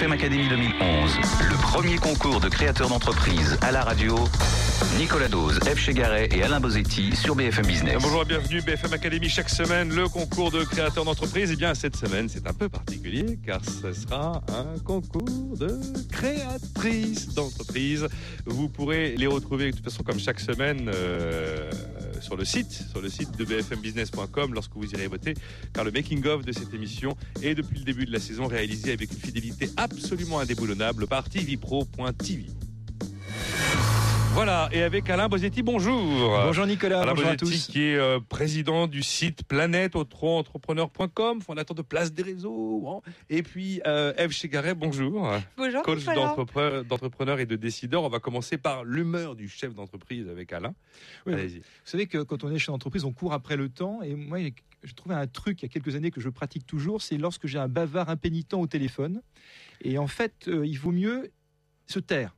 BFM 0.00 0.12
Academy 0.12 0.48
2011, 0.48 1.16
le 1.50 1.60
premier 1.60 1.96
concours 1.96 2.40
de 2.40 2.48
créateurs 2.48 2.88
d'entreprise 2.88 3.58
à 3.60 3.70
la 3.70 3.82
radio. 3.82 4.14
Nicolas 4.98 5.28
Dose, 5.28 5.58
F. 5.60 5.76
Chegaray 5.76 6.26
et 6.32 6.42
Alain 6.42 6.58
Bozetti 6.58 7.14
sur 7.14 7.34
BFM 7.34 7.66
Business. 7.66 7.98
Bonjour 8.00 8.22
et 8.22 8.24
bienvenue 8.24 8.62
BFM 8.62 8.94
Academy 8.94 9.28
chaque 9.28 9.50
semaine 9.50 9.94
le 9.94 10.08
concours 10.08 10.50
de 10.50 10.64
créateurs 10.64 11.04
d'entreprise. 11.04 11.52
Et 11.52 11.56
bien 11.56 11.74
cette 11.74 11.96
semaine 11.96 12.30
c'est 12.30 12.46
un 12.46 12.54
peu 12.54 12.70
particulier 12.70 13.38
car 13.44 13.60
ce 13.62 13.92
sera 13.92 14.42
un 14.48 14.78
concours 14.78 15.58
de 15.58 15.78
créatrices 16.10 17.34
d'entreprise. 17.34 18.08
Vous 18.46 18.70
pourrez 18.70 19.16
les 19.18 19.26
retrouver 19.26 19.70
de 19.70 19.76
toute 19.76 19.84
façon 19.84 20.02
comme 20.02 20.18
chaque 20.18 20.40
semaine 20.40 20.90
euh, 20.94 21.70
sur 22.20 22.36
le 22.36 22.44
site, 22.44 22.70
sur 22.90 23.00
le 23.00 23.08
site 23.08 23.36
de 23.36 23.44
bfmbusiness.com 23.44 24.54
lorsque 24.54 24.74
vous 24.74 24.90
irez 24.90 25.06
voter 25.06 25.34
car 25.72 25.84
le 25.84 25.90
making 25.90 26.24
of 26.26 26.44
de 26.44 26.52
cette 26.52 26.72
émission 26.74 27.16
est 27.42 27.54
depuis 27.54 27.78
le 27.78 27.84
début 27.84 28.04
de 28.04 28.12
la 28.12 28.20
saison 28.20 28.46
réalisé 28.46 28.92
avec 28.92 29.12
une 29.12 29.18
fidélité 29.18 29.70
absolument 29.76 30.40
indéboulonnable 30.40 31.06
par 31.06 31.28
tvpro.tv. 31.28 32.46
Voilà, 34.32 34.68
et 34.72 34.82
avec 34.82 35.10
Alain 35.10 35.28
Bosetti, 35.28 35.62
bonjour. 35.62 36.30
Bonjour 36.44 36.64
Nicolas, 36.64 37.02
Alain 37.02 37.14
bonjour 37.14 37.28
à 37.28 37.36
Bosetti, 37.36 37.66
tous. 37.66 37.72
qui 37.72 37.82
est 37.82 37.96
euh, 37.96 38.20
président 38.20 38.86
du 38.86 39.02
site 39.02 39.42
planète-entrepreneur.com, 39.42 41.42
fondateur 41.42 41.74
de 41.74 41.82
Place 41.82 42.12
des 42.12 42.22
Réseaux. 42.22 42.88
hein. 42.88 43.00
Et 43.28 43.42
puis, 43.42 43.80
euh, 43.86 44.14
Eve 44.16 44.32
bonjour. 44.76 45.28
Bonjour 45.56 45.82
Coach 45.82 46.04
d'entrepreneurs 46.04 47.40
et 47.40 47.46
de 47.46 47.56
décideurs. 47.56 48.04
On 48.04 48.08
va 48.08 48.20
commencer 48.20 48.56
par 48.56 48.84
l'humeur 48.84 49.34
du 49.34 49.48
chef 49.48 49.74
d'entreprise 49.74 50.28
avec 50.28 50.52
Alain. 50.52 50.74
Oui, 51.26 51.34
Allez-y. 51.34 51.58
Vous 51.58 51.64
savez 51.84 52.06
que 52.06 52.22
quand 52.22 52.44
on 52.44 52.52
est 52.52 52.58
chez 52.58 52.72
l'entreprise, 52.72 53.04
on 53.04 53.12
court 53.12 53.32
après 53.32 53.56
le 53.56 53.68
temps. 53.68 54.00
Et 54.02 54.14
moi, 54.14 54.38
j'ai 54.38 54.54
trouvé 54.94 55.16
un 55.16 55.26
truc 55.26 55.60
il 55.60 55.66
y 55.66 55.68
a 55.68 55.68
quelques 55.68 55.96
années 55.96 56.12
que 56.12 56.20
je 56.20 56.28
pratique 56.28 56.66
toujours, 56.66 57.02
c'est 57.02 57.18
lorsque 57.18 57.46
j'ai 57.46 57.58
un 57.58 57.68
bavard 57.68 58.08
impénitent 58.08 58.54
au 58.54 58.66
téléphone. 58.66 59.22
Et 59.82 59.98
en 59.98 60.06
fait, 60.06 60.46
euh, 60.48 60.64
il 60.64 60.78
vaut 60.78 60.92
mieux 60.92 61.30
se 61.86 61.98
taire. 61.98 62.34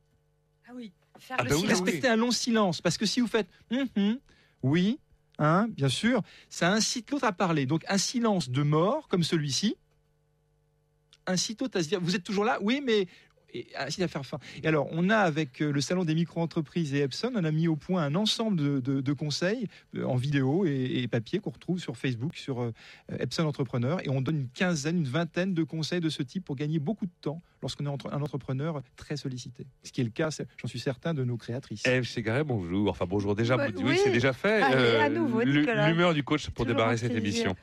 Faire 1.23 1.37
Ah 1.40 1.45
le 1.45 1.51
bah 1.51 1.54
oui, 1.56 1.62
silence. 1.62 1.80
Respecter 1.80 2.09
un 2.09 2.16
long 2.16 2.30
silence. 2.30 2.80
Parce 2.80 2.98
que 2.98 3.06
si 3.06 3.20
vous 3.20 3.26
faites 3.28 3.48
Hum, 3.70 3.87
hum, 3.96 4.18
oui, 4.62 4.98
hein, 5.38 5.68
bien 5.70 5.88
sûr, 5.88 6.23
ça 6.48 6.73
incite 6.73 7.10
l'autre 7.10 7.24
à 7.26 7.32
parler. 7.32 7.64
Donc 7.66 7.84
un 7.88 7.98
silence 7.98 8.51
de 8.51 8.62
mort, 8.62 9.09
comme 9.09 9.23
celui-ci, 9.23 9.76
incite 11.26 11.60
l'autre 11.60 11.79
à 11.79 11.82
se 11.82 11.88
dire 11.88 12.01
Vous 12.01 12.16
êtes 12.16 12.24
toujours 12.24 12.45
là? 12.45 12.59
Oui, 12.62 12.80
mais. 12.84 13.06
Et 13.54 13.66
incite 13.76 14.01
à 14.02 14.09
faire 14.09 14.24
fin. 14.24 14.38
Et 14.62 14.66
alors, 14.66 14.88
on 14.92 15.10
a 15.10 15.18
avec 15.18 15.60
euh, 15.60 15.70
le 15.73 15.82
salon 15.82 16.04
des 16.06 16.14
micro-entreprises 16.14 16.95
et 16.95 17.01
Epson, 17.01 17.32
on 17.34 17.45
a 17.45 17.51
mis 17.51 17.68
au 17.68 17.76
point 17.76 18.02
un 18.02 18.14
ensemble 18.14 18.57
de, 18.57 18.80
de- 18.80 19.02
de 19.02 19.12
conseils 19.12 19.68
euh, 19.95 20.04
en 20.04 20.16
vidéo 20.16 20.64
et, 20.64 21.02
et 21.02 21.07
papier 21.07 21.38
qu'on 21.38 21.51
retrouve 21.51 21.79
sur 21.79 21.98
Facebook, 21.98 22.34
sur 22.34 22.62
euh, 22.62 22.73
Epson 23.18 23.45
Entrepreneur, 23.45 24.01
et 24.07 24.09
on 24.09 24.23
donne 24.23 24.38
une 24.38 24.48
quinzaine, 24.48 24.96
une 24.96 25.04
vingtaine 25.07 25.52
de 25.52 25.64
conseils 25.64 26.01
de 26.01 26.09
ce 26.09 26.23
type 26.23 26.46
pour 26.46 26.57
gagner 26.57 26.79
beaucoup 26.79 27.04
de 27.04 27.12
temps 27.20 27.42
lorsqu'on 27.63 27.87
est 27.87 27.88
entre- 27.88 28.13
un 28.13 28.21
entrepreneur 28.21 28.82
très 28.96 29.16
sollicité. 29.16 29.66
Ce 29.82 29.93
qui 29.93 30.01
est 30.01 30.05
le 30.05 30.10
cas, 30.10 30.29
j'en 30.59 30.68
suis 30.68 30.80
certain, 30.80 31.15
de 31.15 31.24
nos 31.24 31.37
créatrices. 31.37 31.87
Eve 31.87 32.02
Chegaray, 32.02 32.45
bonjour. 32.45 32.91
Enfin, 32.91 33.07
bonjour 33.09 33.35
déjà. 33.35 33.57
Ouais, 33.57 33.73
oui, 33.77 33.82
oui. 33.87 34.01
c'est 34.02 34.10
déjà 34.10 34.32
fait. 34.32 34.60
Nicolas. 35.09 35.88
L'humeur 35.88 36.15
du 36.15 36.23
coach 36.23 36.49
pour 36.51 36.65
Toujours 36.65 36.77
démarrer 36.77 36.96
cette 36.96 37.15
émission. 37.15 37.54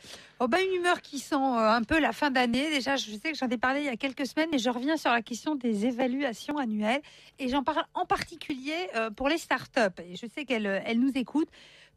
Oh 0.41 0.47
bah, 0.47 0.58
une 0.61 0.73
humeur 0.73 1.02
qui 1.02 1.19
sent 1.19 1.36
euh, 1.36 1.69
un 1.69 1.83
peu 1.83 2.00
la 2.00 2.14
fin 2.14 2.31
d'année. 2.31 2.69
Déjà, 2.69 2.95
je 2.95 3.11
sais 3.11 3.31
que 3.31 3.38
j'en 3.38 3.50
ai 3.50 3.58
parlé 3.58 3.81
il 3.81 3.86
y 3.86 3.89
a 3.89 3.97
quelques 3.97 4.25
semaines 4.25 4.47
et 4.53 4.58
je 4.58 4.69
reviens 4.69 4.95
sur 4.95 5.11
la 5.11 5.22
question 5.22 5.56
des 5.56 5.86
évaluations 5.86 6.58
annuelles. 6.58 7.02
Et 7.39 7.50
j'en 7.50 7.61
parle 7.63 7.84
en 7.94 8.06
particulier 8.06 8.73
euh, 8.95 9.09
pour 9.09 9.28
les 9.28 9.38
startups. 9.38 10.02
Et 10.09 10.16
je 10.16 10.25
sais 10.34 10.45
qu'elles 10.45 10.67
euh, 10.67 10.80
elles 10.86 11.00
nous 11.00 11.11
écoutent. 11.16 11.50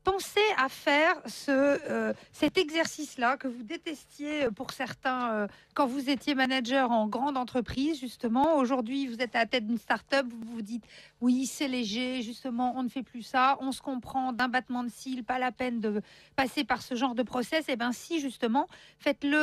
Pensez 0.04 0.40
à 0.58 0.68
faire 0.68 1.14
ce, 1.26 1.50
euh, 1.50 2.12
cet 2.32 2.58
exercice-là 2.58 3.36
que 3.36 3.46
vous 3.46 3.62
détestiez 3.62 4.46
euh, 4.46 4.50
pour 4.50 4.72
certains 4.72 5.30
euh, 5.30 5.46
quand 5.74 5.86
vous 5.86 6.10
étiez 6.10 6.34
manager 6.34 6.90
en 6.90 7.06
grande 7.06 7.36
entreprise, 7.36 8.00
justement. 8.00 8.56
Aujourd'hui, 8.56 9.06
vous 9.06 9.20
êtes 9.20 9.36
à 9.36 9.40
la 9.40 9.46
tête 9.46 9.64
d'une 9.64 9.78
start-up, 9.78 10.26
vous 10.28 10.54
vous 10.54 10.62
dites 10.62 10.84
oui, 11.20 11.46
c'est 11.46 11.68
léger, 11.68 12.20
justement, 12.22 12.74
on 12.76 12.82
ne 12.82 12.88
fait 12.88 13.04
plus 13.04 13.22
ça, 13.22 13.56
on 13.60 13.70
se 13.70 13.80
comprend 13.80 14.32
d'un 14.32 14.48
battement 14.48 14.82
de 14.82 14.90
cils, 14.90 15.22
pas 15.22 15.38
la 15.38 15.52
peine 15.52 15.80
de 15.80 16.02
passer 16.34 16.64
par 16.64 16.82
ce 16.82 16.96
genre 16.96 17.14
de 17.14 17.22
process. 17.22 17.68
Et 17.68 17.76
bien, 17.76 17.92
si, 17.92 18.20
justement, 18.20 18.66
faites-le 18.98 19.38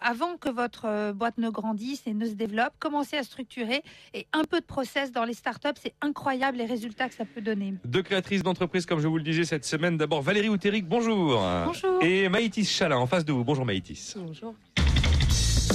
avant 0.00 0.36
que 0.36 0.48
votre 0.48 1.12
boîte 1.12 1.38
ne 1.38 1.50
grandisse 1.50 2.02
et 2.06 2.14
ne 2.14 2.24
se 2.24 2.34
développe. 2.34 2.72
Commencez 2.78 3.16
à 3.16 3.24
structurer 3.24 3.82
et 4.12 4.28
un 4.32 4.44
peu 4.44 4.60
de 4.60 4.64
process 4.64 5.10
dans 5.10 5.24
les 5.24 5.34
startups, 5.34 5.80
c'est 5.82 5.94
incroyable 6.00 6.58
les 6.58 6.66
résultats 6.66 7.08
que 7.08 7.14
ça 7.14 7.24
peut 7.24 7.40
donner. 7.40 7.74
Deux 7.84 8.02
créatrices 8.02 8.44
d'entreprise, 8.44 8.86
comme 8.86 9.00
je 9.00 9.08
vous 9.08 9.18
le 9.18 9.24
disais 9.24 9.44
cette 9.44 9.64
semaine. 9.64 9.98
D'abord, 10.04 10.20
Valérie 10.20 10.50
Outéric, 10.50 10.86
bonjour. 10.86 11.42
Bonjour. 11.64 12.02
Et 12.02 12.28
Maïtis 12.28 12.66
Chalin, 12.66 12.98
en 12.98 13.06
face 13.06 13.24
de 13.24 13.32
vous. 13.32 13.42
Bonjour 13.42 13.64
Maïtis. 13.64 14.12
Bonjour. 14.18 14.54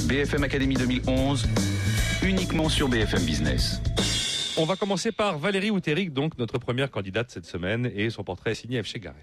BFM 0.08 0.44
Academy 0.44 0.76
2011, 0.76 1.48
uniquement 2.22 2.70
sur 2.70 2.90
BFM 2.90 3.24
Business. 3.24 3.82
On 4.56 4.66
va 4.66 4.76
commencer 4.76 5.12
par 5.12 5.40
Valérie 5.40 5.72
Outéric, 5.72 6.14
donc 6.14 6.38
notre 6.38 6.60
première 6.60 6.92
candidate 6.92 7.32
cette 7.32 7.48
semaine, 7.48 7.92
et 7.96 8.12
son 8.12 8.24
portrait 8.24 8.52
est 8.52 8.54
signé 8.54 8.84
F. 8.84 8.86
Chegaray. 8.86 9.16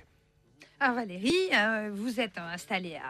Ah 0.78 0.92
Valérie, 0.92 1.32
euh, 1.54 1.90
vous 1.94 2.20
êtes 2.20 2.36
installée 2.36 3.00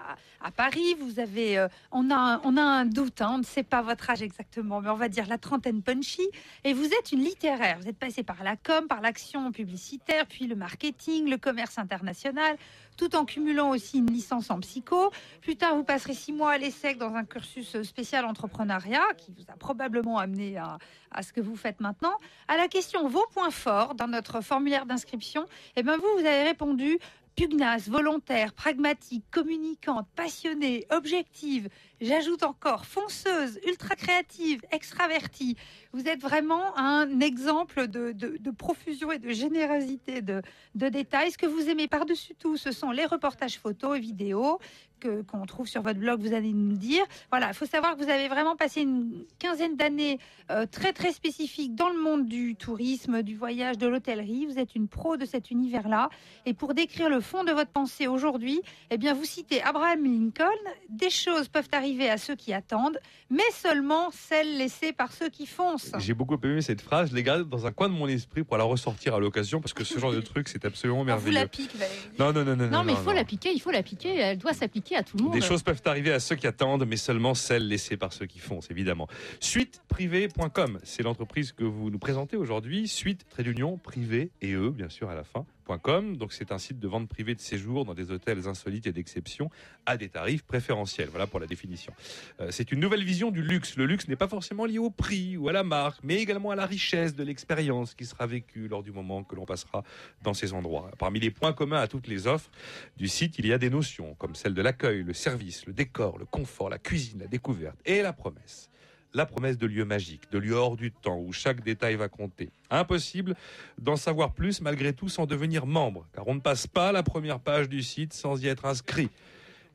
à, 0.40 0.52
Paris, 0.52 0.94
vous 1.00 1.18
avez, 1.18 1.58
euh, 1.58 1.66
on, 1.90 2.12
a, 2.12 2.40
on 2.44 2.56
a 2.56 2.62
un 2.62 2.84
doute, 2.86 3.20
hein, 3.20 3.32
on 3.34 3.38
ne 3.38 3.42
sait 3.42 3.64
pas 3.64 3.82
votre 3.82 4.08
âge 4.08 4.22
exactement, 4.22 4.80
mais 4.80 4.88
on 4.88 4.94
va 4.94 5.08
dire 5.08 5.26
la 5.26 5.36
trentaine 5.36 5.82
punchy, 5.82 6.22
et 6.62 6.72
vous 6.72 6.84
êtes 6.84 7.10
une 7.10 7.24
littéraire, 7.24 7.80
vous 7.80 7.88
êtes 7.88 7.98
passée 7.98 8.22
par 8.22 8.44
la 8.44 8.54
com, 8.54 8.86
par 8.86 9.00
l'action 9.00 9.50
publicitaire, 9.50 10.26
puis 10.28 10.46
le 10.46 10.54
marketing, 10.54 11.28
le 11.28 11.38
commerce 11.38 11.76
international, 11.76 12.56
tout 12.96 13.16
en 13.16 13.24
cumulant 13.24 13.70
aussi 13.70 13.98
une 13.98 14.12
licence 14.12 14.48
en 14.48 14.60
psycho. 14.60 15.10
Plus 15.40 15.56
tard, 15.56 15.74
vous 15.74 15.82
passerez 15.82 16.14
six 16.14 16.32
mois 16.32 16.52
à 16.52 16.58
l'ESSEC 16.58 16.98
dans 16.98 17.14
un 17.16 17.24
cursus 17.24 17.82
spécial 17.82 18.26
entrepreneuriat, 18.26 19.02
qui 19.18 19.32
vous 19.32 19.44
a 19.48 19.56
probablement 19.56 20.20
amené 20.20 20.56
à, 20.56 20.78
à 21.10 21.22
ce 21.24 21.32
que 21.32 21.40
vous 21.40 21.56
faites 21.56 21.80
maintenant. 21.80 22.14
À 22.46 22.56
la 22.56 22.68
question 22.68 23.08
vos 23.08 23.26
points 23.32 23.50
forts 23.50 23.96
dans 23.96 24.06
notre 24.06 24.40
formulaire 24.40 24.86
d'inscription, 24.86 25.46
eh 25.74 25.82
ben 25.82 25.96
vous, 25.96 26.08
vous 26.16 26.26
avez 26.26 26.44
répondu 26.44 27.00
pugnace, 27.36 27.88
volontaire, 27.88 28.54
pragmatique, 28.54 29.24
communicante, 29.30 30.08
passionnée, 30.16 30.86
objective. 30.90 31.68
J'ajoute 32.00 32.42
encore 32.42 32.86
fonceuse, 32.86 33.60
ultra 33.66 33.94
créative, 33.94 34.62
extravertie. 34.72 35.56
Vous 35.92 36.08
êtes 36.08 36.20
vraiment 36.20 36.76
un 36.78 37.20
exemple 37.20 37.86
de, 37.88 38.50
profusion 38.50 39.12
et 39.12 39.18
de 39.18 39.30
générosité 39.30 40.22
de, 40.22 40.42
de 40.74 40.88
détails. 40.88 41.30
Ce 41.30 41.38
que 41.38 41.46
vous 41.46 41.68
aimez 41.68 41.88
par-dessus 41.88 42.34
tout, 42.34 42.56
ce 42.56 42.72
sont 42.72 42.90
les 42.90 43.04
reportages 43.04 43.58
photos 43.58 43.98
et 43.98 44.00
vidéos 44.00 44.58
que 45.00 45.22
qu'on 45.22 45.44
trouve 45.46 45.66
sur 45.66 45.82
votre 45.82 45.98
blog. 45.98 46.20
Vous 46.20 46.34
allez 46.34 46.52
nous 46.52 46.76
dire. 46.76 47.04
Voilà, 47.30 47.48
il 47.48 47.54
faut 47.54 47.66
savoir 47.66 47.96
que 47.96 48.02
vous 48.02 48.10
avez 48.10 48.28
vraiment 48.28 48.56
passé 48.56 48.82
une 48.82 49.24
quinzaine 49.38 49.76
d'années 49.76 50.18
euh, 50.50 50.66
très 50.66 50.92
très 50.92 51.12
spécifiques 51.12 51.74
dans 51.74 51.88
le 51.88 52.00
monde 52.00 52.26
du 52.26 52.56
tourisme, 52.56 53.22
du 53.22 53.36
voyage, 53.36 53.78
de 53.78 53.86
l'hôtellerie. 53.86 54.46
Vous 54.46 54.58
êtes 54.58 54.74
une 54.74 54.88
pro 54.88 55.16
de 55.16 55.24
cet 55.24 55.50
univers-là. 55.50 56.08
Et 56.44 56.54
pour 56.54 56.74
décrire 56.74 57.08
le 57.08 57.20
fond 57.20 57.44
de 57.44 57.52
votre 57.52 57.70
pensée 57.70 58.06
aujourd'hui, 58.06 58.60
eh 58.90 58.98
bien, 58.98 59.14
vous 59.14 59.24
citez 59.24 59.62
Abraham 59.62 60.04
Lincoln. 60.04 60.46
Des 60.88 61.10
choses 61.10 61.48
peuvent 61.48 61.68
arriver 61.72 62.08
à 62.08 62.16
ceux 62.18 62.34
qui 62.36 62.52
attendent, 62.52 62.98
mais 63.30 63.42
seulement 63.52 64.10
celles 64.12 64.56
laissées 64.56 64.92
par 64.92 65.12
ceux 65.12 65.28
qui 65.28 65.46
foncent. 65.46 65.92
J'ai 65.98 66.14
beaucoup 66.14 66.38
aimé 66.42 66.62
cette 66.62 66.80
phrase, 66.80 67.10
je 67.10 67.14
l'ai 67.14 67.22
gardée 67.22 67.44
dans 67.44 67.66
un 67.66 67.72
coin 67.72 67.88
de 67.88 67.94
mon 67.94 68.06
esprit 68.08 68.44
pour 68.44 68.56
la 68.56 68.64
ressortir 68.64 69.14
à 69.14 69.20
l'occasion, 69.20 69.60
parce 69.60 69.72
que 69.72 69.84
ce 69.84 69.98
genre 69.98 70.12
de 70.12 70.20
truc, 70.32 70.48
c'est 70.48 70.64
absolument 70.64 71.00
On 71.00 71.02
vous 71.02 71.06
merveilleux. 71.06 71.34
la 71.34 71.46
pique, 71.48 71.74
Valérie. 71.74 71.96
Non, 72.18 72.32
non, 72.32 72.44
non, 72.44 72.56
non. 72.56 72.68
Non, 72.70 72.84
mais 72.84 72.92
il 72.92 72.98
faut 72.98 73.12
la 73.12 73.24
piquer, 73.24 73.52
il 73.52 73.60
faut 73.60 73.70
la 73.70 73.82
piquer, 73.82 74.14
elle 74.16 74.38
doit 74.38 74.52
s'appliquer 74.52 74.85
à 74.94 75.02
tout 75.02 75.16
le 75.16 75.24
monde. 75.24 75.32
Des 75.32 75.40
choses 75.40 75.62
peuvent 75.62 75.82
arriver 75.86 76.12
à 76.12 76.20
ceux 76.20 76.36
qui 76.36 76.46
attendent, 76.46 76.86
mais 76.86 76.96
seulement 76.96 77.34
celles 77.34 77.66
laissées 77.66 77.96
par 77.96 78.12
ceux 78.12 78.26
qui 78.26 78.38
foncent, 78.38 78.70
évidemment. 78.70 79.08
Suiteprivé.com, 79.40 80.78
c'est 80.84 81.02
l'entreprise 81.02 81.52
que 81.52 81.64
vous 81.64 81.90
nous 81.90 81.98
présentez 81.98 82.36
aujourd'hui. 82.36 82.88
Suite, 82.88 83.26
trait 83.28 83.42
d'union, 83.42 83.78
privé 83.78 84.30
et 84.40 84.52
eux, 84.52 84.70
bien 84.70 84.88
sûr, 84.88 85.10
à 85.10 85.14
la 85.14 85.24
fin. 85.24 85.44
Donc 85.68 86.32
c'est 86.32 86.52
un 86.52 86.58
site 86.58 86.78
de 86.78 86.86
vente 86.86 87.08
privée 87.08 87.34
de 87.34 87.40
séjour 87.40 87.84
dans 87.84 87.94
des 87.94 88.10
hôtels 88.10 88.46
insolites 88.46 88.86
et 88.86 88.92
d'exception 88.92 89.50
à 89.84 89.96
des 89.96 90.08
tarifs 90.08 90.44
préférentiels. 90.44 91.08
Voilà 91.10 91.26
pour 91.26 91.40
la 91.40 91.46
définition. 91.46 91.92
Euh, 92.40 92.48
c'est 92.50 92.70
une 92.70 92.80
nouvelle 92.80 93.02
vision 93.02 93.30
du 93.30 93.42
luxe. 93.42 93.76
Le 93.76 93.84
luxe 93.84 94.06
n'est 94.06 94.16
pas 94.16 94.28
forcément 94.28 94.64
lié 94.64 94.78
au 94.78 94.90
prix 94.90 95.36
ou 95.36 95.48
à 95.48 95.52
la 95.52 95.64
marque, 95.64 95.98
mais 96.04 96.16
également 96.22 96.50
à 96.50 96.56
la 96.56 96.66
richesse 96.66 97.14
de 97.14 97.24
l'expérience 97.24 97.94
qui 97.94 98.04
sera 98.04 98.26
vécue 98.26 98.68
lors 98.68 98.82
du 98.82 98.92
moment 98.92 99.24
que 99.24 99.34
l'on 99.34 99.44
passera 99.44 99.82
dans 100.22 100.34
ces 100.34 100.52
endroits. 100.52 100.90
Parmi 100.98 101.18
les 101.18 101.30
points 101.30 101.52
communs 101.52 101.80
à 101.80 101.88
toutes 101.88 102.06
les 102.06 102.26
offres 102.26 102.50
du 102.96 103.08
site, 103.08 103.38
il 103.38 103.46
y 103.46 103.52
a 103.52 103.58
des 103.58 103.70
notions 103.70 104.14
comme 104.14 104.34
celle 104.34 104.54
de 104.54 104.62
l'accueil, 104.62 105.02
le 105.02 105.14
service, 105.14 105.66
le 105.66 105.72
décor, 105.72 106.18
le 106.18 106.26
confort, 106.26 106.70
la 106.70 106.78
cuisine, 106.78 107.20
la 107.20 107.26
découverte 107.26 107.78
et 107.84 108.02
la 108.02 108.12
promesse. 108.12 108.70
La 109.16 109.24
promesse 109.24 109.56
de 109.56 109.66
lieux 109.66 109.86
magiques, 109.86 110.30
de 110.30 110.36
lieux 110.36 110.56
hors 110.56 110.76
du 110.76 110.92
temps 110.92 111.18
où 111.18 111.32
chaque 111.32 111.64
détail 111.64 111.96
va 111.96 112.06
compter. 112.06 112.50
Impossible 112.68 113.34
d'en 113.78 113.96
savoir 113.96 114.34
plus 114.34 114.60
malgré 114.60 114.92
tout 114.92 115.08
sans 115.08 115.24
devenir 115.24 115.64
membre, 115.64 116.06
car 116.14 116.28
on 116.28 116.34
ne 116.34 116.40
passe 116.40 116.66
pas 116.66 116.92
la 116.92 117.02
première 117.02 117.40
page 117.40 117.70
du 117.70 117.82
site 117.82 118.12
sans 118.12 118.44
y 118.44 118.46
être 118.46 118.66
inscrit. 118.66 119.08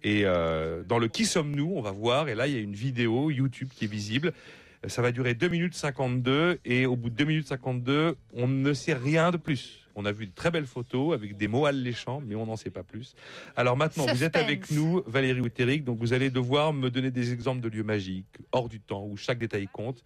Et 0.03 0.25
euh, 0.25 0.83
dans 0.83 0.99
le 0.99 1.07
Qui 1.07 1.25
sommes-nous, 1.25 1.73
on 1.75 1.81
va 1.81 1.89
voir, 1.89 2.29
et 2.29 2.35
là 2.35 2.45
il 2.45 2.53
y 2.53 2.55
a 2.55 2.59
une 2.59 2.75
vidéo 2.75 3.31
YouTube 3.31 3.69
qui 3.75 3.85
est 3.85 3.91
visible. 3.91 4.31
Ça 4.85 5.01
va 5.01 5.11
durer 5.11 5.33
2 5.33 5.47
minutes 5.47 5.73
52 5.73 6.59
et 6.63 6.85
au 6.85 6.95
bout 6.95 7.09
de 7.09 7.15
2 7.15 7.25
minutes 7.25 7.47
52, 7.47 8.15
on 8.35 8.47
ne 8.47 8.73
sait 8.73 8.93
rien 8.93 9.31
de 9.31 9.37
plus. 9.37 9.80
On 9.95 10.05
a 10.05 10.11
vu 10.11 10.27
de 10.27 10.31
très 10.33 10.51
belles 10.51 10.65
photos 10.65 11.13
avec 11.13 11.37
des 11.37 11.47
mots 11.47 11.65
alléchants, 11.65 12.21
mais 12.25 12.35
on 12.35 12.45
n'en 12.45 12.55
sait 12.55 12.69
pas 12.69 12.83
plus. 12.83 13.15
Alors 13.55 13.77
maintenant, 13.77 14.05
vous 14.05 14.23
êtes 14.23 14.35
avec 14.35 14.71
nous, 14.71 15.03
Valérie 15.05 15.41
Outeric, 15.41 15.83
donc 15.83 15.99
vous 15.99 16.13
allez 16.13 16.29
devoir 16.29 16.73
me 16.73 16.89
donner 16.89 17.11
des 17.11 17.33
exemples 17.33 17.61
de 17.61 17.69
lieux 17.69 17.83
magiques, 17.83 18.25
hors 18.51 18.69
du 18.69 18.79
temps, 18.79 19.05
où 19.05 19.17
chaque 19.17 19.39
détail 19.39 19.67
compte, 19.71 20.03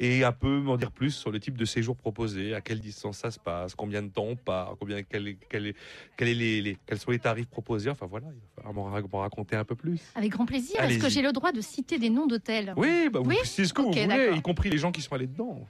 et 0.00 0.24
un 0.24 0.32
peu 0.32 0.58
m'en 0.60 0.76
dire 0.76 0.90
plus 0.90 1.12
sur 1.12 1.30
le 1.30 1.38
type 1.38 1.56
de 1.56 1.64
séjour 1.64 1.96
proposé, 1.96 2.52
à 2.54 2.60
quelle 2.60 2.80
distance 2.80 3.18
ça 3.18 3.30
se 3.30 3.38
passe, 3.38 3.74
combien 3.74 4.02
de 4.02 4.08
temps 4.08 4.24
on 4.24 4.34
part, 4.36 4.74
combien, 4.78 5.02
quel, 5.04 5.36
quel 5.48 5.68
est- 5.68 5.76
quel 6.16 6.28
est 6.28 6.34
les, 6.34 6.60
les- 6.62 6.78
quels 6.86 6.98
sont 6.98 7.10
les 7.12 7.18
tarifs 7.20 7.46
proposés. 7.46 7.90
Enfin 7.90 8.06
voilà, 8.06 8.26
il 8.28 8.34
va 8.34 8.40
falloir 8.56 8.74
m'en 8.74 8.84
ra- 8.90 9.02
m'en 9.12 9.20
raconter 9.20 9.54
un 9.56 9.64
peu 9.64 9.76
plus. 9.76 10.00
Avec 10.16 10.32
grand 10.32 10.46
plaisir. 10.46 10.80
Est-ce 10.82 10.98
que 10.98 11.08
j'ai 11.08 11.22
le 11.22 11.32
droit 11.32 11.52
de 11.52 11.60
citer 11.60 11.98
des 11.98 12.10
noms 12.10 12.26
d'hôtels? 12.26 12.72
Oui, 12.76 13.08
bah, 13.12 13.20
Oui 13.24 13.36
c'est 13.44 13.64
ce 13.64 13.72
que 13.72 13.82
vous 13.82 13.92
voulez, 13.92 14.36
y 14.36 14.42
compris 14.42 14.68
les 14.70 14.78
gens 14.78 14.90
qui 14.90 15.00
sont 15.00 15.14
allés 15.14 15.28
dedans. 15.28 15.64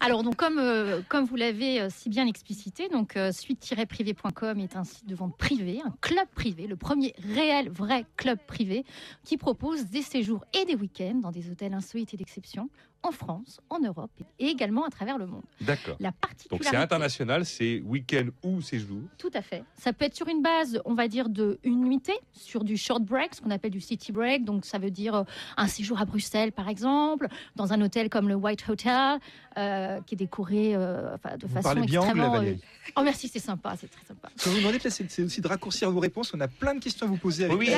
Alors, 0.00 0.22
donc, 0.22 0.36
comme, 0.36 0.58
euh, 0.58 1.00
vous 1.26 1.36
l'avez 1.36 1.80
euh, 1.80 1.88
si 1.90 2.08
bien 2.08 2.26
explicité, 2.26 2.88
donc 2.88 3.16
euh, 3.16 3.32
suite-privé.com 3.32 4.58
est 4.60 4.76
un 4.76 4.84
site 4.84 5.06
de 5.06 5.14
vente 5.14 5.36
privé, 5.36 5.80
un 5.84 5.94
club 6.00 6.26
privé, 6.34 6.66
le 6.66 6.76
premier 6.76 7.14
réel, 7.34 7.68
vrai 7.68 8.04
club 8.16 8.38
privé 8.46 8.84
qui 9.24 9.36
propose 9.36 9.86
des 9.86 10.02
séjours 10.02 10.44
et 10.54 10.64
des 10.64 10.74
week-ends 10.74 11.20
dans 11.20 11.30
des 11.30 11.50
hôtels 11.50 11.74
insolites 11.74 12.14
et 12.14 12.16
d'exception 12.16 12.68
en 13.02 13.12
France, 13.12 13.60
en 13.70 13.78
Europe 13.78 14.10
et 14.38 14.46
également 14.46 14.84
à 14.84 14.90
travers 14.90 15.16
le 15.18 15.26
monde. 15.26 15.42
D'accord. 15.60 15.96
La 16.00 16.10
Donc 16.10 16.20
particularité, 16.20 16.68
c'est 16.70 16.76
international, 16.76 17.44
c'est 17.46 17.80
week-end 17.84 18.26
ou 18.42 18.60
séjour. 18.60 18.98
Tout 19.18 19.30
à 19.34 19.42
fait. 19.42 19.62
Ça 19.78 19.92
peut 19.92 20.04
être 20.06 20.16
sur 20.16 20.26
une 20.28 20.42
base, 20.42 20.80
on 20.84 20.94
va 20.94 21.06
dire, 21.06 21.28
de 21.28 21.58
une 21.62 21.82
nuitée, 21.84 22.18
sur 22.32 22.64
du 22.64 22.76
short 22.76 23.02
break, 23.02 23.34
ce 23.34 23.40
qu'on 23.40 23.50
appelle 23.52 23.70
du 23.70 23.80
city 23.80 24.10
break. 24.12 24.44
Donc, 24.44 24.64
ça 24.64 24.78
veut 24.78 24.90
dire 24.90 25.14
euh, 25.14 25.22
un 25.56 25.68
séjour 25.68 26.00
à 26.00 26.04
Bruxelles, 26.04 26.50
par 26.52 26.68
exemple, 26.68 27.28
dans 27.54 27.72
un 27.72 27.80
hôtel 27.80 28.08
comme 28.10 28.28
le 28.28 28.34
White 28.34 28.64
Hotel, 28.68 29.18
euh, 29.56 30.00
qui 30.06 30.14
est 30.14 30.18
décoré 30.18 30.74
euh, 30.74 31.14
enfin, 31.14 31.36
de 31.36 31.46
Vous 31.46 31.54
façon 31.54 31.62
parlez 31.62 31.82
bien 31.82 32.00
anglais, 32.00 32.10
extrêmement. 32.12 32.34
euh, 32.34 32.38
Valérie. 32.38 32.60
Oh, 32.96 33.02
merci, 33.02 33.28
c'est 33.28 33.38
sympa, 33.38 33.74
c'est 33.80 33.90
très 33.90 34.04
sympa. 34.04 34.28
Ce 34.36 34.44
que 34.44 34.48
vous 34.50 34.58
demandez, 34.58 34.78
c'est 34.80 35.22
aussi 35.22 35.40
de 35.40 35.48
raccourcir 35.48 35.90
vos 35.90 36.00
réponses. 36.00 36.32
On 36.34 36.40
a 36.40 36.48
plein 36.48 36.74
de 36.74 36.80
questions 36.80 37.06
à 37.06 37.08
vous 37.08 37.16
poser. 37.16 37.44
Avec 37.44 37.56
Oui, 37.58 37.70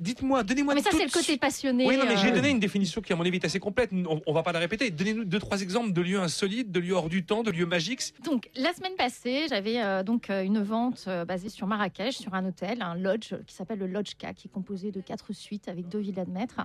dites-moi, 0.00 0.42
donnez-moi 0.42 0.74
Mais 0.74 0.82
ça, 0.82 0.90
c'est 0.92 1.04
le 1.04 1.10
côté 1.10 1.36
passionné. 1.36 1.86
Oui, 1.86 1.96
non, 1.96 2.04
mais 2.06 2.16
j'ai 2.16 2.30
euh, 2.30 2.34
donné 2.34 2.50
une 2.50 2.60
définition 2.60 3.00
qui, 3.00 3.12
à 3.12 3.16
mon 3.16 3.24
avis, 3.24 3.36
est 3.36 3.44
assez 3.44 3.60
complète. 3.60 3.90
On, 3.92 4.20
on 4.26 4.32
va 4.32 4.37
pas 4.42 4.52
la 4.52 4.58
répéter. 4.58 4.90
Donnez-nous 4.90 5.24
deux, 5.24 5.38
trois 5.38 5.62
exemples 5.62 5.92
de 5.92 6.00
lieux 6.00 6.20
insolites, 6.20 6.70
de 6.70 6.80
lieux 6.80 6.94
hors 6.94 7.08
du 7.08 7.24
temps, 7.24 7.42
de 7.42 7.50
lieux 7.50 7.66
magiques. 7.66 8.14
Donc, 8.24 8.50
la 8.56 8.72
semaine 8.72 8.94
passée, 8.96 9.46
j'avais 9.48 9.82
euh, 9.82 10.02
donc 10.02 10.30
euh, 10.30 10.42
une 10.42 10.62
vente 10.62 11.04
euh, 11.06 11.24
basée 11.24 11.48
sur 11.48 11.66
Marrakech, 11.66 12.16
sur 12.16 12.34
un 12.34 12.44
hôtel, 12.44 12.82
un 12.82 12.94
lodge 12.94 13.34
qui 13.46 13.54
s'appelle 13.54 13.78
le 13.78 13.86
Lodge 13.86 14.14
K, 14.14 14.34
qui 14.34 14.48
est 14.48 14.50
composé 14.50 14.92
de 14.92 15.00
quatre 15.00 15.32
suites 15.32 15.68
avec 15.68 15.88
deux 15.88 15.98
villas 15.98 16.26
de 16.26 16.30
maître. 16.30 16.60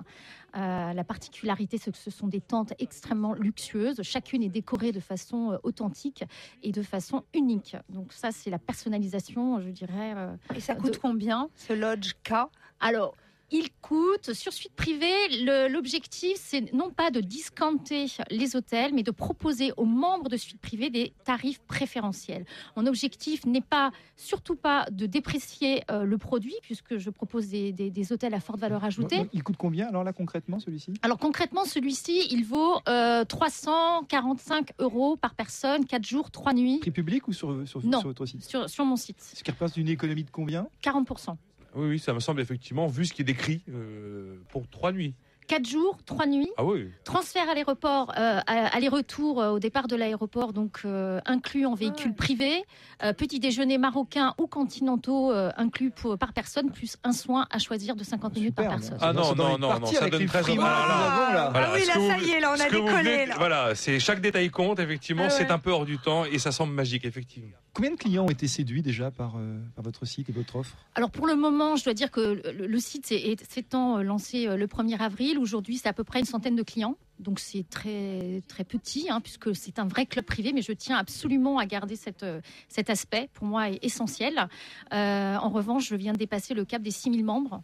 Euh, 0.56 0.94
la 0.94 1.04
particularité, 1.04 1.78
c'est 1.78 1.92
que 1.92 1.98
ce 1.98 2.12
sont 2.12 2.28
des 2.28 2.42
tentes 2.42 2.74
extrêmement 2.80 3.34
luxueuses. 3.34 4.02
Chacune 4.04 4.44
est 4.44 4.50
décorée 4.50 4.92
de 4.92 5.00
façon 5.00 5.52
euh, 5.52 5.58
authentique 5.64 6.24
et 6.62 6.72
de 6.72 6.82
façon 6.82 7.24
unique. 7.34 7.76
Donc, 7.90 8.14
ça, 8.14 8.32
c'est 8.32 8.50
la 8.50 8.60
personnalisation, 8.60 9.62
je 9.62 9.70
dirais. 9.70 10.14
euh, 10.16 10.36
Et 10.56 10.60
ça 10.60 10.76
coûte 10.76 11.00
combien, 11.00 11.50
ce 11.56 11.74
Lodge 11.74 12.14
K? 12.24 12.34
Alors, 12.80 13.16
il 13.54 13.70
coûte, 13.82 14.34
sur 14.34 14.52
suite 14.52 14.74
privée, 14.76 15.46
l'objectif, 15.70 16.34
c'est 16.38 16.74
non 16.74 16.90
pas 16.90 17.12
de 17.12 17.22
discounter 17.22 18.08
les 18.32 18.56
hôtels, 18.56 18.94
mais 18.94 19.04
de 19.04 19.12
proposer 19.12 19.72
aux 19.78 19.86
membres 19.86 20.28
de 20.28 20.38
suite 20.38 20.60
privée 20.60 20.90
des 20.90 21.14
tarifs 21.24 21.60
préférentiels. 21.62 22.46
Mon 22.76 22.86
objectif 22.88 23.46
n'est 23.46 23.62
pas, 23.62 23.92
surtout 24.18 24.56
pas, 24.56 24.88
de 24.92 25.06
déprécier 25.06 25.84
euh, 25.92 26.04
le 26.04 26.18
produit, 26.18 26.56
puisque 26.64 26.98
je 26.98 27.10
propose 27.12 27.48
des, 27.50 27.72
des- 27.72 27.92
des 27.92 28.12
hôtels 28.12 28.34
à 28.34 28.40
forte 28.40 28.60
valeur 28.60 28.84
ajoutée. 28.84 29.22
Il 29.34 29.44
coûte 29.44 29.56
combien 29.58 29.88
alors 29.88 30.04
là 30.04 30.14
concrètement 30.14 30.60
celui-ci? 30.60 30.94
Alors 31.04 31.20
concrètement, 31.20 31.64
celui-ci, 31.64 32.28
il 32.32 32.44
vaut 32.46 32.80
euh, 32.90 33.24
345 33.26 34.72
euros 34.80 35.16
par 35.16 35.36
personne, 35.36 35.86
4 35.86 36.04
jours, 36.06 36.32
3 36.32 36.54
nuits, 36.54 36.80
Prix 36.80 36.92
public 36.92 37.28
ou 37.28 37.34
sur, 37.34 37.68
sur, 37.68 37.86
Non. 37.86 38.00
sur 38.00 38.10
votre 38.10 38.26
site? 38.26 38.44
sur, 38.44 38.70
sur 38.70 38.84
mon 38.86 38.96
site. 38.96 39.22
Ce 39.22 39.44
qui 39.44 39.52
représente 39.52 39.78
une 39.78 39.90
économie 39.90 40.24
de 40.24 40.32
combien? 40.32 40.68
40%. 40.84 41.36
Oui, 41.76 42.00
ça 42.00 42.14
me 42.14 42.20
semble 42.20 42.42
effectivement, 42.42 42.88
vu 42.88 43.06
ce 43.06 43.14
qui 43.14 43.22
est 43.22 43.26
décrit, 43.26 43.62
euh, 43.70 44.36
pour 44.50 44.68
trois 44.68 44.92
nuits. 44.92 45.16
4 45.54 45.68
jours, 45.70 45.98
3 46.08 46.26
nuits. 46.26 46.50
Ah 46.58 46.66
oui. 46.66 46.88
Transfert 47.04 47.48
à 47.48 47.54
l'aéroport, 47.54 48.12
euh, 48.18 48.40
aller-retour 48.48 49.40
euh, 49.40 49.52
au 49.52 49.60
départ 49.60 49.88
de 49.88 49.96
l'aéroport, 49.96 50.52
donc 50.52 50.80
euh, 50.84 51.20
inclus 51.28 51.68
en 51.68 51.76
véhicule 51.76 52.10
Ouais. 52.10 52.16
privé, 52.16 52.64
euh, 53.04 53.14
petit 53.14 53.40
déjeuner 53.40 53.78
marocain 53.78 54.34
ou 54.40 54.48
continentaux 54.48 55.32
euh, 55.32 55.52
inclus 55.56 55.92
pour- 55.92 56.18
par 56.18 56.34
personne, 56.34 56.72
plus 56.72 56.98
un 57.04 57.12
soin 57.12 57.46
à 57.52 57.60
choisir 57.60 57.96
de 57.96 58.04
50 58.04 58.34
minutes 58.36 58.56
par 58.56 58.68
personne. 58.68 58.98
Ah 59.00 59.14
non, 59.14 59.36
non, 59.36 59.60
non, 59.60 59.80
non, 59.80 59.86
ça 59.86 60.10
donne 60.10 60.26
très 60.26 60.40
Ah. 60.40 60.54
Voilà, 60.56 61.52
ah 61.54 61.72
oui, 61.76 61.86
là, 61.86 61.94
vous- 62.00 62.10
ça 62.10 62.18
y 62.18 62.32
est, 62.32 62.40
là, 62.40 62.56
on 62.58 62.60
a 62.60 62.70
décollé. 62.70 62.88
venez- 63.04 63.26
là. 63.28 63.36
Voilà, 63.38 63.76
c'est 63.76 64.00
chaque 64.00 64.22
détail 64.22 64.50
compte, 64.50 64.80
effectivement, 64.80 65.26
Ah 65.28 65.30
c'est 65.30 65.44
ouais. 65.46 65.52
un 65.52 65.60
peu 65.60 65.70
hors 65.72 65.86
du 65.86 66.00
temps 66.00 66.26
et 66.26 66.40
ça 66.40 66.52
semble 66.52 66.74
magique, 66.74 67.06
effectivement. 67.06 67.50
Combien 67.76 67.92
de 67.92 67.96
clients 67.96 68.26
ont 68.26 68.30
été 68.30 68.48
séduits 68.48 68.82
déjà 68.82 69.10
par, 69.12 69.34
euh, 69.38 69.60
par 69.76 69.84
votre 69.84 70.06
site 70.06 70.30
et 70.30 70.32
votre 70.32 70.56
offre? 70.56 70.76
Alors 70.96 71.10
pour 71.12 71.26
le 71.28 71.36
moment, 71.36 71.76
je 71.76 71.84
dois 71.84 71.94
dire 71.96 72.10
que 72.12 72.42
le, 72.58 72.68
le 72.68 72.80
site 72.80 73.08
s'étant 73.50 73.98
euh, 73.98 74.04
lancé 74.04 74.48
euh, 74.48 74.58
le 74.58 74.68
1er 74.68 75.00
avril. 75.00 75.40
Aujourd'hui, 75.44 75.78
c'est 75.78 75.90
à 75.90 75.94
peu 75.94 76.06
près 76.06 76.20
une 76.20 76.26
centaine 76.26 76.56
de 76.56 76.64
clients. 76.64 76.96
Donc 77.20 77.40
c'est 77.42 77.68
très, 77.70 78.42
très 78.48 78.64
petit, 78.64 79.08
hein, 79.10 79.20
puisque 79.20 79.54
c'est 79.54 79.78
un 79.78 79.86
vrai 79.86 80.06
club 80.06 80.24
privé, 80.24 80.54
mais 80.54 80.62
je 80.62 80.72
tiens 80.72 80.98
absolument 80.98 81.60
à 81.60 81.66
garder 81.66 81.98
cette, 81.98 82.24
euh, 82.24 82.40
cet 82.70 82.90
aspect. 82.90 83.30
Pour 83.34 83.46
moi, 83.46 83.70
est 83.70 83.84
essentiel. 83.84 84.48
Euh, 84.94 85.36
en 85.36 85.50
revanche, 85.50 85.90
je 85.90 85.96
viens 85.96 86.14
de 86.14 86.18
dépasser 86.18 86.54
le 86.54 86.64
cap 86.64 86.82
des 86.82 86.92
6000 86.92 87.26
membres, 87.26 87.62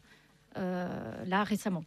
euh, 0.57 1.25
là, 1.25 1.45
récemment. 1.45 1.85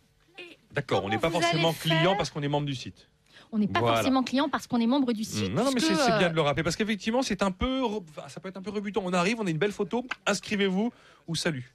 D'accord, 0.72 1.04
on 1.04 1.10
n'est 1.10 1.18
pas 1.18 1.30
forcément 1.30 1.74
client 1.74 2.16
parce 2.16 2.30
qu'on 2.30 2.42
est 2.42 2.48
membre 2.48 2.66
du 2.66 2.74
site. 2.74 3.10
On 3.54 3.58
n'est 3.58 3.68
pas 3.68 3.80
Voilà. 3.80 3.96
forcément 3.96 4.22
client 4.22 4.48
parce 4.48 4.66
qu'on 4.66 4.80
est 4.80 4.86
membre 4.86 5.12
du 5.12 5.24
site. 5.24 5.52
Non, 5.52 5.62
non, 5.62 5.72
mais 5.74 5.80
c'est 5.80 5.92
bien 6.18 6.30
de 6.30 6.34
le 6.34 6.40
rappeler 6.40 6.62
parce 6.62 6.74
qu'effectivement, 6.74 7.22
c'est 7.22 7.42
un 7.42 7.50
peu, 7.50 7.82
ça 8.28 8.40
peut 8.40 8.48
être 8.48 8.56
un 8.56 8.62
peu 8.62 8.70
rebutant. 8.70 9.02
On 9.04 9.12
arrive, 9.12 9.40
on 9.40 9.46
a 9.46 9.50
une 9.50 9.58
belle 9.58 9.72
photo, 9.72 10.06
inscrivez-vous 10.24 10.90
ou 11.28 11.34
salut. 11.34 11.74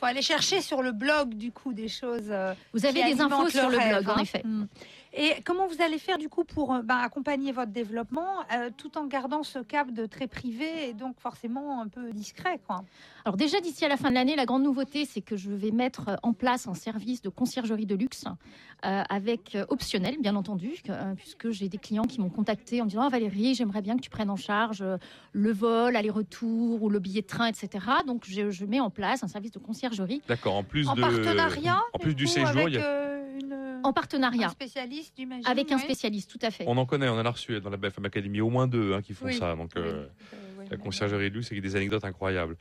Faut 0.00 0.06
aller 0.06 0.22
chercher 0.22 0.62
sur 0.62 0.82
le 0.82 0.92
blog 0.92 1.34
du 1.34 1.52
coup 1.52 1.72
des 1.74 1.88
choses. 1.88 2.28
euh, 2.30 2.54
Vous 2.72 2.86
avez 2.86 3.04
des 3.04 3.20
infos 3.20 3.48
sur 3.50 3.68
le 3.68 3.78
blog, 3.78 4.08
en 4.08 4.16
hein. 4.16 4.22
effet. 4.22 4.42
Mm. 4.44 4.64
Et 5.12 5.34
comment 5.44 5.66
vous 5.66 5.82
allez 5.82 5.98
faire 5.98 6.18
du 6.18 6.28
coup 6.28 6.44
pour 6.44 6.72
euh, 6.72 6.82
ben, 6.82 6.98
accompagner 6.98 7.50
votre 7.50 7.72
développement 7.72 8.28
euh, 8.54 8.70
tout 8.76 8.96
en 8.96 9.06
gardant 9.06 9.42
ce 9.42 9.58
cap 9.58 9.90
de 9.90 10.06
très 10.06 10.28
privé 10.28 10.88
et 10.88 10.92
donc 10.92 11.18
forcément 11.18 11.80
un 11.80 11.88
peu 11.88 12.12
discret 12.12 12.60
quoi? 12.64 12.84
Alors 13.24 13.36
déjà 13.36 13.60
d'ici 13.60 13.84
à 13.84 13.88
la 13.88 13.96
fin 13.96 14.10
de 14.10 14.14
l'année, 14.14 14.36
la 14.36 14.46
grande 14.46 14.62
nouveauté, 14.62 15.04
c'est 15.04 15.20
que 15.20 15.36
je 15.36 15.50
vais 15.50 15.72
mettre 15.72 16.10
en 16.22 16.32
place 16.32 16.68
un 16.68 16.74
service 16.74 17.22
de 17.22 17.28
conciergerie 17.28 17.86
de 17.86 17.96
luxe 17.96 18.24
euh, 18.86 19.02
avec 19.08 19.56
euh, 19.56 19.66
optionnel, 19.68 20.16
bien 20.20 20.36
entendu, 20.36 20.74
que- 20.84 20.92
euh, 20.92 21.14
puisque 21.16 21.50
j'ai 21.50 21.68
des 21.68 21.78
clients 21.78 22.04
qui 22.04 22.20
m'ont 22.20 22.30
contacté 22.30 22.80
en 22.80 22.86
disant 22.86 23.02
Ah, 23.02 23.08
Valérie, 23.08 23.54
j'aimerais 23.56 23.82
bien 23.82 23.96
que 23.96 24.02
tu 24.02 24.10
prennes 24.10 24.30
en 24.30 24.36
charge 24.36 24.80
euh, 24.80 24.96
le 25.32 25.52
vol, 25.52 25.96
aller-retour 25.96 26.82
ou 26.82 26.88
le 26.88 27.00
billet 27.00 27.22
de 27.22 27.26
train, 27.26 27.46
etc. 27.46 27.84
Donc 28.06 28.24
je, 28.28 28.50
je 28.50 28.64
mets 28.64 28.80
en 28.80 28.90
place 28.90 29.24
un 29.24 29.28
service 29.28 29.50
de 29.50 29.58
conciergerie 29.58 30.22
D'accord, 30.28 30.54
en 30.54 30.62
plus 30.62 30.88
En 30.88 30.94
de. 30.94 31.00
partenariat 31.00 31.80
En 31.94 31.98
plus 31.98 32.14
du 32.14 32.24
coup, 32.26 32.30
séjour, 32.30 32.48
avec 32.48 32.68
il 32.68 32.74
y 32.74 32.78
a- 32.78 32.84
euh, 32.84 33.38
une, 33.40 33.52
en 33.84 33.88
un 33.88 33.92
partenariat 33.92 34.48
spécialiste 35.02 35.14
j'imagine. 35.16 35.46
avec 35.46 35.72
un 35.72 35.78
spécialiste, 35.78 36.30
tout 36.30 36.38
à 36.44 36.50
fait. 36.50 36.64
on 36.66 36.76
en 36.76 36.86
connaît, 36.86 37.08
on 37.08 37.14
en 37.18 37.24
a 37.24 37.30
reçu 37.30 37.60
dans 37.60 37.70
la 37.70 37.76
BFM 37.76 38.04
Academy, 38.06 38.40
au 38.40 38.50
moins 38.50 38.66
deux 38.66 38.94
hein, 38.94 39.02
qui 39.02 39.14
font 39.14 39.26
Oui. 39.26 39.34
ça. 39.34 39.54
Donc, 39.56 39.70
Oui. 39.76 39.82
euh, 39.82 40.06
Euh, 40.32 40.36
oui, 40.58 40.64
la 40.70 40.76
conciergerie 40.76 41.30
de 41.30 41.34
luxe, 41.36 41.48
c'est 41.48 41.60
des 41.60 41.76
anecdotes 41.76 42.04
incroyables. 42.04 42.56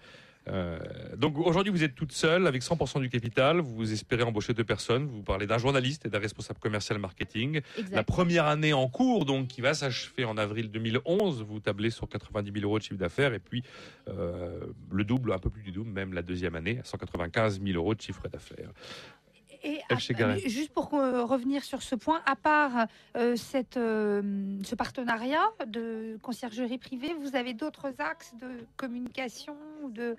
Euh, 0.48 0.80
donc 1.18 1.38
aujourd'hui, 1.38 1.72
vous 1.72 1.84
êtes 1.84 1.94
toute 1.94 2.12
seule 2.12 2.48
avec 2.48 2.64
100% 2.64 3.00
du 3.02 3.10
capital. 3.10 3.60
Vous 3.60 3.92
espérez 3.94 4.24
embaucher 4.24 4.54
deux 4.56 4.64
personnes. 4.64 5.06
Vous 5.06 5.22
parlez 5.22 5.46
d'un 5.46 5.60
journaliste 5.60 6.08
et 6.08 6.10
d'un 6.10 6.18
responsable 6.18 6.60
commercial 6.60 6.98
marketing. 6.98 7.62
Exact. 7.78 7.96
La 7.96 8.04
première 8.04 8.46
année 8.48 8.74
en 8.74 8.88
cours, 8.88 9.26
donc 9.26 9.48
qui 9.48 9.62
va 9.62 9.76
s'achever 9.76 10.26
en 10.26 10.38
avril 10.38 10.72
2011, 10.72 11.44
vous 11.44 11.60
tablez 11.60 11.92
sur 11.92 12.08
90 12.10 12.52
000 12.52 12.66
euros 12.66 12.80
de 12.80 12.84
chiffre 12.84 12.98
d'affaires 12.98 13.34
et 13.36 13.40
puis 13.40 13.62
euh, 14.08 14.60
le 14.92 15.04
double, 15.04 15.34
un 15.34 15.40
peu 15.40 15.52
plus 15.52 15.62
du 15.62 15.72
double, 15.72 15.92
même 15.92 16.14
la 16.14 16.24
deuxième 16.24 16.56
année, 16.56 16.80
à 16.80 16.84
195 16.84 17.62
000 17.62 17.78
euros 17.78 17.94
de 17.94 18.02
chiffre 18.02 18.28
d'affaires. 18.30 18.72
Et 19.64 19.82
juste 20.46 20.72
pour 20.72 20.94
euh, 20.94 21.26
revenir 21.26 21.64
sur 21.64 21.82
ce 21.82 21.96
point, 21.96 22.22
à 22.26 22.36
part 22.36 22.88
euh, 23.18 23.36
cette, 23.36 23.78
euh, 23.78 24.58
ce 24.64 24.76
partenariat 24.76 25.44
de 25.68 26.18
conciergerie 26.22 26.78
privée, 26.78 27.14
vous 27.22 27.36
avez 27.36 27.54
d'autres 27.54 27.94
axes 28.00 28.34
de 28.40 28.66
communication 28.78 29.56
ou 29.84 29.90
de 29.90 30.16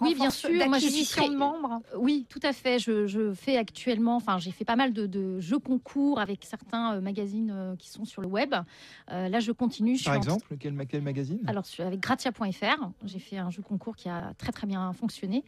Oui, 0.00 0.14
bien 0.14 0.30
sûr. 0.30 0.50
Moi, 0.50 0.78
je 0.78 0.86
suis 0.86 0.90
d'acquisition 0.90 1.22
très- 1.24 1.32
de 1.32 1.38
membres 1.38 1.80
Oui, 1.96 2.26
tout 2.28 2.40
à 2.42 2.52
fait. 2.52 2.78
Je, 2.78 3.06
je 3.06 3.32
fais 3.32 3.56
actuellement, 3.56 4.16
enfin, 4.16 4.38
j'ai 4.38 4.50
fait 4.50 4.64
pas 4.64 4.76
mal 4.76 4.92
de, 4.92 5.06
de 5.06 5.38
jeux 5.40 5.58
concours 5.58 6.18
avec 6.18 6.44
certains 6.44 6.94
euh, 6.94 7.00
magazines 7.00 7.52
euh, 7.54 7.76
qui 7.76 7.88
sont 7.88 8.04
sur 8.04 8.20
le 8.20 8.28
web. 8.28 8.54
Euh, 9.12 9.28
là, 9.28 9.40
je 9.40 9.52
continue. 9.52 9.96
Je 9.96 10.04
Par 10.04 10.14
suis 10.14 10.18
en- 10.18 10.22
exemple, 10.34 10.56
quel, 10.58 10.72
ma- 10.72 10.84
quel 10.86 11.02
magazine? 11.02 11.40
Alors, 11.46 11.64
avec 11.78 12.00
Gratia.fr, 12.00 12.90
j'ai 13.04 13.18
fait 13.18 13.38
un 13.38 13.50
jeu 13.50 13.62
concours 13.62 13.94
qui 13.96 14.08
a 14.08 14.32
très 14.36 14.52
très 14.52 14.66
bien 14.66 14.92
fonctionné. 14.92 15.44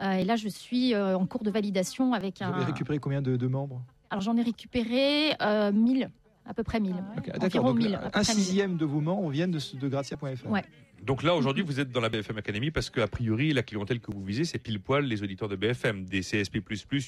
Euh, 0.00 0.12
et 0.12 0.24
là, 0.24 0.36
je 0.36 0.48
suis 0.48 0.94
euh, 0.94 1.16
en 1.18 1.26
cours 1.26 1.42
de 1.42 1.50
validation 1.50 2.12
avec 2.12 2.38
Vous 2.38 2.44
un. 2.44 2.52
avez 2.54 2.64
récupéré 2.64 2.98
combien 2.98 3.20
de, 3.22 3.36
de 3.36 3.46
membres? 3.46 3.82
Alors, 4.10 4.22
j'en 4.22 4.36
ai 4.36 4.42
récupéré 4.42 5.32
euh, 5.42 5.72
1000, 5.72 6.10
à 6.46 6.54
peu 6.54 6.62
près 6.62 6.80
1000. 6.80 6.92
Ok, 6.94 7.28
Environ 7.28 7.38
D'accord, 7.40 7.64
donc 7.64 7.78
1000, 7.78 7.94
à 7.94 7.98
peu 7.98 8.06
un 8.06 8.10
près 8.10 8.20
1000. 8.20 8.26
sixième 8.26 8.76
de 8.76 8.84
vos 8.84 9.00
membres 9.00 9.28
viennent 9.28 9.50
de, 9.50 9.60
de 9.78 9.88
Gratia.fr. 9.88 10.48
Ouais. 10.48 10.64
Donc 11.02 11.22
là, 11.22 11.34
aujourd'hui, 11.34 11.62
vous 11.62 11.80
êtes 11.80 11.90
dans 11.90 12.00
la 12.00 12.08
BFM 12.08 12.38
Academy 12.38 12.70
parce 12.70 12.90
qu'a 12.90 13.06
priori, 13.06 13.52
la 13.52 13.62
clientèle 13.62 14.00
que 14.00 14.12
vous 14.12 14.22
visez, 14.24 14.44
c'est 14.44 14.58
pile 14.58 14.80
poil 14.80 15.04
les 15.04 15.22
auditeurs 15.22 15.48
de 15.48 15.56
BFM, 15.56 16.04
des 16.04 16.20
CSP++ 16.20 16.62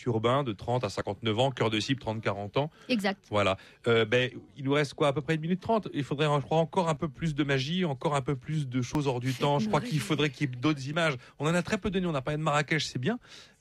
urbains 0.07 0.43
de 0.43 0.53
30 0.53 0.85
à 0.85 0.89
59 0.89 1.39
ans, 1.39 1.51
cœur 1.51 1.71
de 1.71 1.81
cible 1.81 2.01
30-40 2.03 2.59
ans. 2.59 2.71
Exact. 2.89 3.27
Voilà. 3.31 3.59
Euh, 3.87 4.05
ben, 4.05 4.31
il 4.57 4.65
nous 4.65 4.73
reste 4.73 4.95
quoi? 4.95 5.09
À 5.09 5.13
peu 5.13 5.21
près 5.21 5.35
une 5.35 5.41
minute 5.41 5.61
trente? 5.61 5.89
Il 5.93 6.05
faudrait, 6.05 6.27
je 6.27 6.41
crois, 6.43 6.59
encore 6.59 6.89
un 6.89 6.95
peu 6.95 7.09
plus 7.09 7.35
de 7.35 7.45
magie, 7.45 7.85
encore 7.85 8.15
un 8.15 8.23
peu 8.23 8.37
plus 8.37 8.69
de 8.69 8.81
choses 8.83 9.07
hors 9.07 9.21
du 9.21 9.35
temps. 9.35 9.59
Je 9.59 9.69
crois 9.69 9.81
qu'il 9.81 10.01
faudrait 10.01 10.31
qu'il 10.31 10.49
y 10.49 10.53
ait 10.53 10.57
d'autres 10.57 10.87
images. 10.89 11.15
On 11.39 11.47
en 11.47 11.55
a 11.55 11.63
très 11.63 11.79
peu 11.79 11.91
donné. 11.91 12.07
On 12.07 12.15
a 12.15 12.23
parlé 12.23 12.39
de 12.39 12.43
Marrakech, 12.43 12.87
c'est 12.87 12.99
bien. 12.99 13.19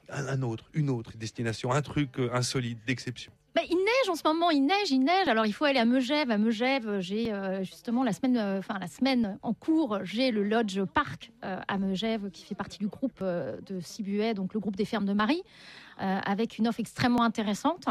Un, 0.09 0.27
un 0.27 0.41
autre, 0.41 0.69
une 0.73 0.89
autre 0.89 1.17
destination, 1.17 1.71
un 1.71 1.81
truc 1.81 2.17
euh, 2.19 2.29
insolite, 2.33 2.79
d'exception. 2.87 3.31
Bah, 3.55 3.61
il 3.67 3.75
neige 3.77 4.09
en 4.09 4.15
ce 4.15 4.21
moment, 4.25 4.51
il 4.51 4.61
neige, 4.63 4.91
il 4.91 4.99
neige. 4.99 5.27
Alors 5.27 5.45
il 5.45 5.53
faut 5.53 5.65
aller 5.65 5.79
à 5.79 5.85
Megève. 5.85 6.29
À 6.29 6.37
Megève, 6.37 6.99
j'ai 6.99 7.33
euh, 7.33 7.63
justement 7.63 8.03
la 8.03 8.13
semaine, 8.13 8.37
euh, 8.37 8.59
enfin 8.59 8.77
la 8.79 8.87
semaine 8.87 9.39
en 9.41 9.53
cours, 9.53 9.99
j'ai 10.03 10.29
le 10.29 10.43
Lodge 10.43 10.79
Park 10.93 11.31
euh, 11.43 11.59
à 11.67 11.77
Megève 11.79 12.29
qui 12.29 12.45
fait 12.45 12.53
partie 12.53 12.77
du 12.77 12.87
groupe 12.87 13.19
euh, 13.21 13.57
de 13.65 13.79
Cibuet, 13.79 14.35
donc 14.35 14.53
le 14.53 14.59
groupe 14.59 14.75
des 14.75 14.85
fermes 14.85 15.05
de 15.05 15.13
Marie, 15.13 15.41
euh, 15.99 16.19
avec 16.25 16.59
une 16.59 16.67
offre 16.67 16.79
extrêmement 16.79 17.23
intéressante, 17.23 17.87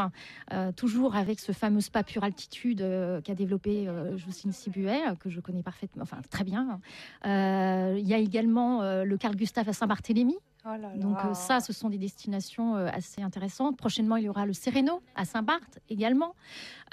euh, 0.53 0.71
toujours 0.71 1.15
avec 1.15 1.41
ce 1.41 1.51
fameux 1.51 1.81
spa 1.81 2.03
pure 2.03 2.23
altitude 2.23 2.81
euh, 2.81 3.19
qu'a 3.19 3.35
développé 3.35 3.87
euh, 3.89 4.17
Jocelyne 4.17 4.53
Cibuet, 4.53 5.01
euh, 5.09 5.15
que 5.15 5.29
je 5.29 5.41
connais 5.41 5.61
parfaitement, 5.61 6.03
enfin 6.03 6.21
très 6.29 6.45
bien. 6.45 6.79
Euh, 7.25 7.97
Il 7.99 8.07
y 8.07 8.13
a 8.13 8.17
également 8.17 8.81
euh, 8.81 9.03
le 9.03 9.17
Carl 9.17 9.35
Gustave 9.35 9.67
à 9.67 9.73
Saint-Barthélemy. 9.73 10.37
Oh 10.69 10.81
là 10.81 10.89
là. 10.89 10.97
Donc 10.97 11.17
euh, 11.25 11.33
ça, 11.33 11.59
ce 11.59 11.73
sont 11.73 11.89
des 11.89 11.97
destinations 11.97 12.75
euh, 12.75 12.87
assez 12.93 13.21
intéressantes. 13.21 13.77
Prochainement, 13.77 14.17
il 14.17 14.25
y 14.25 14.29
aura 14.29 14.45
le 14.45 14.53
Sereno 14.53 15.01
à 15.15 15.25
Saint-Barth 15.25 15.79
également. 15.89 16.35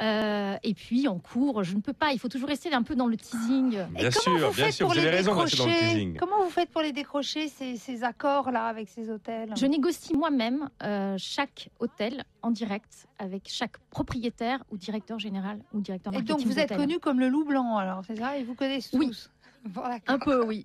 Euh, 0.01 0.57
et 0.63 0.75
puis 0.75 1.09
en 1.09 1.19
cours, 1.19 1.63
je 1.65 1.75
ne 1.75 1.81
peux 1.81 1.93
pas. 1.93 2.13
Il 2.13 2.19
faut 2.19 2.29
toujours 2.29 2.49
rester 2.49 2.73
un 2.73 2.83
peu 2.83 2.95
dans 2.95 3.07
le 3.07 3.17
teasing. 3.17 3.75
Et 3.75 3.85
Bien 4.01 4.11
comment 4.11 4.39
sûr, 4.39 4.49
vous 4.49 4.55
bien 4.55 4.65
faites 4.67 4.75
sûr, 4.75 4.87
pour 4.87 4.95
vous 4.95 5.01
avez 5.01 5.11
les 5.11 5.17
raison 5.17 5.35
dans 5.35 5.43
le 5.45 5.49
teasing. 5.49 6.17
Comment 6.17 6.43
vous 6.45 6.51
faites 6.51 6.71
pour 6.71 6.83
les 6.83 6.93
décrocher 6.93 7.49
ces, 7.49 7.77
ces 7.77 8.05
accords 8.05 8.51
là 8.51 8.67
avec 8.67 8.89
ces 8.89 9.11
hôtels? 9.11 9.53
Je 9.57 9.67
négocie 9.67 10.15
moi-même 10.15 10.69
euh, 10.83 11.17
chaque 11.19 11.71
hôtel 11.79 12.25
en 12.43 12.51
direct 12.51 13.07
avec 13.19 13.43
chaque 13.47 13.79
propriétaire 13.91 14.63
ou 14.71 14.77
directeur 14.77 15.19
général 15.19 15.61
ou 15.73 15.81
directeur 15.81 16.15
Et 16.15 16.23
donc 16.23 16.41
vous 16.41 16.59
êtes 16.59 16.75
connu 16.77 16.99
comme 16.99 17.21
le 17.21 17.29
loup 17.29 17.45
blanc 17.45 17.77
alors, 17.77 18.03
c'est 18.07 18.17
ça? 18.17 18.39
Et 18.39 18.45
vous 18.45 18.55
connaissez 18.55 18.97
Oui. 18.97 19.09
tous? 19.09 19.31
Bon, 19.65 19.83
d'accord. 19.83 20.15
Un 20.15 20.19
peu, 20.19 20.45
oui, 20.45 20.65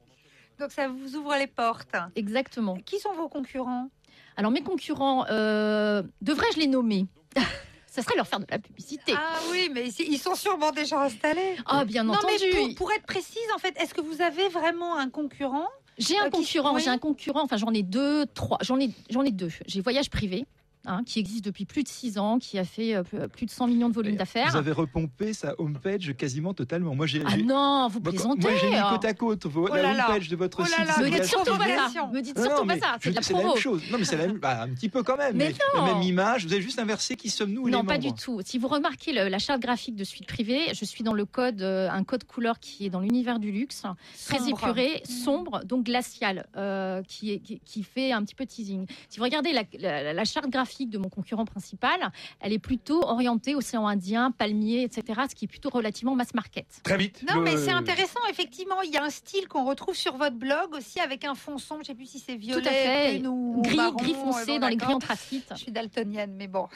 Donc 0.62 0.72
ça 0.72 0.88
vous 0.88 1.16
ouvre 1.16 1.36
les 1.36 1.48
portes. 1.48 1.96
exactement. 2.16 2.78
Qui 2.86 3.00
sont 3.00 3.14
vos 3.14 3.28
concurrents? 3.28 3.90
Alors 4.38 4.52
mes 4.52 4.62
concurrents, 4.62 5.26
euh, 5.30 6.04
devrais-je 6.22 6.60
les 6.60 6.68
nommer? 6.68 7.08
Ça 7.88 8.02
serait 8.02 8.16
leur 8.16 8.26
faire 8.28 8.40
de 8.40 8.46
la 8.50 8.58
publicité. 8.58 9.14
Ah 9.18 9.38
oui, 9.52 9.70
mais 9.74 9.90
ils 9.90 10.18
sont 10.18 10.34
sûrement 10.36 10.72
déjà 10.72 11.02
installés. 11.02 11.58
Ah, 11.66 11.84
bien 11.84 12.04
non, 12.06 12.14
entendu. 12.14 12.36
mais 12.54 12.68
pour, 12.68 12.76
pour 12.76 12.92
être 12.94 13.06
précise, 13.06 13.42
en 13.54 13.58
fait, 13.58 13.76
est-ce 13.82 13.94
que 13.94 14.00
vous 14.00 14.22
avez 14.22 14.48
vraiment 14.48 14.98
un 14.98 15.10
concurrent? 15.10 15.68
J'ai 15.98 16.18
un 16.18 16.28
Euh, 16.28 16.30
concurrent, 16.30 16.78
j'ai 16.78 16.88
un 16.90 16.98
concurrent, 16.98 17.42
enfin 17.44 17.58
j'en 17.58 17.74
ai 17.74 17.84
deux, 17.84 18.26
trois, 18.28 18.60
j'en 18.62 18.80
ai, 18.80 18.92
j'en 19.10 19.24
ai 19.24 19.32
deux. 19.32 19.52
J'ai 19.66 19.82
Voyage 19.82 20.10
Privé, 20.10 20.46
hein, 20.86 21.04
qui 21.06 21.20
existe 21.20 21.46
depuis 21.46 21.66
plus 21.66 21.84
de 21.84 21.88
six 21.88 22.18
ans, 22.18 22.40
qui 22.40 22.58
a 22.60 22.64
fait 22.64 22.96
euh, 22.96 23.04
plus 23.28 23.46
de 23.46 23.52
100 23.52 23.68
millions 23.68 23.90
de 23.90 23.94
volume 23.94 24.14
Vous 24.14 24.18
d'affaires. 24.18 24.56
avez 24.56 24.72
repompé 24.72 25.34
sa 25.34 25.60
homepage 25.60 26.14
quasiment 26.18 26.54
totalement. 26.54 26.96
Moi, 26.96 27.06
j'ai 27.08 27.22
Ah 27.26 27.32
j'ai- 27.36 27.44
non, 27.44 27.88
vous 27.90 28.00
moi, 28.00 28.12
plaisantez. 28.12 28.42
moi, 28.42 28.52
j'ai 28.62 28.70
mis 28.70 28.76
hein. 28.76 28.88
côte 28.92 29.06
à 29.06 29.14
côte 29.14 29.46
vos- 29.46 29.68
Oh 29.72 29.76
la 29.76 29.92
homepage 29.92 30.30
de 30.30 30.36
votre 30.36 30.60
Oh 30.62 30.64
là 30.64 30.94
site. 30.94 31.04
Me 31.04 31.10
dites 31.10 31.26
surtout 31.26 31.58
pas 31.58 31.66
ça. 31.68 32.10
Me 32.12 32.22
dites 32.22 32.36
Non, 32.38 32.44
surtout 32.44 32.62
non, 32.62 32.68
pas 32.68 32.74
mais 32.76 32.80
ça. 32.80 32.98
C'est 33.02 33.10
de 33.12 33.16
la 33.36 33.44
même 33.44 33.58
chose. 33.58 33.82
Non, 33.92 33.98
mais 33.98 34.06
c'est 34.06 34.18
la 34.18 34.28
même, 34.28 34.38
bah, 34.40 34.62
un 34.64 34.70
petit 34.70 34.90
peu 34.90 35.04
quand 35.04 35.18
même. 35.18 35.36
Mais 35.38 35.54
la 35.76 35.82
non. 35.82 35.86
même 35.94 36.02
image. 36.04 36.46
Vous 36.46 36.54
avez 36.54 36.62
juste 36.62 36.80
inversé 36.80 37.16
qui 37.16 37.30
sommes-nous 37.30 37.66
les 37.68 37.72
Non, 37.72 37.84
pas 37.84 37.98
du 37.98 38.14
tout. 38.14 38.42
Si 38.46 38.58
vous 38.58 38.68
remarquez 38.68 39.14
le- 39.14 39.28
la 39.30 39.40
charte 39.40 39.62
graphique 39.62 39.96
de 39.96 40.04
Suite 40.04 40.26
Privée, 40.28 40.74
je 40.74 40.86
suis 40.86 41.04
dans 41.04 41.14
le 41.14 41.26
code, 41.26 41.62
euh, 41.62 41.90
un 41.90 42.04
code 42.04 42.24
couleur 42.24 42.60
qui 42.60 42.86
est 42.86 42.90
dans 42.90 43.00
l'univers 43.02 43.40
du 43.40 43.52
luxe, 43.52 43.84
très 44.26 44.50
épuré, 44.50 45.02
sombre, 45.06 45.64
donc 45.66 45.86
glacial, 45.86 46.48
euh, 46.58 47.02
qui, 47.08 47.32
est, 47.32 47.40
qui, 47.40 47.60
qui 47.64 47.84
fait 47.84 48.12
un 48.12 48.24
petit 48.24 48.36
peu 48.36 48.46
teasing. 48.46 48.86
Si 49.10 49.18
vous 49.20 49.24
regardez 49.26 49.52
la, 49.54 49.64
la- 49.80 50.14
la 50.14 50.26
charte 50.26 50.50
graphique 50.50 50.71
de 50.90 50.98
mon 50.98 51.10
concurrent 51.10 51.46
principal, 51.46 52.12
elle 52.40 52.54
est 52.54 52.60
plutôt 52.60 53.04
orientée 53.04 53.56
océan 53.56 53.88
Indien, 53.88 54.32
palmier, 54.32 54.84
etc., 54.84 55.22
ce 55.30 55.36
qui 55.36 55.46
est 55.46 55.48
plutôt 55.48 55.70
relativement 55.70 56.16
mass 56.16 56.34
market. 56.34 56.66
Très 56.84 56.98
vite. 56.98 57.24
Non, 57.30 57.36
le- 57.36 57.42
mais 57.44 57.58
c'est 57.58 57.72
intéressant, 57.72 58.20
effectivement. 58.30 58.82
Il 58.84 58.92
y 58.92 58.98
a 58.98 59.04
un 59.04 59.10
style 59.10 59.48
qu'on 59.48 59.66
retrouve 59.66 59.96
sur 59.96 60.16
votre 60.18 60.36
blog 60.36 60.74
aussi 60.76 61.00
avec 61.00 61.26
un 61.26 61.36
fond 61.36 61.58
sombre. 61.58 61.82
Je 61.84 61.88
sais 61.88 61.96
plus 61.96 62.10
si 62.10 62.20
c'est 62.20 62.36
violet, 62.36 62.62
Tout 62.62 62.68
à 62.68 62.72
fait. 62.72 63.28
ou 63.28 63.62
Gris, 63.64 63.76
marron. 63.76 63.96
gris 63.96 64.14
euh, 64.14 64.24
foncé 64.24 64.46
bon, 64.54 64.60
dans 64.60 64.68
les 64.68 64.78
gris 64.78 64.94
anthracite. 64.94 65.48
Je 65.52 65.58
suis 65.58 65.72
daltonienne, 65.72 66.36
mais 66.38 66.48
bon. 66.48 66.68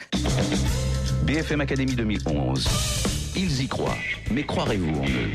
BFM 1.24 1.60
Academy 1.60 1.94
2011. 1.94 2.66
Ils 3.38 3.62
y 3.64 3.68
croient, 3.68 3.98
mais 4.30 4.44
croirez-vous 4.44 4.98
en 4.98 5.04
eux 5.04 5.30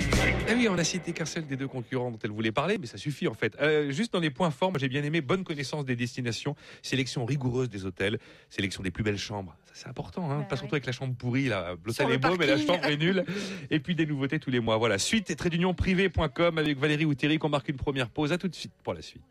Eh 0.50 0.56
oui, 0.56 0.68
on 0.68 0.78
a 0.78 0.84
cité 0.84 1.12
qu'un 1.14 1.26
seul 1.26 1.46
des 1.46 1.56
deux 1.56 1.68
concurrents 1.68 2.10
dont 2.10 2.18
elle 2.24 2.32
voulait 2.32 2.52
parler, 2.52 2.78
mais 2.80 2.88
ça 2.88 2.98
suffit 2.98 3.28
en 3.28 3.36
fait. 3.36 3.56
Euh, 3.62 3.92
juste 3.92 4.12
dans 4.14 4.20
les 4.20 4.32
points 4.32 4.50
forts, 4.50 4.72
moi 4.72 4.80
j'ai 4.80 4.88
bien 4.90 5.04
aimé 5.04 5.22
bonne 5.22 5.44
connaissance 5.44 5.86
des 5.86 5.96
destinations, 5.96 6.56
sélection 6.82 7.26
rigoureuse 7.26 7.70
des 7.70 7.86
hôtels, 7.86 8.18
sélection 8.50 8.82
des 8.82 8.90
plus 8.90 9.04
belles 9.04 9.20
chambres. 9.20 9.56
Ça 9.66 9.74
c'est 9.76 9.88
important, 9.88 10.32
hein, 10.32 10.40
Bah 10.40 10.46
pas 10.46 10.56
oui. 10.56 10.60
surtout 10.60 10.76
avec 10.76 10.88
la 10.88 10.92
chambre 10.94 11.14
pourrie. 11.16 11.50
L'hôtel 11.86 12.08
le 12.08 12.14
est 12.16 12.18
beau, 12.18 12.36
mais 12.40 12.48
la 12.48 12.58
chambre 12.58 12.84
est 12.86 12.98
nulle. 12.98 13.24
Et 13.70 13.80
puis 13.80 13.94
des 13.94 14.08
nouveautés 14.08 14.40
tous 14.40 14.50
les 14.50 14.60
mois. 14.60 14.78
Voilà. 14.78 14.98
Suite 14.98 15.30
et 15.30 15.36
trait 15.36 15.50
d'union 15.52 15.74
privé.com 15.76 16.58
avec 16.58 16.80
Valérie 16.80 17.06
Outéry 17.06 17.38
qu'on 17.38 17.50
marque 17.50 17.70
une 17.70 17.78
première 17.78 18.10
pause. 18.10 18.32
À 18.34 18.38
tout 18.40 18.48
de 18.48 18.56
suite 18.56 18.74
pour 18.84 18.94
la 18.96 19.02
suite. 19.04 19.22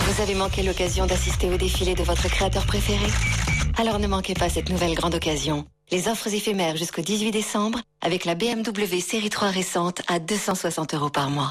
Vous 0.00 0.22
avez 0.22 0.34
manqué 0.34 0.62
l'occasion 0.62 1.06
d'assister 1.06 1.50
au 1.50 1.56
défilé 1.56 1.94
de 1.94 2.02
votre 2.04 2.28
créateur 2.28 2.64
préféré? 2.66 3.06
Alors 3.78 3.98
ne 3.98 4.06
manquez 4.06 4.34
pas 4.34 4.48
cette 4.48 4.70
nouvelle 4.70 4.94
grande 4.94 5.14
occasion. 5.14 5.66
Les 5.90 6.06
offres 6.08 6.34
éphémères 6.34 6.76
jusqu'au 6.76 7.00
18 7.00 7.30
décembre 7.30 7.80
avec 8.02 8.26
la 8.26 8.34
BMW 8.34 9.00
série 9.00 9.30
3 9.30 9.48
récente 9.48 10.02
à 10.06 10.18
260 10.18 10.92
euros 10.92 11.08
par 11.08 11.30
mois. 11.30 11.50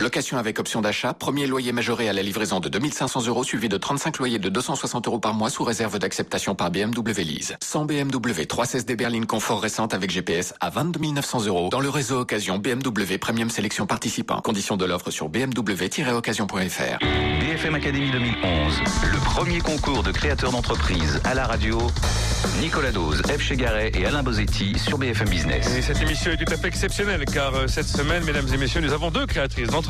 Location 0.00 0.38
avec 0.38 0.58
option 0.58 0.80
d'achat, 0.80 1.12
premier 1.12 1.46
loyer 1.46 1.72
majoré 1.72 2.08
à 2.08 2.14
la 2.14 2.22
livraison 2.22 2.58
de 2.58 2.70
2500 2.70 3.26
euros 3.26 3.44
suivi 3.44 3.68
de 3.68 3.76
35 3.76 4.16
loyers 4.16 4.38
de 4.38 4.48
260 4.48 5.06
euros 5.06 5.18
par 5.18 5.34
mois 5.34 5.50
sous 5.50 5.62
réserve 5.62 5.98
d'acceptation 5.98 6.54
par 6.54 6.70
BMW 6.70 7.22
Lease. 7.22 7.56
100 7.62 7.84
BMW 7.84 8.44
316D 8.44 8.96
berline 8.96 9.26
confort 9.26 9.60
récente 9.60 9.92
avec 9.92 10.10
GPS 10.10 10.54
à 10.60 10.70
22 10.70 11.12
900 11.12 11.44
euros 11.48 11.68
dans 11.68 11.80
le 11.80 11.90
réseau 11.90 12.20
occasion 12.20 12.56
BMW 12.58 13.18
Premium 13.20 13.50
Sélection 13.50 13.86
participant. 13.86 14.40
Conditions 14.40 14.78
de 14.78 14.86
l'offre 14.86 15.10
sur 15.10 15.28
bmw-occasion.fr. 15.28 16.98
BFM 17.40 17.74
Academy 17.74 18.10
2011. 18.10 18.80
Le 19.04 19.24
premier 19.24 19.58
concours 19.58 20.02
de 20.02 20.12
créateurs 20.12 20.52
d'entreprise 20.52 21.20
à 21.24 21.34
la 21.34 21.46
radio. 21.46 21.78
Nicolas 22.62 22.90
Dose, 22.90 23.20
F. 23.28 23.40
Chegaray 23.40 23.92
et 23.94 24.06
Alain 24.06 24.22
Bozetti 24.22 24.78
sur 24.78 24.96
BFM 24.96 25.28
Business. 25.28 25.76
Et 25.76 25.82
cette 25.82 26.00
émission 26.00 26.30
est 26.30 26.38
tout 26.38 26.50
à 26.50 26.56
fait 26.56 26.68
exceptionnelle 26.68 27.26
car 27.26 27.54
euh, 27.54 27.66
cette 27.66 27.86
semaine, 27.86 28.24
mesdames 28.24 28.46
et 28.52 28.56
messieurs, 28.56 28.80
nous 28.80 28.94
avons 28.94 29.10
deux 29.10 29.26
créatrices 29.26 29.68
d'entreprise. 29.68 29.89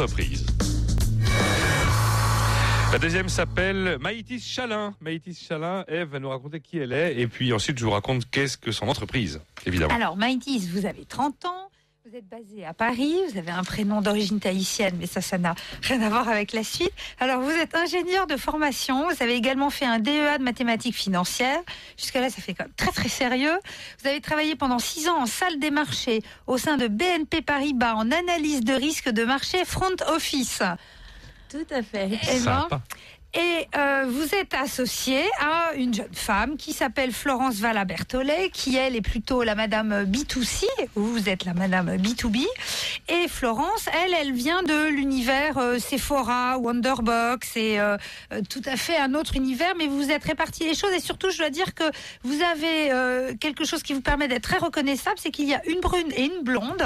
La 2.93 2.99
deuxième 2.99 3.29
s'appelle 3.29 3.99
Maïtis 4.01 4.41
Chalin. 4.41 4.95
Maïtis 5.03 5.35
Chalin, 5.35 5.85
Eve 5.89 6.09
va 6.09 6.19
nous 6.19 6.31
raconter 6.31 6.61
qui 6.61 6.79
elle 6.79 6.95
est 6.95 7.21
et 7.21 7.27
puis 7.27 7.53
ensuite 7.53 7.79
je 7.79 7.85
vous 7.85 7.91
raconte 7.91 8.29
qu'est-ce 8.31 8.57
que 8.57 8.73
son 8.73 8.89
entreprise, 8.89 9.43
évidemment. 9.67 9.95
Alors, 9.95 10.17
Maïtis, 10.17 10.69
vous 10.73 10.87
avez 10.87 11.05
30 11.05 11.45
ans. 11.45 11.71
Vous 12.11 12.17
êtes 12.17 12.29
basé 12.29 12.65
à 12.65 12.75
Paris, 12.75 13.15
vous 13.31 13.39
avez 13.39 13.53
un 13.53 13.63
prénom 13.63 14.01
d'origine 14.01 14.41
tahitienne, 14.41 14.97
mais 14.99 15.07
ça, 15.07 15.21
ça 15.21 15.39
n'a 15.39 15.55
rien 15.83 16.03
à 16.03 16.09
voir 16.09 16.29
avec 16.29 16.53
la 16.53 16.65
suite. 16.65 16.91
Alors, 17.21 17.41
vous 17.41 17.53
êtes 17.53 17.77
ingénieur 17.77 18.27
de 18.27 18.37
formation, 18.37 19.09
vous 19.09 19.23
avez 19.23 19.35
également 19.35 19.71
fait 19.71 19.85
un 19.85 20.01
DEA 20.01 20.39
de 20.39 20.43
mathématiques 20.43 20.97
financières. 20.97 21.61
Jusqu'à 21.97 22.21
là, 22.21 22.29
ça 22.29 22.43
fait 22.43 22.55
quand 22.55 22.65
même 22.65 22.73
très 22.77 22.91
très 22.91 23.09
sérieux. 23.09 23.57
Vous 24.01 24.09
avez 24.09 24.21
travaillé 24.21 24.57
pendant 24.57 24.81
six 24.81 25.09
ans 25.09 25.23
en 25.23 25.27
salle 25.27 25.61
des 25.61 25.71
marchés 25.71 26.23
au 26.49 26.59
sein 26.59 26.77
de 26.79 26.89
BNP 26.89 27.43
Paribas 27.43 27.95
en 27.95 28.11
analyse 28.11 28.63
de 28.65 28.73
risque 28.73 29.09
de 29.09 29.23
marché 29.23 29.65
front 29.65 29.95
office. 30.09 30.65
Tout 31.49 31.67
à 31.71 31.83
fait. 31.83 32.19
Eh 32.29 32.41
ben. 32.41 32.67
Et 33.33 33.69
euh, 33.77 34.07
vous 34.09 34.35
êtes 34.35 34.55
associé 34.55 35.23
à 35.39 35.75
une 35.75 35.95
jeune 35.95 36.13
femme 36.13 36.57
qui 36.57 36.73
s'appelle 36.73 37.13
Florence 37.13 37.57
Valla 37.57 37.85
Berthollet, 37.85 38.51
qui 38.53 38.77
elle 38.77 38.97
est 38.97 39.01
plutôt 39.01 39.45
la 39.45 39.55
madame 39.55 40.05
B2C, 40.05 40.65
vous 40.97 41.29
êtes 41.29 41.45
la 41.45 41.55
madame 41.55 41.97
B2B. 41.97 42.45
Et 43.09 43.29
Florence, 43.29 43.89
elle, 44.05 44.15
elle 44.15 44.33
vient 44.33 44.63
de 44.65 44.89
l'univers 44.89 45.59
euh, 45.59 45.79
Sephora, 45.79 46.59
Wonderbox 46.59 47.57
et 47.57 47.79
euh, 47.79 47.97
euh, 48.33 48.41
tout 48.49 48.63
à 48.67 48.77
fait 48.77 48.97
un 48.97 49.15
autre 49.15 49.37
univers, 49.37 49.75
mais 49.77 49.87
vous 49.87 50.11
êtes 50.11 50.25
répartis 50.25 50.65
les 50.65 50.75
choses 50.75 50.93
et 50.93 51.01
surtout, 51.01 51.31
je 51.31 51.39
dois 51.39 51.51
dire 51.51 51.75
que 51.75 51.85
vous 52.25 52.43
avez 52.43 52.91
euh, 52.91 53.35
quelque 53.39 53.65
chose 53.65 53.83
qui 53.83 53.93
vous 53.93 54.01
permet 54.01 54.29
d'être 54.29 54.43
très 54.43 54.59
reconnaissable, 54.59 55.17
c'est 55.19 55.31
qu'il 55.31 55.49
y 55.49 55.55
a 55.55 55.65
une 55.67 55.81
brune 55.81 56.11
et 56.17 56.25
une 56.25 56.43
blonde. 56.43 56.83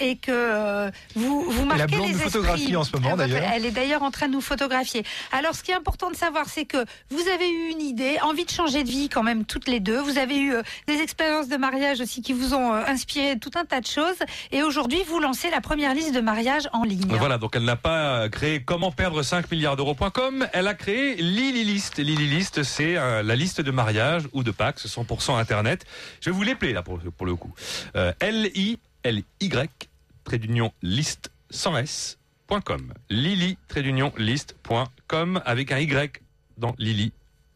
Et 0.00 0.16
que 0.16 0.30
euh, 0.32 0.90
vous, 1.14 1.42
vous 1.50 1.64
marquez 1.64 1.82
la 1.82 1.86
blonde 1.86 2.08
les 2.08 2.14
nous 2.14 2.20
photographie 2.20 2.76
en 2.76 2.84
ce 2.84 2.92
moment, 2.96 3.10
Ah, 3.12 3.16
d'ailleurs. 3.16 3.50
Elle 3.54 3.66
est 3.66 3.70
d'ailleurs 3.70 4.02
en 4.02 4.10
train 4.10 4.28
de 4.28 4.32
nous 4.32 4.40
photographier. 4.40 5.04
Alors, 5.32 5.54
ce 5.54 5.62
qui 5.62 5.70
est 5.70 5.74
important 5.74 6.10
de 6.10 6.16
savoir, 6.16 6.48
c'est 6.48 6.64
que 6.64 6.84
vous 7.10 7.28
avez 7.28 7.48
eu 7.48 7.70
une 7.70 7.82
idée, 7.82 8.18
envie 8.22 8.44
de 8.44 8.50
changer 8.50 8.82
de 8.82 8.88
vie 8.88 9.08
quand 9.08 9.22
même 9.22 9.44
toutes 9.44 9.68
les 9.68 9.80
deux. 9.80 10.00
Vous 10.00 10.18
avez 10.18 10.38
eu 10.38 10.54
euh, 10.54 10.62
des 10.86 11.00
expériences 11.00 11.48
de 11.48 11.56
mariage 11.56 12.00
aussi 12.00 12.22
qui 12.22 12.32
vous 12.32 12.54
ont 12.54 12.72
euh, 12.72 12.82
inspiré 12.86 13.38
tout 13.38 13.50
un 13.56 13.64
tas 13.64 13.80
de 13.80 13.86
choses. 13.86 14.18
Et 14.52 14.62
aujourd'hui, 14.62 15.02
vous 15.06 15.20
lancez 15.20 15.50
la 15.50 15.60
première 15.60 15.94
liste 15.94 16.14
de 16.14 16.20
mariage 16.20 16.68
en 16.72 16.84
ligne. 16.84 17.04
Voilà, 17.08 17.38
donc 17.38 17.54
elle 17.56 17.64
n'a 17.64 17.76
pas 17.76 18.28
créé 18.28 18.62
comment 18.62 18.92
perdre 18.92 19.22
5 19.22 19.50
milliards 19.50 19.76
d'euros.com, 19.76 20.46
elle 20.52 20.66
a 20.66 20.74
créé 20.74 21.16
Lily 21.16 21.64
List. 21.64 21.98
Lily 21.98 22.26
List, 22.26 22.62
c'est 22.62 22.94
la 22.94 23.36
liste 23.36 23.60
de 23.60 23.70
mariage 23.70 24.24
ou 24.32 24.42
de 24.42 24.50
Pax 24.50 24.86
100% 24.86 25.38
Internet. 25.38 25.84
Je 26.20 26.30
vais 26.30 26.36
vous 26.36 26.42
l'épeler 26.42 26.72
là 26.72 26.82
pour, 26.82 26.98
pour 26.98 27.26
le 27.26 27.34
coup. 27.36 27.52
Euh, 27.96 28.12
L-I 28.20 28.78
L-Y, 29.02 29.88
trait 30.24 30.38
d'union 30.38 30.72
liste 30.82 31.30
sans 31.50 31.76
S.com. 31.76 32.94
Lily, 33.08 33.58
trait 33.68 33.82
d'union 33.82 34.12
liste.com 34.16 35.42
avec 35.44 35.72
un 35.72 35.78
Y 35.78 36.22
dans 36.56 36.74
Lily. 36.78 37.12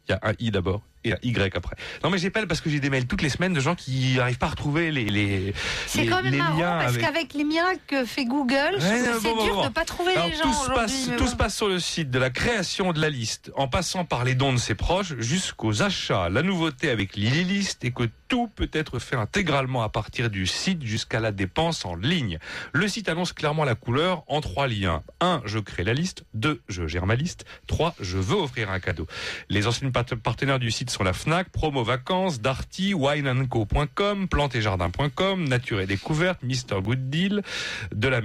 Il 0.09 0.12
y 0.12 0.14
a 0.14 0.21
un 0.23 0.35
I 0.38 0.50
d'abord 0.50 0.83
et 1.04 1.12
un 1.12 1.18
Y 1.23 1.56
après. 1.56 1.76
Non 2.02 2.11
mais 2.11 2.18
j'appelle 2.18 2.46
parce 2.46 2.61
que 2.61 2.70
j'ai 2.70 2.80
des 2.80 2.90
mails 2.90 3.06
toutes 3.06 3.23
les 3.23 3.28
semaines 3.28 3.52
de 3.54 3.61
gens 3.61 3.75
qui 3.75 4.14
n'arrivent 4.16 4.38
pas 4.38 4.46
à 4.46 4.50
retrouver 4.50 4.90
les 4.90 5.04
les 5.04 5.54
C'est 5.87 6.02
les- 6.02 6.06
quand 6.08 6.23
même 6.23 6.32
les 6.32 6.38
marrant 6.38 6.58
liens 6.58 6.78
parce 6.78 6.90
avec- 6.94 7.00
qu'avec 7.02 7.34
les 7.34 7.44
miracles 7.44 7.80
que 7.87 8.04
fait 8.04 8.25
Google, 8.25 8.54
Ouais, 8.54 8.80
c'est 8.80 9.12
non, 9.12 9.20
bon, 9.23 9.37
bon, 9.37 9.44
dur 9.44 9.54
bon. 9.56 9.64
de 9.64 9.68
pas 9.73 9.84
trouver 9.84 10.12
Alors, 10.14 10.26
les 10.28 10.34
gens 10.37 10.42
tout 10.44 10.52
se 10.52 10.61
aujourd'hui. 10.61 10.76
passe, 10.76 11.08
mais 11.08 11.16
tout 11.16 11.25
bon. 11.25 11.30
se 11.30 11.37
passe 11.37 11.56
sur 11.56 11.68
le 11.68 11.78
site, 11.78 12.11
de 12.11 12.18
la 12.18 12.30
création 12.30 12.92
de 12.92 13.00
la 13.00 13.11
liste, 13.11 13.52
en 13.56 13.68
passant 13.68 14.04
par 14.04 14.25
les 14.25 14.34
dons 14.34 14.52
de 14.52 14.58
ses 14.58 14.75
proches, 14.75 15.14
jusqu'aux 15.18 15.82
achats. 15.82 16.28
La 16.28 16.42
nouveauté 16.42 16.90
avec 16.90 17.16
Lily 17.16 17.44
List 17.44 17.84
est 17.84 17.90
que 17.92 18.08
tout 18.28 18.49
peut 18.49 18.70
être 18.73 18.99
fait 18.99 19.16
intégralement 19.16 19.82
à 19.82 19.88
partir 19.88 20.30
du 20.30 20.46
site 20.46 20.82
jusqu'à 20.82 21.20
la 21.20 21.30
dépense 21.32 21.84
en 21.84 21.94
ligne. 21.94 22.38
Le 22.73 22.88
site 22.88 23.08
annonce 23.08 23.32
clairement 23.32 23.64
la 23.64 23.75
couleur 23.75 24.25
en 24.26 24.40
trois 24.40 24.66
liens. 24.66 25.02
1. 25.20 25.42
Je 25.44 25.58
crée 25.58 25.84
la 25.84 25.94
liste. 25.94 26.25
2. 26.34 26.61
Je 26.68 26.87
gère 26.87 27.06
ma 27.06 27.14
liste. 27.14 27.44
3. 27.66 27.94
Je 28.00 28.18
veux 28.18 28.37
offrir 28.37 28.70
un 28.70 28.80
cadeau. 28.80 29.06
Les 29.49 29.66
anciens 29.66 29.90
part- 29.90 30.04
partenaires 30.23 30.58
du 30.58 30.70
site 30.70 30.90
sont 30.94 31.02
la 31.02 31.12
FNAC, 31.12 31.48
Promo 31.50 31.82
Vacances, 31.82 32.40
Darty, 32.40 32.94
wineandco.com, 32.94 34.28
plantes-et-jardins.com, 34.28 35.42
Nature 35.42 35.80
et 35.80 35.86
Découverte, 35.86 36.40
Mr 36.44 36.80
Good 36.80 37.10
Deal, 37.10 37.42
de 37.92 38.08
la 38.08 38.20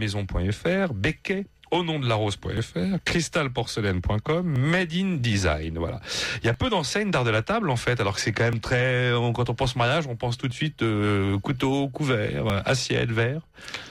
au 1.71 1.83
nom 1.83 1.99
de 1.99 2.07
la 2.07 2.15
rose.fr, 2.15 2.97
cristalporcelaine.com, 3.05 4.57
made 4.57 4.93
in 4.93 5.17
design. 5.17 5.77
Voilà. 5.77 5.99
Il 6.43 6.47
y 6.47 6.49
a 6.49 6.53
peu 6.53 6.69
d'enseignes 6.69 7.11
d'art 7.11 7.23
de 7.23 7.29
la 7.29 7.41
table 7.41 7.69
en 7.69 7.75
fait, 7.75 7.99
alors 7.99 8.15
que 8.15 8.21
c'est 8.21 8.31
quand 8.31 8.43
même 8.43 8.59
très. 8.59 9.11
Quand 9.33 9.49
on 9.49 9.53
pense 9.53 9.75
mariage, 9.75 10.07
on 10.07 10.15
pense 10.15 10.37
tout 10.37 10.47
de 10.47 10.53
suite 10.53 10.81
euh, 10.81 11.37
couteau, 11.39 11.87
couvert, 11.89 12.47
euh, 12.47 12.61
assiette, 12.65 13.11
verre. 13.11 13.41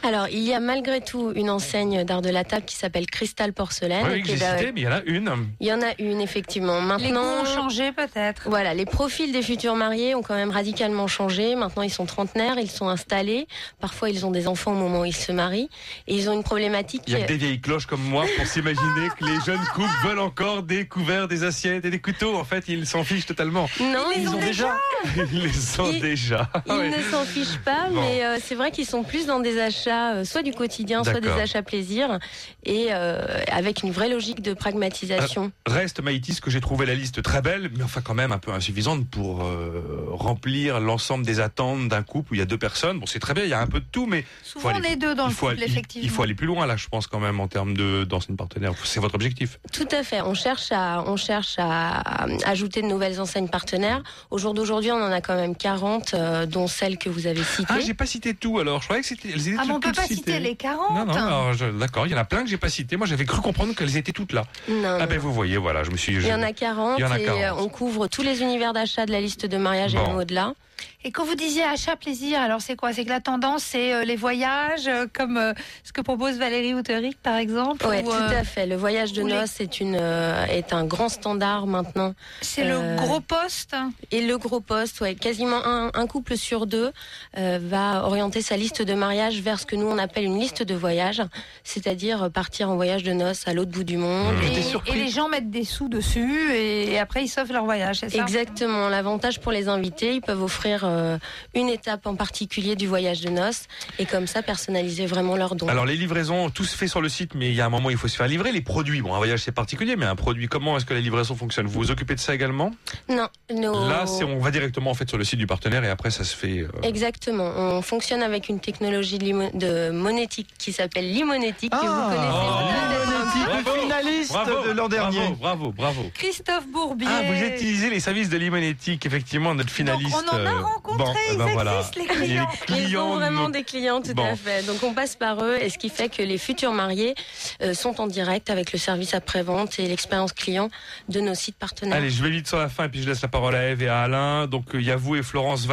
Alors, 0.02 0.28
il 0.28 0.42
y 0.42 0.54
a 0.54 0.61
malgré 0.61 1.00
tout 1.00 1.32
une 1.35 1.50
enseigne 1.50 2.04
d'art 2.04 2.23
de 2.23 2.30
la 2.30 2.44
table 2.44 2.64
qui 2.64 2.76
s'appelle 2.76 3.06
Cristal 3.06 3.52
Porcelaine. 3.52 4.06
Oui, 4.11 4.23
que 4.23 4.28
qui 4.28 4.32
est, 4.32 4.73
mais 4.73 4.80
il 4.80 4.85
y 4.85 4.88
en 4.88 4.92
a 4.92 5.02
une. 5.04 5.30
Il 5.61 5.66
y 5.66 5.73
en 5.73 5.82
a 5.82 5.92
une, 5.99 6.20
effectivement. 6.20 6.76
Les 6.76 6.80
goûts 6.80 7.14
Maintenant, 7.14 7.42
ont 7.42 7.44
changé 7.44 7.92
peut-être. 7.92 8.49
Voilà, 8.49 8.75
les 8.75 8.87
profils 8.87 9.32
des 9.32 9.42
futurs 9.42 9.76
mariés 9.76 10.14
ont 10.14 10.23
quand 10.23 10.35
même 10.35 10.50
radicalement 10.50 11.06
changé. 11.06 11.54
Maintenant, 11.54 11.82
ils 11.82 11.92
sont 11.92 12.06
trentenaires, 12.06 12.58
ils 12.58 12.70
sont 12.70 12.88
installés. 12.88 13.47
Parfois, 13.80 14.11
ils 14.11 14.25
ont 14.25 14.30
des 14.30 14.49
enfants 14.49 14.73
au 14.73 14.76
moment 14.76 15.00
où 15.00 15.04
ils 15.04 15.14
se 15.14 15.32
marient. 15.32 15.68
Et 16.06 16.14
ils 16.14 16.30
ont 16.30 16.32
une 16.32 16.44
problématique. 16.44 17.02
Il 17.06 17.12
y 17.12 17.16
a 17.16 17.23
que 17.23 17.28
des 17.28 17.37
vieilles 17.37 17.61
cloches 17.69 17.85
comme 17.87 18.03
moi 18.03 18.25
pour 18.39 18.47
s'imaginer 18.47 19.09
que 19.19 19.27
les 19.27 19.39
jeunes 19.45 19.61
couples 19.75 19.89
veulent 20.03 20.19
encore 20.21 20.63
des 20.63 20.87
couverts, 20.87 21.29
des 21.29 21.45
assiettes 21.45 21.85
et 21.85 21.91
des 21.91 21.99
couteaux. 22.01 22.35
En 22.35 22.45
fait, 22.45 22.65
ils 22.67 22.87
s'en 22.87 23.05
fichent 23.05 23.27
totalement. 23.27 23.69
Non, 23.79 24.07
Ils 24.17 24.23
ils, 24.23 24.23
les 24.23 24.29
ont 24.29 24.37
ont 24.37 24.41
déjà. 24.41 24.79
Ils 25.33 25.43
les 25.43 25.81
ont 25.81 25.91
Ils- 25.93 26.01
déjà. 26.01 26.49
Ils 26.67 26.73
Ouais. 26.73 26.89
ne 26.89 27.03
s'en 27.11 27.25
fichent 27.25 27.59
pas, 27.63 27.91
Bon. 27.91 28.01
mais 28.01 28.25
euh, 28.25 28.39
c'est 28.43 28.55
vrai 28.55 28.71
qu'ils 28.71 28.87
sont 28.87 29.03
plus 29.05 29.27
dans 29.27 29.41
des 29.41 29.61
achats, 29.61 30.15
euh, 30.15 30.25
soit 30.25 30.43
du 30.43 30.53
quotidien, 30.53 31.05
soit 31.05 31.21
des 31.21 31.29
achats 31.29 31.61
plaisir, 31.63 32.19
et 32.65 32.87
euh, 32.91 33.21
avec 33.53 33.83
une 33.83 33.91
vraie 33.93 34.09
logique 34.09 34.41
de 34.41 34.55
pragmatisation. 34.55 35.53
Reste 35.67 36.01
Maïtis 36.01 36.41
que 36.41 36.51
j'ai 36.51 36.61
trouvé 36.63 36.87
la 36.87 36.95
liste 36.95 37.23
très 37.23 37.43
belle, 37.43 37.71
mais 37.77 37.85
enfin 37.85 38.01
quand 38.01 38.15
même 38.15 38.33
un 38.33 38.39
peu 38.39 38.51
insuffisante 38.53 39.07
pour 39.11 39.45
euh, 39.45 40.07
remplir 40.09 40.81
l'ensemble 40.81 41.27
des 41.27 41.39
attentes 41.41 41.89
d'un 41.89 42.03
couple 42.03 42.33
où 42.33 42.35
il 42.37 42.39
y 42.39 42.43
a 42.43 42.47
deux 42.47 42.57
personnes. 42.59 42.99
Bon, 42.99 43.05
c'est 43.07 43.19
très 43.21 43.35
bien, 43.35 43.45
il 43.45 43.51
y 43.51 43.55
a 43.55 43.61
un 43.61 43.67
peu 43.67 43.81
de 43.81 43.87
tout, 43.93 44.07
mais 44.07 44.25
Souvent 44.43 44.71
aller- 44.71 44.81
on 44.89 44.93
est 44.93 44.97
deux 44.97 45.15
dans 45.15 45.27
le 45.27 45.33
faut, 45.35 45.49
couple, 45.49 45.59
aller, 45.59 45.67
il- 45.67 45.73
effectivement. 45.73 46.05
il 46.07 46.11
faut 46.11 46.23
aller 46.23 46.35
plus 46.35 46.47
loin 46.47 46.65
là, 46.65 46.77
je 46.79 46.89
pense 46.89 47.07
quand 47.07 47.21
même 47.21 47.41
en 47.41 47.47
termes 47.49 47.58
de 47.67 48.05
d'enseignes 48.05 48.37
partenaires. 48.37 48.73
C'est 48.85 49.00
votre 49.00 49.15
objectif. 49.15 49.59
Tout 49.73 49.88
à 49.91 50.03
fait. 50.03 50.21
On 50.23 50.35
cherche 50.35 50.73
à, 50.73 51.03
on 51.07 51.17
cherche 51.17 51.55
à, 51.59 51.99
à 51.99 52.27
ajouter 52.47 52.83
de 52.83 52.87
nouvelles 52.87 53.21
enseignes 53.21 53.49
partenaires. 53.49 54.03
Au 54.31 54.38
jour 54.38 54.55
d'aujourd'hui, 54.55 54.91
on 54.93 54.97
en 55.03 55.12
a 55.12 55.21
quand 55.21 55.35
même 55.37 55.55
40, 55.57 56.15
euh, 56.15 56.47
dont 56.47 56.67
celles 56.67 56.99
que 56.99 57.09
vous 57.09 57.27
avez 57.27 57.43
citées. 57.43 57.65
Ah, 57.69 57.81
j'ai 57.81 57.95
pas 57.95 58.07
cité 58.07 58.35
tout 58.35 58.59
alors. 58.59 58.81
Je 58.81 58.87
croyais 58.87 59.03
que 59.03 59.09
c'était. 59.09 59.31
Elles 59.33 59.49
étaient 59.49 59.57
Ah, 59.61 59.65
mais 59.67 59.73
on 59.73 59.81
toutes 59.81 59.95
peut 59.95 60.00
pas 60.00 60.03
citées. 60.03 60.15
citer 60.17 60.41
les 60.41 60.57
40. 60.57 60.91
Non, 60.95 61.05
non, 61.07 61.79
d'accord, 61.79 62.07
il 62.07 62.12
y 62.12 62.15
en 62.15 62.19
a 62.19 62.25
plein 62.25 62.43
que 62.45 62.49
j'ai 62.50 62.57
pas 62.59 62.69
cité. 62.69 62.97
Moi, 62.97 63.07
j'avais 63.07 63.25
cru 63.25 63.41
comprendre 63.41 63.75
qu'elles 63.75 63.97
étaient 63.97 64.12
toutes 64.12 64.33
là. 64.33 64.45
Non, 64.69 64.77
Ah 64.85 64.99
non. 65.00 65.07
ben 65.07 65.19
vous 65.19 65.33
voyez, 65.33 65.57
voilà, 65.57 65.85
je 65.85 65.91
me 65.91 65.97
suis. 65.97 66.15
Il 66.15 66.27
y 66.27 66.33
en 66.33 66.43
a 66.43 66.53
40 66.53 66.99
Il 66.99 67.03
y 67.03 67.05
en 67.05 67.11
a 67.11 67.19
et 67.19 67.25
40. 67.25 67.43
euh, 67.43 67.62
on 67.65 67.69
couvre 67.69 68.07
tous 68.09 68.23
les 68.23 68.41
univers 68.43 68.73
d'achat 68.73 69.07
de 69.07 69.12
la 69.12 69.21
liste 69.21 69.47
de 69.47 69.57
mariage 69.57 69.95
et 69.95 69.99
Bon. 69.99 70.07
même 70.09 70.17
au-delà. 70.17 70.55
Et 71.04 71.11
quand 71.12 71.25
vous 71.25 71.35
disiez 71.35 71.62
achat 71.62 71.97
plaisir, 71.97 72.40
alors 72.40 72.61
c'est 72.61 72.76
quoi? 72.76 72.92
C'est 72.92 73.04
que 73.04 73.08
la 73.11 73.20
tendance, 73.20 73.62
c'est 73.62 73.92
euh, 73.92 74.04
les 74.04 74.16
voyages, 74.16 74.87
euh, 74.88 75.06
comme 75.12 75.37
euh, 75.37 75.52
ce 75.85 75.92
que 75.92 76.00
propose 76.00 76.37
Valérie 76.38 76.75
Outeric, 76.75 77.18
par 77.23 77.37
exemple 77.37 77.87
Oui, 77.88 77.99
ou, 77.99 78.02
tout 78.04 78.11
euh, 78.12 78.40
à 78.40 78.44
fait. 78.44 78.66
Le 78.66 78.76
voyage 78.76 79.12
de 79.12 79.23
les- 79.23 79.32
noces 79.35 79.61
est, 79.61 79.80
une, 79.80 79.97
euh, 79.99 80.44
est 80.47 80.73
un 80.73 80.85
grand 80.85 81.08
standard 81.08 81.66
maintenant. 81.66 82.14
C'est 82.42 82.64
Euh, 82.64 82.97
le 82.97 83.00
gros 83.02 83.20
poste? 83.20 83.76
Et 84.11 84.20
le 84.26 84.37
gros 84.38 84.61
poste, 84.61 85.00
ouais, 85.00 85.14
quasiment 85.14 85.64
un, 85.64 85.90
un 85.94 86.06
couple 86.06 86.37
sur 86.37 86.66
deux 86.66 86.90
euh, 87.37 87.58
va 87.62 88.04
orienter 88.04 88.42
sa 88.42 88.56
liste 88.56 88.82
de 88.82 88.94
mariage 88.94 89.40
vers 89.40 89.58
ce 89.60 89.67
que 89.67 89.76
nous 89.76 89.86
on 89.86 89.99
appelle 89.99 90.25
une 90.25 90.38
liste 90.38 90.62
de 90.62 90.75
voyage, 90.75 91.23
c'est-à-dire 91.64 92.30
partir 92.32 92.71
en 92.71 92.76
voyage 92.76 93.02
de 93.02 93.12
noces 93.12 93.47
à 93.47 93.52
l'autre 93.54 93.71
bout 93.71 93.84
du 93.84 93.97
monde. 93.97 94.34
Mmh. 94.34 94.93
Et- 94.93 94.93
les 94.99 95.08
gens 95.08 95.28
mettent 95.28 95.50
des 95.50 95.64
sous 95.64 95.88
dessus 95.88 96.52
et, 96.52 96.93
et 96.93 96.99
après 96.99 97.23
ils 97.25 97.28
sauvent 97.28 97.52
leur 97.52 97.64
voyage, 97.64 98.00
c'est 98.00 98.10
ça? 98.10 98.19
Exactement. 98.23 98.88
L'avantage 98.88 99.41
pour 99.41 99.52
les 99.52 99.69
invités, 99.69 100.14
ils 100.14 100.21
peuvent 100.21 100.43
offrir 100.43 100.68
euh, 100.85 101.19
une 101.54 101.69
étape 101.69 102.07
en 102.07 102.15
particulier 102.17 102.76
du 102.76 102.87
voyage 102.87 103.21
de 103.21 103.31
noces 103.31 103.65
et 103.99 104.07
comme 104.07 104.26
ça 104.26 104.43
personnaliser 104.43 105.07
vraiment 105.07 105.37
leur 105.37 105.54
don. 105.54 105.69
Alors 105.69 105.87
les 105.87 105.97
livraisons, 105.97 106.50
tout 106.50 106.65
se 106.65 106.76
fait 106.76 106.89
sur 106.89 107.00
le 107.00 107.09
site, 107.09 107.35
mais 107.35 107.49
il 107.49 107.54
y 107.54 107.61
a 107.61 107.67
un 107.67 107.69
moment 107.69 107.89
où 107.89 107.91
il 107.91 107.97
faut 107.97 108.09
se 108.09 108.17
faire 108.17 108.28
livrer 108.28 108.52
les 108.52 108.61
produits. 108.61 109.00
Bon, 109.02 109.15
un 109.15 109.19
voyage 109.19 109.41
c'est 109.41 109.52
particulier, 109.52 109.97
mais 109.97 110.07
un 110.07 110.17
produit, 110.17 110.49
comment 110.49 110.76
est-ce 110.76 110.85
que 110.85 110.95
la 110.95 111.00
livraison 111.00 111.35
fonctionne? 111.35 111.67
Vous 111.67 111.78
vous 111.81 111.91
occupez 111.91 112.15
de 112.15 112.21
ça 112.21 112.35
également? 112.35 112.73
Non, 113.09 113.28
nos- 113.54 113.89
Là, 113.89 114.07
c'est 114.07 114.25
on 114.25 114.39
va 114.39 114.50
directement 114.50 114.91
en 114.91 114.95
fait 114.95 115.09
sur 115.09 115.19
le 115.19 115.25
site 115.25 115.39
du 115.39 115.47
partenaire 115.47 115.85
et 115.85 115.89
après 115.91 116.11
ça 116.11 116.25
se 116.25 116.35
fait. 116.37 116.59
euh, 116.61 116.69
Exactement. 116.83 117.50
On 117.57 117.83
fonctionne 117.83 118.23
avec 118.23 118.49
une 118.49 118.61
technologie 118.61 119.19
de, 119.19 119.25
limo- 119.25 119.50
de 119.54 119.91
monétique 119.91 120.49
qui 120.59 120.73
s'appelle 120.73 121.11
Limonétique, 121.13 121.71
que 121.71 121.76
Ah, 121.81 122.09
vous 122.11 122.15
connaissez 122.17 122.33
oh, 122.33 123.45
Bravo, 123.49 123.71
le 123.76 123.81
finaliste 123.83 124.33
bravo, 124.33 124.67
de 124.69 124.73
l'an 124.73 124.89
dernier. 124.89 125.19
Bravo, 125.19 125.73
bravo, 125.73 125.73
bravo. 125.73 126.11
Christophe 126.15 126.67
Bourbier. 126.69 127.09
Ah, 127.11 127.23
vous 127.26 127.43
utilisez 127.45 127.91
les 127.91 128.00
services 128.00 128.28
de 128.28 128.37
Limonétique, 128.37 129.04
effectivement, 129.07 129.54
notre 129.54 129.71
finaliste. 129.71 130.11
Donc, 130.13 130.25
on 130.33 130.37
en 130.37 130.47
a 130.47 130.57
rencontré, 130.62 131.04
bon, 131.04 131.14
eh 131.28 131.32
ils 131.32 131.38
ben 131.38 131.47
voilà. 131.52 131.82
les 131.97 132.06
clients. 132.06 132.49
Ils 132.68 132.92
sont 132.92 133.14
vraiment 133.16 133.49
des 133.49 133.62
clients, 133.64 134.00
tout 134.02 134.14
Bon. 134.14 134.25
à 134.32 134.36
fait. 134.36 134.62
Donc 134.66 134.82
on 134.82 134.92
passe 134.94 135.16
par 135.16 135.42
eux, 135.44 135.56
et 135.60 135.68
ce 135.71 135.78
qui 135.78 135.88
fait 135.88 136.08
que 136.08 136.23
les 136.23 136.38
futurs 136.38 136.73
mariés 136.73 137.14
euh, 137.62 137.75
sont 137.75 138.00
en 138.00 138.06
direct 138.06 138.50
avec 138.50 138.73
le 138.73 138.78
service 138.78 139.14
après-vente 139.14 139.78
et 139.78 139.86
l'expérience 139.88 140.32
client 140.32 140.68
de 141.08 141.21
nos 141.21 141.34
sites 141.34 141.56
partenaires. 141.58 141.97
Allez, 141.97 142.10
je 142.10 142.23
vais 142.23 142.30
vite 142.30 142.47
sur 142.49 142.58
la 142.58 142.68
fin 142.68 142.84
et 142.84 142.88
puis 142.88 143.02
je 143.02 143.08
laisse 143.08 143.23
la 143.23 143.28
parole 143.28 143.54
à 143.54 143.68
Eve 143.71 143.82
et 143.82 143.88
à 143.88 144.00
Alain. 144.02 144.47
Donc 144.47 144.75
euh, 144.75 144.80
il 144.80 144.86
y 144.86 144.90
a 144.90 144.97
vous 144.97 145.16
et 145.16 145.23
Florence 145.23 145.66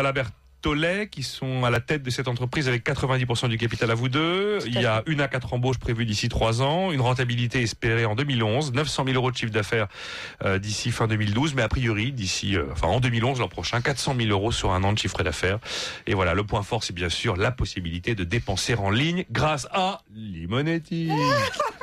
Valabertolet 0.66 1.08
qui 1.08 1.24
sont 1.24 1.64
à 1.64 1.70
la 1.70 1.80
tête 1.80 2.04
de 2.04 2.10
cette 2.10 2.28
entreprise 2.28 2.68
avec 2.68 2.86
90% 2.86 3.50
du 3.50 3.58
capital 3.58 3.92
à 3.92 3.96
vous 3.96 4.10
deux. 4.10 4.60
Il 4.66 4.80
y 4.80 4.86
a 4.86 5.04
une 5.06 5.22
à 5.22 5.28
quatre 5.28 5.54
embauches 5.54 5.78
prévues 5.78 6.06
d'ici 6.06 6.30
trois 6.30 6.62
ans, 6.62 6.92
une 6.92 7.02
rentabilité 7.02 7.62
espérée 7.62 8.06
en 8.06 8.16
2011, 8.16 8.74
900 8.74 9.04
000 9.06 9.16
euros 9.16 9.32
de 9.32 9.38
chiffre 9.38 9.52
d'affaires 9.52 9.88
euh, 10.44 10.58
d'ici 10.60 10.92
fin 10.92 11.08
2012, 11.08 11.54
mais 11.56 11.62
a 11.62 11.68
priori 11.68 12.12
d'ici, 12.12 12.56
euh, 12.56 12.66
enfin 12.72 12.88
en 12.88 13.00
2011 13.00 13.40
l'an 13.40 13.48
prochain, 13.48 13.82
400 13.82 14.16
000 14.18 14.30
euros 14.30 14.52
sur 14.52 14.72
un 14.72 14.84
an 14.84 14.94
de 14.94 14.98
chiffre 14.98 15.22
d'affaires. 15.24 15.60
Et 16.08 16.14
voilà, 16.14 16.34
le 16.34 16.44
point 16.44 16.64
fort, 16.64 16.84
c'est 16.84 16.94
bien 16.94 17.10
sûr 17.10 17.36
la 17.36 17.52
possibilité 17.52 18.16
de 18.16 18.24
dépenser 18.24 18.76
en 18.76 18.90
ligne 18.90 19.26
grâce 19.32 19.68
à 19.72 20.02
Limonetti. 20.16 21.10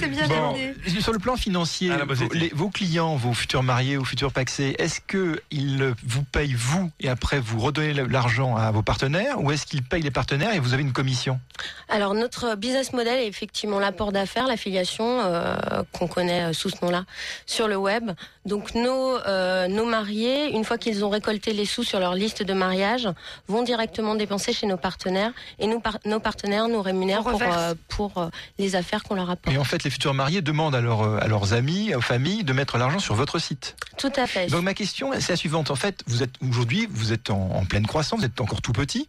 C'est 0.00 0.08
bien 0.08 0.26
Bon. 0.28 0.50
amené. 0.50 0.74
Sur 1.00 1.12
le 1.12 1.18
plan 1.18 1.36
financier, 1.36 1.90
Ah, 1.92 1.98
là, 1.98 2.04
bah, 2.04 2.14
vos, 2.14 2.28
les- 2.32 2.52
clients, 2.72 3.16
vos 3.16 3.32
futurs 3.32 3.62
mariés 3.62 3.96
ou 3.96 4.04
futurs 4.04 4.32
paxés, 4.32 4.74
est-ce 4.78 5.00
qu'ils 5.00 5.94
vous 6.04 6.22
payent 6.24 6.54
vous 6.54 6.90
et 7.00 7.08
après 7.08 7.38
vous 7.38 7.60
redonnez 7.60 7.94
l'argent 7.94 8.56
à 8.56 8.70
vos 8.70 8.82
partenaires 8.82 9.40
ou 9.40 9.50
est-ce 9.52 9.66
qu'ils 9.66 9.82
payent 9.82 10.02
les 10.02 10.10
partenaires 10.10 10.54
et 10.54 10.58
vous 10.58 10.74
avez 10.74 10.82
une 10.82 10.92
commission? 10.92 11.40
Alors 11.88 12.14
notre 12.14 12.56
business 12.56 12.92
model 12.92 13.18
est 13.20 13.26
effectivement 13.28 13.78
l'apport 13.78 14.12
d'affaires, 14.12 14.46
l'affiliation 14.46 15.20
euh, 15.24 15.56
qu'on 15.92 16.08
connaît 16.08 16.46
euh, 16.46 16.52
sous 16.52 16.70
ce 16.70 16.76
nom-là 16.82 17.04
sur 17.46 17.68
le 17.68 17.76
web. 17.76 18.10
Donc 18.44 18.74
nos 18.74 19.16
euh, 19.18 19.68
nos 19.68 19.86
mariés, 19.86 20.50
une 20.52 20.64
fois 20.64 20.78
qu'ils 20.78 21.04
ont 21.04 21.08
récolté 21.10 21.52
les 21.52 21.64
sous 21.66 21.84
sur 21.84 21.98
leur 22.00 22.14
liste 22.14 22.42
de 22.42 22.52
mariage, 22.52 23.08
vont 23.48 23.62
directement 23.62 24.14
dépenser 24.16 24.52
chez 24.52 24.66
nos 24.66 24.76
partenaires 24.76 25.32
et 25.58 25.66
nous 25.66 25.80
par- 25.80 25.98
nos 26.04 26.20
partenaires 26.20 26.68
nous 26.68 26.82
rémunèrent 26.82 27.22
pour 27.22 27.40
euh, 27.42 27.74
pour 27.88 28.18
euh, 28.18 28.28
affaires 28.74 29.04
qu'on 29.04 29.14
leur 29.14 29.30
apporte. 29.30 29.54
Et 29.54 29.58
en 29.58 29.64
fait, 29.64 29.84
les 29.84 29.90
futurs 29.90 30.14
mariés 30.14 30.42
demandent 30.42 30.74
à, 30.74 30.80
leurs, 30.80 31.02
euh, 31.02 31.18
à 31.20 31.28
leurs 31.28 31.52
amis, 31.52 31.94
aux 31.94 32.00
familles, 32.00 32.42
de 32.42 32.52
mettre 32.52 32.78
l'argent 32.78 32.98
sur 32.98 33.14
votre 33.14 33.38
site. 33.38 33.76
Tout 33.96 34.12
à 34.16 34.26
fait. 34.26 34.48
Donc 34.48 34.62
ma 34.62 34.74
question, 34.74 35.12
c'est 35.20 35.32
la 35.32 35.36
suivante. 35.36 35.70
En 35.70 35.76
fait, 35.76 36.02
vous 36.06 36.22
êtes 36.22 36.34
aujourd'hui, 36.42 36.88
vous 36.90 37.12
êtes 37.12 37.30
en, 37.30 37.50
en 37.50 37.64
pleine 37.64 37.86
croissance, 37.86 38.20
vous 38.20 38.26
êtes 38.26 38.40
encore 38.40 38.62
tout 38.62 38.72
petit. 38.72 39.08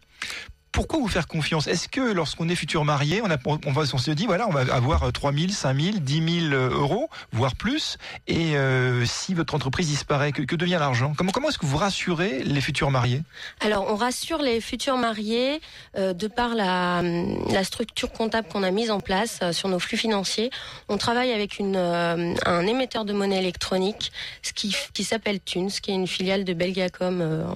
Pourquoi 0.72 1.00
vous 1.00 1.08
faire 1.08 1.26
confiance? 1.26 1.66
Est-ce 1.66 1.88
que 1.88 2.00
lorsqu'on 2.00 2.48
est 2.48 2.54
futur 2.54 2.84
marié, 2.84 3.22
on, 3.22 3.72
va, 3.72 3.86
se 3.86 4.10
dit, 4.10 4.26
voilà, 4.26 4.46
on 4.46 4.52
va 4.52 4.60
avoir 4.74 5.10
3 5.12 5.32
000, 5.32 5.48
5 5.48 5.80
000, 5.80 5.96
10 5.98 6.50
000 6.50 6.54
euros, 6.54 7.08
voire 7.32 7.56
plus, 7.56 7.96
et 8.26 8.56
euh, 8.56 9.04
si 9.06 9.34
votre 9.34 9.54
entreprise 9.54 9.88
disparaît, 9.88 10.32
que, 10.32 10.56
devient 10.56 10.78
l'argent? 10.78 11.14
Comment, 11.16 11.48
est-ce 11.48 11.58
que 11.58 11.66
vous 11.66 11.76
rassurez 11.76 12.42
les 12.44 12.60
futurs 12.60 12.90
mariés? 12.90 13.22
Alors, 13.60 13.86
on 13.90 13.96
rassure 13.96 14.42
les 14.42 14.60
futurs 14.60 14.98
mariés 14.98 15.60
euh, 15.96 16.12
de 16.12 16.26
par 16.26 16.54
la, 16.54 17.02
la 17.02 17.64
structure 17.64 18.12
comptable 18.12 18.48
qu'on 18.48 18.62
a 18.62 18.70
mise 18.70 18.90
en 18.90 19.00
place 19.00 19.38
euh, 19.42 19.52
sur 19.52 19.68
nos 19.68 19.78
flux 19.78 19.96
financiers. 19.96 20.50
On 20.88 20.98
travaille 20.98 21.32
avec 21.32 21.60
un 21.60 22.66
émetteur 22.66 23.04
de 23.04 23.12
monnaie 23.12 23.38
électronique, 23.38 24.12
ce 24.42 24.52
qui, 24.52 24.76
qui 24.92 25.04
s'appelle 25.04 25.40
Tunes, 25.40 25.70
qui 25.70 25.90
est 25.90 25.94
une 25.94 26.06
filiale 26.06 26.44
de 26.44 26.52
Belgacom 26.52 27.54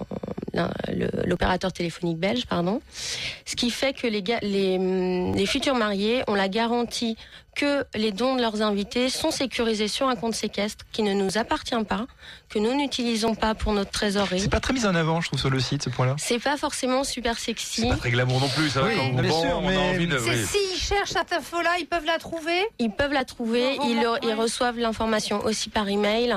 l'opérateur 1.25 1.73
téléphonique 1.73 2.19
belge, 2.19 2.47
pardon. 2.47 2.81
Ce 3.45 3.57
qui 3.57 3.71
fait 3.71 3.93
que 3.93 4.07
les, 4.07 4.23
les, 4.43 5.33
les 5.33 5.47
futurs 5.47 5.75
mariés 5.75 6.23
ont 6.27 6.35
la 6.35 6.49
garantie 6.49 7.17
que 7.55 7.85
les 7.95 8.13
dons 8.13 8.35
de 8.37 8.41
leurs 8.41 8.63
invités 8.63 9.11
sont 9.11 9.31
sécurisés 9.31 9.89
sur 9.89 10.09
un 10.09 10.17
compte 10.17 10.35
séquestre 10.35 10.85
qui 10.93 11.03
ne 11.03 11.13
nous 11.13 11.37
appartient 11.39 11.75
pas, 11.87 12.07
que 12.49 12.59
nous 12.59 12.75
n'utilisons 12.75 13.35
pas 13.35 13.55
pour 13.55 13.73
notre 13.73 13.91
trésorerie. 13.91 14.41
C'est 14.41 14.49
pas 14.49 14.61
très 14.61 14.73
mis 14.73 14.87
en 14.87 14.95
avant, 14.95 15.21
je 15.21 15.29
trouve, 15.29 15.39
sur 15.41 15.51
le 15.51 15.61
site, 15.61 15.83
ce 15.83 15.91
point-là. 15.91 16.15
C'est 16.19 16.39
pas 16.39 16.57
forcément 16.57 17.05
super 17.05 17.39
sexy. 17.39 17.83
C'est 17.83 17.89
pas 17.89 17.97
très 17.97 18.11
glamour 18.11 18.41
non 18.41 18.49
plus, 18.49 18.71
ça 18.71 18.81
va 18.81 18.89
Oui, 18.89 18.95
on 19.01 19.21
bien 19.21 19.31
vend, 19.31 19.41
sûr, 19.43 19.59
on 19.63 19.69
a 19.69 19.71
mais- 19.71 19.77
envie 19.77 20.07
de. 20.07 20.19
C'est 20.19 20.31
oui. 20.31 20.47
s'ils 20.47 20.81
cherchent 20.81 21.11
cette 21.11 21.33
info-là, 21.33 21.71
ils 21.79 21.87
peuvent 21.87 22.07
la 22.07 22.19
trouver? 22.19 22.59
Ils 22.79 22.91
peuvent 22.91 23.13
la 23.13 23.25
trouver, 23.25 23.77
Bon, 23.77 23.85
bon, 23.85 23.89
ils, 23.91 23.97
bon, 23.97 24.13
le- 24.13 24.19
ils 24.23 24.29
ouais. 24.29 24.35
reçoivent 24.35 24.79
l'information 24.79 25.45
aussi 25.45 25.69
par 25.69 25.89
email 25.89 26.35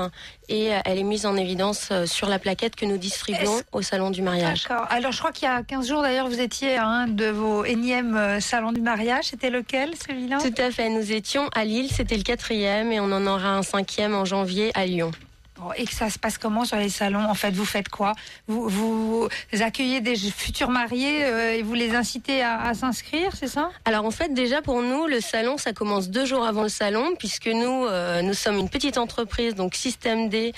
et 0.48 0.74
euh, 0.74 0.78
elle 0.84 0.98
est 0.98 1.02
mise 1.02 1.26
en 1.26 1.36
évidence 1.36 1.88
euh, 1.92 2.06
sur 2.06 2.28
la 2.28 2.38
plaquette 2.38 2.76
que 2.76 2.84
nous 2.86 2.98
distribuons 2.98 3.60
au 3.72 3.82
salon 3.82 4.10
du 4.10 4.22
mariage. 4.22 4.64
D'accord. 4.68 4.86
Alors, 4.90 5.12
je 5.12 5.18
crois 5.18 5.32
qu'il 5.32 5.48
y 5.48 5.50
a 5.50 5.62
15 5.62 5.88
jours, 5.88 6.02
d'ailleurs, 6.02 6.28
vous 6.28 6.40
étiez 6.40 6.76
à 6.76 6.86
un 6.86 7.06
de 7.08 7.26
vos 7.26 7.64
énièmes 7.64 8.16
euh, 8.16 8.40
salons 8.40 8.72
du 8.72 8.80
mariage. 8.80 9.24
C'était 9.30 9.50
lequel, 9.50 9.94
celui-là? 10.06 10.38
Tout 10.40 10.54
à 10.60 10.70
fait, 10.70 10.88
nous 10.88 11.05
étions 11.12 11.48
à 11.54 11.64
Lille, 11.64 11.90
c'était 11.90 12.16
le 12.16 12.22
quatrième 12.22 12.92
et 12.92 13.00
on 13.00 13.12
en 13.12 13.26
aura 13.26 13.56
un 13.56 13.62
cinquième 13.62 14.14
en 14.14 14.24
janvier 14.24 14.70
à 14.74 14.86
Lyon. 14.86 15.10
Bon, 15.58 15.72
Et 15.76 15.84
que 15.86 15.94
ça 15.94 16.10
se 16.10 16.18
passe 16.18 16.38
comment 16.38 16.64
sur 16.64 16.76
les 16.76 16.88
salons? 16.88 17.24
En 17.24 17.34
fait, 17.34 17.52
vous 17.52 17.64
faites 17.64 17.88
quoi? 17.88 18.12
Vous, 18.46 18.68
vous 18.68 19.28
accueillez 19.60 20.00
des 20.00 20.16
futurs 20.16 20.70
mariés 20.70 21.24
euh, 21.24 21.54
et 21.54 21.62
vous 21.62 21.74
les 21.74 21.94
incitez 21.94 22.42
à, 22.42 22.60
à 22.60 22.74
s'inscrire, 22.74 23.30
c'est 23.38 23.48
ça? 23.48 23.70
Alors 23.84 24.04
en 24.04 24.10
fait 24.10 24.34
déjà 24.34 24.62
pour 24.62 24.82
nous 24.82 25.06
le 25.06 25.20
salon 25.20 25.56
ça 25.58 25.72
commence 25.72 26.08
deux 26.10 26.24
jours 26.26 26.44
avant 26.46 26.62
le 26.62 26.68
salon 26.68 27.14
puisque 27.18 27.46
nous 27.46 27.86
euh, 27.86 28.22
nous 28.22 28.34
sommes 28.34 28.58
une 28.58 28.68
petite 28.68 28.98
entreprise 28.98 29.54
donc 29.54 29.74
système 29.74 30.28
D 30.28 30.52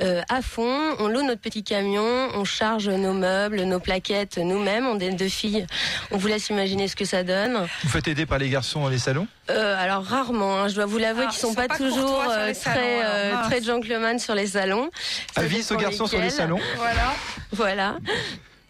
euh, 0.00 0.22
à 0.28 0.42
fond. 0.42 0.78
On 0.98 1.08
loue 1.08 1.22
notre 1.22 1.40
petit 1.40 1.62
camion 1.62 2.28
on 2.34 2.44
charge 2.44 2.88
nos 2.88 3.12
meubles 3.12 3.62
nos 3.62 3.80
plaquettes 3.80 4.38
nous-mêmes. 4.38 4.86
On 4.86 4.98
est 4.98 5.10
deux 5.10 5.28
filles. 5.28 5.66
On 6.10 6.16
vous 6.16 6.28
laisse 6.28 6.48
imaginer 6.48 6.88
ce 6.88 6.96
que 6.96 7.04
ça 7.04 7.22
donne. 7.22 7.66
Vous 7.82 7.88
faites 7.90 8.08
aider 8.08 8.26
par 8.26 8.38
les 8.38 8.48
garçons 8.48 8.80
dans 8.80 8.88
les 8.88 8.98
salons? 8.98 9.26
Euh, 9.50 9.82
alors 9.82 10.04
rarement 10.04 10.58
hein, 10.58 10.68
je 10.68 10.74
dois 10.74 10.84
vous 10.86 10.98
l'avouer 10.98 11.24
Ah, 11.26 11.30
qu'ils 11.30 11.38
sont 11.40 11.48
ils 11.48 11.50
sont 11.50 11.54
pas, 11.54 11.68
pas 11.68 11.76
toujours 11.78 12.22
les 12.46 12.54
salons, 12.54 12.76
très 12.76 13.00
alors, 13.00 13.40
euh, 13.44 13.48
très 13.48 13.62
gentleman 13.62 14.18
sur 14.18 14.34
les 14.38 14.46
salons 14.46 14.90
Ça 15.34 15.42
Avis 15.42 15.60
aux 15.60 15.76
dépend 15.76 15.82
garçons 15.82 16.06
sur 16.06 16.20
les 16.20 16.30
salons 16.30 16.60
Voilà. 16.76 17.14
voilà 17.52 17.98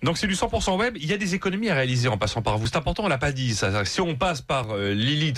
Donc 0.03 0.17
c'est 0.17 0.29
du 0.29 0.35
100% 0.35 0.79
web. 0.79 0.97
Il 1.01 1.07
y 1.07 1.13
a 1.13 1.17
des 1.17 1.35
économies 1.35 1.71
à 1.71 1.75
réaliser 1.75 2.09
en 2.09 2.17
passant 2.17 2.41
par 2.41 2.57
vous. 2.57 2.67
C'est 2.67 2.77
important, 2.77 3.05
on 3.05 3.09
l'a 3.09 3.19
pas 3.19 3.33
dit. 3.33 3.55
Ça, 3.55 3.85
si 3.85 4.01
on 4.01 4.15
passe 4.15 4.41
par 4.41 4.71
euh, 4.71 4.93
lily 4.93 5.33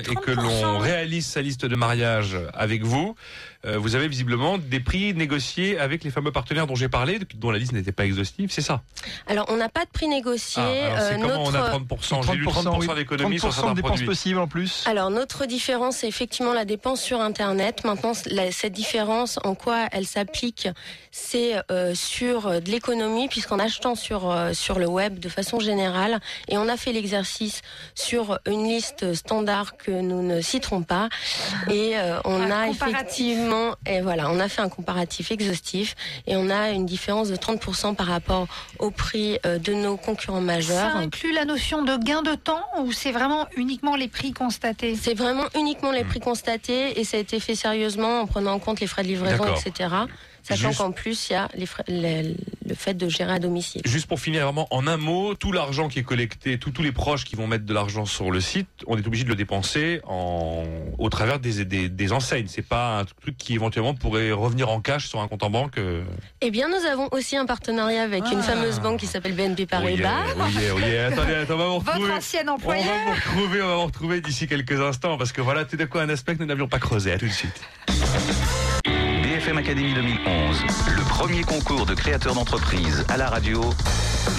et 0.00 0.14
que 0.14 0.30
30%. 0.30 0.34
l'on 0.34 0.78
réalise 0.78 1.26
sa 1.26 1.42
liste 1.42 1.66
de 1.66 1.76
mariage 1.76 2.38
avec 2.54 2.82
vous, 2.84 3.14
euh, 3.64 3.78
vous 3.78 3.94
avez 3.94 4.08
visiblement 4.08 4.58
des 4.58 4.80
prix 4.80 5.14
négociés 5.14 5.78
avec 5.78 6.04
les 6.04 6.10
fameux 6.10 6.32
partenaires 6.32 6.66
dont 6.66 6.74
j'ai 6.74 6.88
parlé, 6.88 7.18
dont 7.36 7.50
la 7.50 7.58
liste 7.58 7.72
n'était 7.72 7.92
pas 7.92 8.04
exhaustive. 8.04 8.50
C'est 8.52 8.60
ça? 8.62 8.82
alors 9.26 9.46
on 9.48 9.56
n'a 9.56 9.68
pas 9.68 9.84
de 9.84 9.90
prix 9.90 10.08
négocié 10.08 10.62
Ah, 10.62 11.00
Euh, 11.02 11.18
comment 11.20 11.42
on 11.44 11.48
a 11.54 11.70
notre- 11.70 11.70
30% 11.70 12.22
J'ai 12.22 12.32
lu 12.34 12.46
30% 12.46 12.78
oui, 12.88 12.94
d'économies 12.96 13.38
sur 13.38 13.48
30% 13.48 13.52
certains 13.54 13.70
de 13.70 13.76
dépenses 13.76 13.90
produits. 13.92 14.06
possibles 14.06 14.38
en 14.38 14.46
plus. 14.48 14.84
Alors 14.86 15.10
notre 15.10 15.46
différence, 15.46 15.98
c'est 15.98 16.08
effectivement 16.08 16.52
la 16.52 16.64
dépense 16.64 17.00
sur 17.02 17.20
Internet. 17.20 17.84
Maintenant, 17.84 18.12
la- 18.26 18.50
cette 18.52 18.72
différence, 18.72 19.38
en 19.44 19.54
quoi 19.54 19.86
elle 19.92 20.06
s'applique, 20.06 20.68
c'est 21.10 21.54
euh, 21.70 21.94
sur 21.94 22.60
de 22.60 22.70
l'économie, 22.70 23.28
puisqu'en 23.28 23.58
achetant 23.58 23.94
sur 23.94 24.30
euh, 24.30 24.52
sur 24.52 24.78
le 24.78 24.86
web 24.86 25.18
de 25.18 25.28
façon 25.28 25.60
générale, 25.60 26.20
et 26.48 26.56
on 26.58 26.68
a 26.68 26.76
fait 26.76 26.92
l'exercice 26.92 27.62
sur 27.94 28.38
une 28.46 28.64
liste 28.68 29.14
standard 29.14 29.76
que 29.76 29.90
nous 29.90 30.22
ne 30.22 30.40
citerons 30.40 30.82
pas, 30.82 31.08
et 31.70 31.92
euh, 31.96 32.18
on 32.24 32.50
a 32.50 32.66
comparatif. 32.66 32.80
effectivement, 32.82 33.51
et 33.86 34.00
voilà, 34.00 34.30
on 34.30 34.40
a 34.40 34.48
fait 34.48 34.62
un 34.62 34.68
comparatif 34.68 35.30
exhaustif, 35.30 35.94
et 36.26 36.36
on 36.36 36.50
a 36.50 36.70
une 36.70 36.86
différence 36.86 37.28
de 37.28 37.36
30% 37.36 37.94
par 37.94 38.06
rapport 38.06 38.46
au 38.78 38.90
prix 38.90 39.38
euh, 39.46 39.58
de 39.58 39.72
nos 39.72 39.96
concurrents 39.96 40.38
Ça 40.38 40.42
majeurs. 40.42 40.96
inclut 40.96 41.32
la 41.32 41.44
notion 41.44 41.82
de 41.82 41.96
gain 41.96 42.22
de 42.22 42.34
temps 42.34 42.64
ou 42.80 42.92
c'est 42.92 43.12
vraiment 43.12 43.46
uniquement 43.56 43.96
les 43.96 44.08
prix 44.08 44.32
constatés? 44.32 44.96
C'est 44.96 45.14
vraiment 45.14 45.44
uniquement 45.56 45.92
les 45.92 46.04
prix 46.04 46.20
constatés 46.20 46.98
et 47.00 47.04
ça 47.04 47.16
a 47.16 47.20
été 47.20 47.40
fait 47.40 47.54
sérieusement 47.54 48.20
en 48.20 48.26
prenant 48.26 48.52
en 48.52 48.58
compte 48.58 48.80
les 48.80 48.86
frais 48.86 49.02
de 49.02 49.08
livraison, 49.08 49.44
etc. 49.54 49.88
Sachant 50.42 50.68
Juste- 50.68 50.80
qu'en 50.80 50.90
plus, 50.92 51.28
il 51.30 51.34
y 51.34 51.36
a 51.36 51.48
les 51.54 51.66
frais- 51.66 51.84
le, 51.88 52.34
le 52.68 52.74
fait 52.74 52.94
de 52.94 53.08
gérer 53.08 53.32
à 53.34 53.38
domicile. 53.38 53.80
Juste 53.84 54.06
pour 54.06 54.18
finir 54.18 54.44
vraiment 54.44 54.66
en 54.70 54.86
un 54.88 54.96
mot, 54.96 55.34
tout 55.34 55.52
l'argent 55.52 55.88
qui 55.88 56.00
est 56.00 56.02
collecté, 56.02 56.58
tous 56.58 56.70
tous 56.72 56.82
les 56.82 56.90
proches 56.92 57.24
qui 57.24 57.36
vont 57.36 57.46
mettre 57.46 57.64
de 57.64 57.72
l'argent 57.72 58.04
sur 58.06 58.30
le 58.32 58.40
site, 58.40 58.66
on 58.86 58.96
est 58.98 59.06
obligé 59.06 59.22
de 59.24 59.28
le 59.28 59.36
dépenser 59.36 60.00
en, 60.04 60.64
au 60.98 61.08
travers 61.10 61.38
des, 61.38 61.64
des, 61.64 61.88
des 61.88 62.12
enseignes. 62.12 62.46
C'est 62.48 62.66
pas 62.66 62.98
un 62.98 63.04
truc 63.04 63.36
qui 63.36 63.54
éventuellement 63.54 63.94
pourrait 63.94 64.32
revenir 64.32 64.68
en 64.70 64.80
cash 64.80 65.06
sur 65.08 65.20
un 65.20 65.28
compte 65.28 65.42
en 65.44 65.50
banque. 65.50 65.78
euh. 65.78 66.02
Eh 66.40 66.50
bien, 66.50 66.68
nous 66.68 66.86
avons 66.90 67.08
aussi 67.12 67.36
un 67.36 67.46
partenariat 67.46 68.02
avec 68.02 68.24
une 68.32 68.38
Ah. 68.40 68.42
fameuse 68.42 68.80
banque 68.80 68.98
qui 69.00 69.06
s'appelle 69.06 69.34
BNP 69.34 69.66
Paribas. 69.66 70.24
Oui, 70.36 70.42
oui, 70.56 70.62
oui. 70.84 70.96
Attendez, 70.96 71.34
attends, 71.34 71.54
on 71.54 71.58
va 71.58 71.64
vous 71.66 71.78
Votre 71.78 71.92
retrouver. 71.92 72.12
ancienne 72.14 72.42
On 72.48 72.52
va 72.52 72.52
employeur 72.54 72.94
vous 73.06 73.12
retrouver, 73.14 73.62
on 73.62 73.66
va 73.68 73.74
vous 73.76 73.86
retrouver 73.86 74.20
d'ici 74.20 74.48
quelques 74.48 74.80
instants 74.80 75.16
parce 75.16 75.30
que 75.32 75.40
voilà, 75.40 75.64
tout 75.64 75.76
d'un 75.76 75.86
coup 75.86 75.98
un 75.98 76.08
aspect 76.08 76.34
que 76.34 76.40
nous 76.40 76.46
n'avions 76.46 76.66
pas 76.68 76.78
creusé. 76.80 77.12
À 77.12 77.18
tout 77.18 77.26
de 77.26 77.30
suite. 77.30 77.60
BFM 79.52 79.58
Academy 79.58 79.94
2011, 79.94 80.62
le 80.96 81.02
premier 81.08 81.42
concours 81.42 81.84
de 81.84 81.94
créateurs 81.94 82.34
d'entreprise 82.34 83.04
à 83.08 83.16
la 83.16 83.28
radio. 83.28 83.60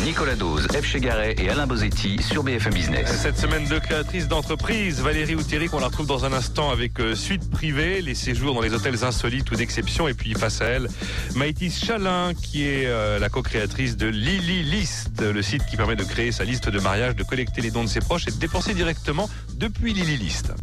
Nicolas 0.04 0.36
Dose, 0.36 0.68
F. 0.68 0.86
Chegaray 0.86 1.36
et 1.38 1.50
Alain 1.50 1.68
Bozetti 1.68 2.22
sur 2.22 2.44
BFM 2.44 2.74
Business. 2.74 3.10
Cette 3.22 3.38
semaine 3.38 3.66
de 3.68 3.80
créatrice 3.80 4.28
d'entreprise, 4.28 5.02
Valérie 5.02 5.36
Outéric, 5.36 5.74
on 5.74 5.80
la 5.80 5.88
retrouve 5.88 6.08
dans 6.08 6.26
un 6.26 6.34
instant 6.34 6.70
avec 6.70 7.00
euh, 7.00 7.16
Suite 7.16 7.50
Privée, 7.50 8.02
les 8.02 8.16
séjours 8.16 8.54
dans 8.54 8.62
les 8.62 8.74
hôtels 8.74 9.04
insolites 9.04 9.50
ou 9.52 9.56
d'exception. 9.56 10.08
Et 10.08 10.14
puis 10.14 10.34
face 10.34 10.62
à 10.62 10.66
elle, 10.66 10.88
Maïtis 11.36 11.72
Chalin, 11.72 12.34
qui 12.34 12.68
est 12.68 12.86
euh, 12.86 13.20
la 13.20 13.30
co-créatrice 13.30 13.98
de 13.98 14.08
Lily 14.08 14.64
List, 14.64 15.22
le 15.22 15.42
site 15.42 15.66
qui 15.66 15.78
permet 15.78 15.96
de 15.96 16.04
créer 16.04 16.32
sa 16.32 16.44
liste 16.44 16.70
de 16.70 16.80
mariage, 16.80 17.16
de 17.16 17.24
collecter 17.24 17.62
les 17.62 17.72
dons 17.72 17.84
de 17.84 17.90
ses 17.90 18.02
proches 18.02 18.28
et 18.28 18.32
de 18.32 18.38
dépenser 18.38 18.74
directement 18.74 19.30
depuis 19.56 19.94
Lily 19.94 20.18
List. 20.18 20.54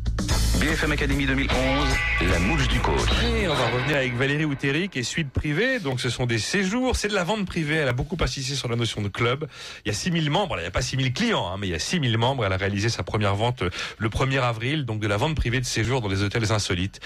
BFM 0.60 0.92
Academy 0.92 1.24
2011, 1.24 1.88
la 2.30 2.38
mouche 2.38 2.68
du 2.68 2.80
coach. 2.80 3.00
Et 3.34 3.48
on 3.48 3.54
va 3.54 3.68
revenir 3.68 3.96
avec 3.96 4.14
Valérie 4.14 4.44
Outéric 4.44 4.94
et 4.96 5.02
Suite 5.02 5.30
Privée. 5.30 5.78
Donc 5.78 6.00
ce 6.00 6.10
sont 6.10 6.26
des 6.26 6.38
séjours, 6.38 6.96
c'est 6.96 7.08
de 7.08 7.14
la 7.14 7.24
vente 7.24 7.46
privée. 7.46 7.76
Elle 7.76 7.88
a 7.88 7.94
beaucoup 7.94 8.18
insisté 8.20 8.54
sur 8.54 8.68
la 8.68 8.76
notion 8.76 9.00
de 9.00 9.08
club. 9.10 9.48
Il 9.84 9.88
y 9.88 9.90
a 9.90 9.94
6000 9.94 10.30
membres, 10.30 10.56
il 10.58 10.62
n'y 10.62 10.66
a 10.66 10.70
pas 10.70 10.82
6000 10.82 11.12
clients, 11.12 11.48
hein, 11.48 11.56
mais 11.58 11.68
il 11.68 11.70
y 11.70 11.74
a 11.74 11.78
6000 11.78 12.16
membres. 12.18 12.44
Elle 12.44 12.52
a 12.52 12.56
réalisé 12.56 12.88
sa 12.88 13.02
première 13.02 13.34
vente 13.34 13.62
euh, 13.62 13.70
le 13.98 14.08
1er 14.08 14.40
avril, 14.40 14.84
donc 14.84 15.00
de 15.00 15.06
la 15.06 15.16
vente 15.16 15.34
privée 15.34 15.60
de 15.60 15.66
séjours 15.66 16.00
dans 16.00 16.08
des 16.08 16.22
hôtels 16.22 16.52
insolites, 16.52 17.00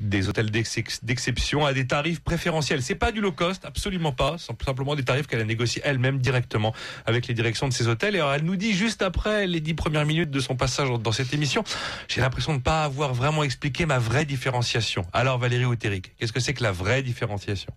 des 0.00 0.28
hôtels 0.28 0.50
d'ex- 0.50 1.02
d'exception 1.02 1.66
à 1.66 1.72
des 1.72 1.86
tarifs 1.86 2.20
préférentiels. 2.20 2.82
C'est 2.82 2.94
pas 2.94 3.12
du 3.12 3.20
low 3.20 3.32
cost, 3.32 3.64
absolument 3.64 4.12
pas. 4.12 4.36
Simplement 4.38 4.94
des 4.94 5.04
tarifs 5.04 5.26
qu'elle 5.26 5.40
a 5.40 5.44
négociés 5.44 5.82
elle-même 5.84 6.18
directement 6.18 6.74
avec 7.06 7.26
les 7.26 7.34
directions 7.34 7.68
de 7.68 7.72
ces 7.72 7.88
hôtels. 7.88 8.14
Et 8.16 8.18
alors 8.20 8.32
elle 8.32 8.44
nous 8.44 8.56
dit 8.56 8.72
juste 8.72 9.02
après 9.02 9.46
les 9.46 9.60
dix 9.60 9.74
premières 9.74 10.06
minutes 10.06 10.30
de 10.30 10.40
son 10.40 10.56
passage 10.56 10.88
dans 11.00 11.12
cette 11.12 11.32
émission, 11.32 11.64
j'ai 12.08 12.20
l'impression 12.20 12.52
de 12.52 12.58
ne 12.58 12.62
pas 12.62 12.84
avoir 12.84 13.14
vraiment 13.14 13.42
expliqué 13.42 13.86
ma 13.86 13.98
vraie 13.98 14.24
différenciation. 14.24 15.04
Alors 15.12 15.38
Valérie 15.38 15.64
Outéric, 15.64 16.14
qu'est-ce 16.16 16.32
que 16.32 16.40
c'est 16.40 16.54
que 16.54 16.62
la 16.62 16.72
vraie 16.72 17.02
différenciation? 17.02 17.72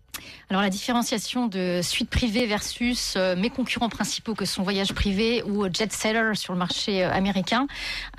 Alors 0.50 0.62
la 0.62 0.70
différenciation 0.70 1.48
de 1.48 1.80
suite 1.82 2.10
privée 2.10 2.46
versus 2.46 3.16
euh, 3.16 3.36
mes 3.36 3.50
concurrents 3.50 3.71
principaux 3.80 4.36
que 4.36 4.46
sont 4.46 4.64
Voyage 4.64 4.94
Privé 4.94 5.44
ou 5.44 5.64
euh, 5.64 5.70
Jet 5.74 5.92
Seller 5.92 6.36
sur 6.36 6.54
le 6.54 6.60
marché 6.60 7.04
euh, 7.04 7.12
américain 7.12 7.68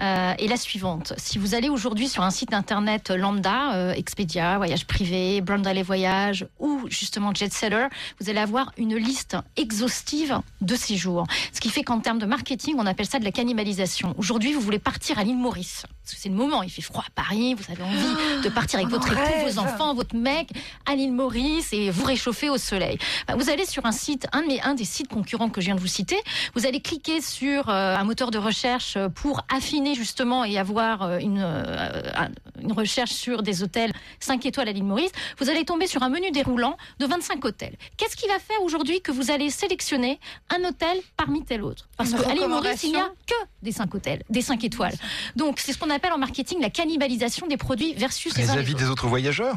euh, 0.00 0.34
est 0.38 0.48
la 0.48 0.56
suivante. 0.56 1.12
Si 1.16 1.38
vous 1.38 1.54
allez 1.54 1.68
aujourd'hui 1.68 2.08
sur 2.08 2.22
un 2.22 2.30
site 2.30 2.54
internet 2.54 3.10
lambda, 3.10 3.74
euh, 3.74 3.92
Expedia, 3.92 4.56
Voyage 4.56 4.86
Privé, 4.86 5.40
Brandale 5.40 5.82
Voyage 5.82 6.46
ou 6.58 6.82
justement 6.88 7.34
Jet 7.34 7.52
Seller, 7.52 7.88
vous 8.20 8.30
allez 8.30 8.40
avoir 8.40 8.72
une 8.76 8.96
liste 8.96 9.36
exhaustive 9.56 10.40
de 10.60 10.74
séjours. 10.74 11.26
Ce 11.52 11.60
qui 11.60 11.70
fait 11.70 11.82
qu'en 11.82 12.00
termes 12.00 12.18
de 12.18 12.26
marketing, 12.26 12.76
on 12.78 12.86
appelle 12.86 13.06
ça 13.06 13.18
de 13.18 13.24
la 13.24 13.32
cannibalisation. 13.32 14.14
Aujourd'hui, 14.18 14.52
vous 14.52 14.60
voulez 14.60 14.78
partir 14.78 15.18
à 15.18 15.24
l'île 15.24 15.38
Maurice. 15.38 15.84
Parce 16.04 16.14
que 16.16 16.20
c'est 16.20 16.28
le 16.30 16.34
moment, 16.34 16.62
il 16.64 16.70
fait 16.70 16.82
froid 16.82 17.04
à 17.06 17.10
Paris, 17.10 17.54
vous 17.54 17.64
avez 17.72 17.82
envie 17.84 18.42
de 18.42 18.48
partir 18.54 18.80
avec 18.80 18.88
on 18.92 18.98
votre 18.98 19.12
époux, 19.12 19.48
vos 19.52 19.58
enfants, 19.60 19.94
votre 19.94 20.16
mec 20.16 20.48
à 20.84 20.96
l'île 20.96 21.12
Maurice 21.12 21.72
et 21.72 21.90
vous 21.90 22.04
réchauffer 22.04 22.50
au 22.50 22.58
soleil. 22.58 22.98
Bah, 23.28 23.34
vous 23.38 23.48
allez 23.50 23.64
sur 23.64 23.86
un 23.86 23.92
site, 23.92 24.26
un, 24.32 24.74
des 24.74 24.84
sites 24.84 25.06
concurrents 25.08 25.48
que 25.48 25.60
je 25.60 25.66
viens 25.66 25.76
de 25.76 25.80
vous 25.80 25.86
citer, 25.86 26.16
vous 26.56 26.66
allez 26.66 26.80
cliquer 26.80 27.20
sur 27.20 27.68
euh, 27.68 27.96
un 27.96 28.02
moteur 28.02 28.32
de 28.32 28.38
recherche 28.38 28.96
euh, 28.96 29.08
pour 29.08 29.42
affiner 29.54 29.94
justement 29.94 30.44
et 30.44 30.58
avoir 30.58 31.02
euh, 31.02 31.18
une, 31.18 31.38
euh, 31.40 32.02
un- 32.16 32.30
une 32.60 32.72
recherche 32.72 33.12
sur 33.12 33.42
des 33.44 33.62
hôtels 33.62 33.92
5 34.18 34.44
étoiles 34.46 34.68
à 34.68 34.72
l'île 34.72 34.82
Maurice. 34.84 35.12
Vous 35.38 35.50
allez 35.50 35.64
tomber 35.64 35.86
sur 35.86 36.02
un 36.02 36.08
menu 36.08 36.32
déroulant 36.32 36.76
de 36.98 37.06
25 37.06 37.44
hôtels. 37.44 37.76
Qu'est-ce 37.96 38.16
qui 38.16 38.26
va 38.26 38.40
faire 38.40 38.60
aujourd'hui 38.64 39.00
que 39.02 39.12
vous 39.12 39.30
allez 39.30 39.50
sélectionner 39.50 40.18
un 40.50 40.64
hôtel 40.68 40.98
parmi 41.16 41.44
tel 41.44 41.62
autre? 41.62 41.88
Parce 41.96 42.10
qu'à 42.10 42.34
l'île 42.34 42.48
Maurice, 42.48 42.82
il 42.82 42.90
n'y 42.90 42.96
a 42.96 43.08
que 43.26 43.34
des 43.62 43.70
5 43.72 43.94
hôtels, 43.94 44.24
des 44.30 44.42
5 44.42 44.64
étoiles. 44.64 44.94
Donc 45.36 45.60
c'est 45.60 45.72
ce 45.72 45.78
qu'on 45.78 45.90
appelle 45.92 46.12
en 46.12 46.18
marketing 46.18 46.60
la 46.60 46.70
cannibalisation 46.70 47.46
des 47.46 47.56
produits 47.56 47.94
versus 47.94 48.36
les 48.36 48.50
avis 48.50 48.72
autres. 48.72 48.82
des 48.84 48.90
autres 48.90 49.06
voyageurs 49.06 49.56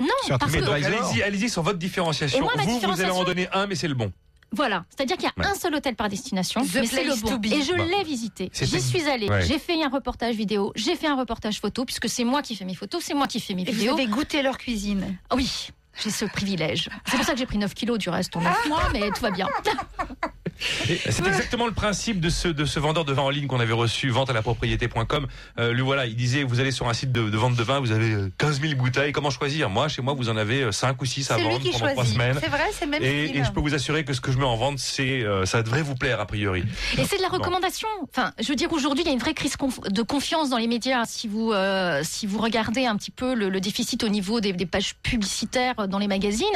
Non, 0.00 0.06
parce 0.38 0.52
que 0.52 0.62
allez-y, 0.70 1.22
allez-y 1.22 1.50
sur 1.50 1.62
votre 1.62 1.78
différenciation. 1.78 2.38
Et 2.38 2.40
moi, 2.42 2.52
ma 2.56 2.62
vous, 2.62 2.70
vous 2.70 2.76
allez 2.76 2.86
en 2.86 2.94
différenciation- 2.94 3.24
donner 3.24 3.48
un, 3.52 3.66
mais 3.66 3.74
c'est 3.74 3.88
le 3.88 3.94
bon. 3.94 4.12
Voilà, 4.50 4.84
c'est-à-dire 4.88 5.16
qu'il 5.16 5.26
y 5.26 5.28
a 5.28 5.32
Ouais. 5.36 5.46
un 5.46 5.54
seul 5.54 5.74
hôtel 5.74 5.94
par 5.94 6.08
destination, 6.08 6.62
The 6.64 6.74
mais 6.76 6.86
c'est 6.86 7.04
le 7.04 7.14
bon. 7.16 7.38
Et 7.44 7.60
je 7.62 7.72
Bah, 7.76 7.84
l'ai 7.84 8.02
visité. 8.02 8.50
J'y 8.54 8.80
suis 8.80 9.02
allée. 9.06 9.28
Ouais. 9.28 9.42
J'ai 9.44 9.58
fait 9.58 9.82
un 9.84 9.90
reportage 9.90 10.34
vidéo, 10.36 10.72
j'ai 10.74 10.96
fait 10.96 11.06
un 11.06 11.16
reportage 11.16 11.60
photo, 11.60 11.84
puisque 11.84 12.08
c'est 12.08 12.24
moi 12.24 12.40
qui 12.40 12.56
fais 12.56 12.64
mes 12.64 12.74
photos, 12.74 13.02
c'est 13.04 13.12
moi 13.12 13.26
qui 13.26 13.40
fais 13.40 13.52
mes 13.52 13.62
Et 13.62 13.66
vous 13.66 13.72
vidéos. 13.72 13.92
avez 13.94 14.06
goûté 14.06 14.40
leur 14.42 14.56
cuisine. 14.56 15.18
Oui. 15.34 15.68
j'ai 16.02 16.10
ce 16.10 16.24
privilège. 16.26 16.88
C'est 17.06 17.16
pour 17.16 17.26
ça 17.26 17.32
que 17.32 17.38
j'ai 17.40 17.44
pris 17.46 17.58
9 17.58 17.74
kilos 17.74 17.98
du 17.98 18.08
reste 18.08 18.34
en 18.36 18.40
9 18.40 18.68
mois, 18.68 18.88
mais 18.92 19.10
tout 19.10 19.20
va 19.20 19.32
bien. 19.32 19.48
C'est 20.58 21.26
exactement 21.26 21.66
le 21.66 21.72
principe 21.72 22.20
de 22.20 22.28
ce, 22.28 22.48
de 22.48 22.64
ce 22.64 22.80
vendeur 22.80 23.04
de 23.04 23.12
vin 23.12 23.22
en 23.22 23.30
ligne 23.30 23.46
qu'on 23.46 23.60
avait 23.60 23.72
reçu, 23.72 24.10
vente 24.10 24.30
à 24.30 24.32
la 24.32 24.42
propriété.com. 24.42 25.26
Euh, 25.58 25.72
lui, 25.72 25.82
voilà, 25.82 26.06
il 26.06 26.16
disait, 26.16 26.42
vous 26.42 26.60
allez 26.60 26.70
sur 26.72 26.88
un 26.88 26.94
site 26.94 27.12
de, 27.12 27.28
de 27.30 27.36
vente 27.36 27.56
de 27.56 27.62
vin, 27.62 27.80
vous 27.80 27.92
avez 27.92 28.12
euh, 28.12 28.30
15 28.38 28.60
000 28.60 28.74
bouteilles, 28.74 29.12
comment 29.12 29.30
choisir? 29.30 29.70
Moi, 29.70 29.88
chez 29.88 30.02
moi, 30.02 30.14
vous 30.14 30.28
en 30.28 30.36
avez 30.36 30.70
5 30.72 31.00
ou 31.00 31.04
6 31.04 31.30
à 31.30 31.36
vendre 31.36 31.58
pendant 31.58 31.70
3 31.70 31.94
choisit. 31.94 32.12
semaines. 32.14 32.38
C'est 32.42 32.50
vrai, 32.50 32.64
c'est 32.72 32.86
même 32.86 33.02
Et, 33.02 33.36
et 33.38 33.44
je 33.44 33.50
peux 33.52 33.60
vous 33.60 33.74
assurer 33.74 34.04
que 34.04 34.12
ce 34.12 34.20
que 34.20 34.32
je 34.32 34.38
mets 34.38 34.44
en 34.44 34.56
vente, 34.56 34.78
c'est, 34.78 35.22
euh, 35.22 35.44
ça 35.46 35.62
devrait 35.62 35.82
vous 35.82 35.94
plaire 35.94 36.20
a 36.20 36.26
priori. 36.26 36.64
Et 36.98 37.04
c'est 37.04 37.16
de 37.16 37.22
la 37.22 37.28
recommandation. 37.28 37.88
Enfin, 38.10 38.32
je 38.40 38.48
veux 38.48 38.56
dire, 38.56 38.72
aujourd'hui, 38.72 39.04
il 39.04 39.06
y 39.06 39.10
a 39.10 39.14
une 39.14 39.20
vraie 39.20 39.34
crise 39.34 39.56
de 39.88 40.02
confiance 40.02 40.50
dans 40.50 40.58
les 40.58 40.66
médias. 40.68 41.04
Si 41.06 41.28
vous, 41.28 41.52
euh, 41.52 42.00
si 42.04 42.26
vous 42.26 42.38
regardez 42.38 42.86
un 42.86 42.96
petit 42.96 43.10
peu 43.10 43.34
le, 43.34 43.48
le 43.48 43.60
déficit 43.60 44.02
au 44.04 44.08
niveau 44.08 44.40
des, 44.40 44.52
des 44.52 44.66
pages 44.66 44.94
publicitaires 45.02 45.88
dans 45.88 45.98
les 45.98 46.08
magazines, 46.08 46.46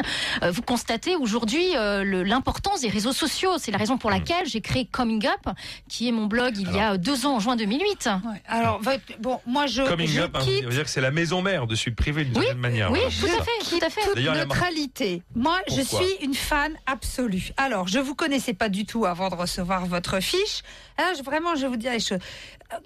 euh, 0.43 0.51
vous 0.51 0.63
constatez 0.63 1.17
aujourd'hui 1.17 1.77
euh, 1.77 2.25
l'importance 2.25 2.81
des 2.81 2.89
réseaux 2.89 3.13
sociaux. 3.13 3.53
C'est 3.59 3.71
la 3.71 3.79
raison 3.79 3.92
pour 3.99 4.11
Hmm. 4.11 4.15
laquelle 4.15 4.47
j'ai 4.47 4.61
créé 4.61 4.85
Coming 4.87 5.27
Up, 5.27 5.55
qui 5.89 6.09
est 6.09 6.13
mon 6.13 6.27
blog 6.27 6.55
il 6.59 6.71
y 6.75 6.81
a 6.81 6.97
deux 6.99 7.27
ans, 7.27 7.37
en 7.37 7.41
juin 7.41 7.57
2008. 7.57 8.09
Ouais. 8.25 8.43
Alors, 8.47 8.81
bon, 9.21 9.41
moi, 9.47 9.67
je, 9.67 9.83
Coming 9.83 10.07
je 10.09 10.21
up, 10.23 10.31
hein, 10.35 10.41
quitte 10.45 10.61
ça 10.61 10.67
veut 10.67 10.73
dire 10.75 10.85
que 10.85 10.91
c'est 10.91 11.01
la 11.01 11.11
maison 11.11 11.43
mère 11.43 11.67
de 11.67 11.75
Sud 11.75 11.95
Privé 11.97 12.25
d'une 12.25 12.37
Oui, 12.37 12.43
certaine 12.45 12.61
manière. 12.61 12.91
Oui, 12.91 12.99
Voilà, 13.21 13.35
tout 13.35 13.41
à 13.41 13.45
fait, 13.45 13.77
tout 13.79 13.85
à 13.85 13.91
fait. 13.91 14.01
toute 14.03 14.19
neutralité. 14.19 15.23
Moi, 15.35 15.59
je 15.69 15.81
suis 15.81 16.17
une 16.23 16.35
fan 16.35 16.77
absolue. 16.87 17.51
Alors, 17.57 17.89
je 17.89 17.99
vous 17.99 18.15
connaissais 18.15 18.55
pas 18.55 18.69
du 18.69 18.85
tout 18.87 19.07
avant 19.07 19.29
de 19.29 19.35
recevoir 19.35 19.87
votre 19.87 20.21
fiche. 20.21 20.63
Je- 20.99 21.23
vraiment, 21.23 21.55
je 21.57 21.63
vais 21.63 21.69
vous 21.69 21.77
dire 21.77 21.93
les 21.93 22.01
choses. 22.01 22.19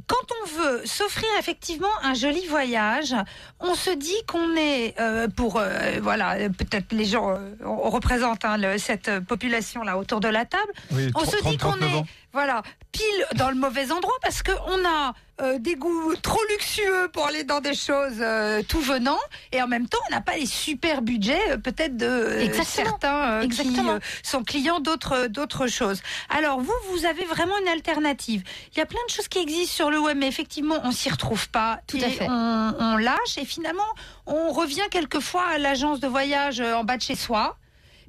Quand 0.07 0.17
on 0.43 0.47
veut 0.61 0.83
s'offrir 0.87 1.29
effectivement 1.39 1.89
un 2.03 2.15
joli 2.15 2.47
voyage, 2.47 3.15
on 3.61 3.75
se 3.75 3.91
dit 3.91 4.17
qu'on 4.27 4.57
est 4.57 4.95
euh, 5.01 5.29
pour 5.29 5.57
euh, 5.59 5.99
voilà 6.03 6.37
peut-être 6.51 6.93
les 6.93 7.05
gens 7.05 7.31
euh, 7.31 7.55
on 7.65 7.91
représente 7.91 8.45
hein, 8.45 8.57
le- 8.59 8.79
cette 8.79 9.21
population 9.21 9.83
là 9.83 9.97
autour 9.99 10.21
de 10.21 10.29
la 10.29 10.45
table. 10.45 10.73
Oui, 10.93 11.11
On 11.15 11.21
se 11.25 11.37
dit 11.51 11.57
qu'on 11.57 11.71
39 11.73 11.91
est. 11.95 12.05
voilà 12.37 12.61
pile 12.93 13.27
dans 13.37 13.49
le 13.49 13.55
mauvais 13.55 13.91
endroit 13.93 14.17
parce 14.21 14.43
que 14.43 14.53
on 14.67 14.87
a 14.87 15.15
euh, 15.41 15.59
des 15.59 15.75
goûts 15.75 16.15
trop 16.17 16.43
luxueux 16.51 17.09
pour 17.11 17.27
aller 17.27 17.45
dans 17.45 17.61
des 17.61 17.75
choses 17.75 18.19
euh, 18.21 18.63
tout 18.69 18.81
venant 18.83 19.17
et 19.53 19.63
en 19.63 19.67
même 19.67 19.89
temps 19.89 19.97
on 20.11 20.15
n'a 20.15 20.21
pas 20.21 20.37
les 20.37 20.45
super 20.45 21.01
budgets 21.01 21.41
euh, 21.53 21.57
peut-être 21.57 21.97
de 21.97 22.39
Exactement. 22.41 22.87
certains 23.01 23.49
qui 23.49 23.81
sont 24.23 24.45
clients 24.45 24.81
d'autres 24.81 25.29
d'autres 25.29 25.67
choses. 25.67 26.03
Alors 26.29 26.61
vous 26.61 26.75
vous 26.91 27.07
avez 27.07 27.25
vraiment 27.25 27.57
une 27.63 27.69
alternative. 27.69 28.43
Il 28.73 28.79
y 28.79 28.83
a 28.83 28.87
plein 28.87 29.01
de 29.09 29.11
choses 29.11 29.29
qui 29.29 29.39
existent 29.39 29.75
sur 29.75 29.91
le 29.91 29.99
web 29.99 30.19
mais 30.19 30.29
effectivement 30.29 30.77
on 30.85 30.91
s'y 30.91 31.09
retrouve 31.09 31.49
pas. 31.49 31.81
Tout 31.87 31.97
Et 31.97 32.05
à 32.05 32.11
fait. 32.11 32.27
On, 32.29 32.75
on 32.79 32.97
lâche 32.99 33.39
et 33.39 33.47
finalement 33.47 33.91
on 34.27 34.53
revient 34.53 34.89
quelquefois 34.91 35.45
à 35.55 35.57
l'agence 35.57 36.01
de 36.01 36.07
voyage 36.07 36.61
en 36.61 36.85
bas 36.85 36.99
de 36.99 37.03
chez 37.03 37.17
soi 37.17 37.57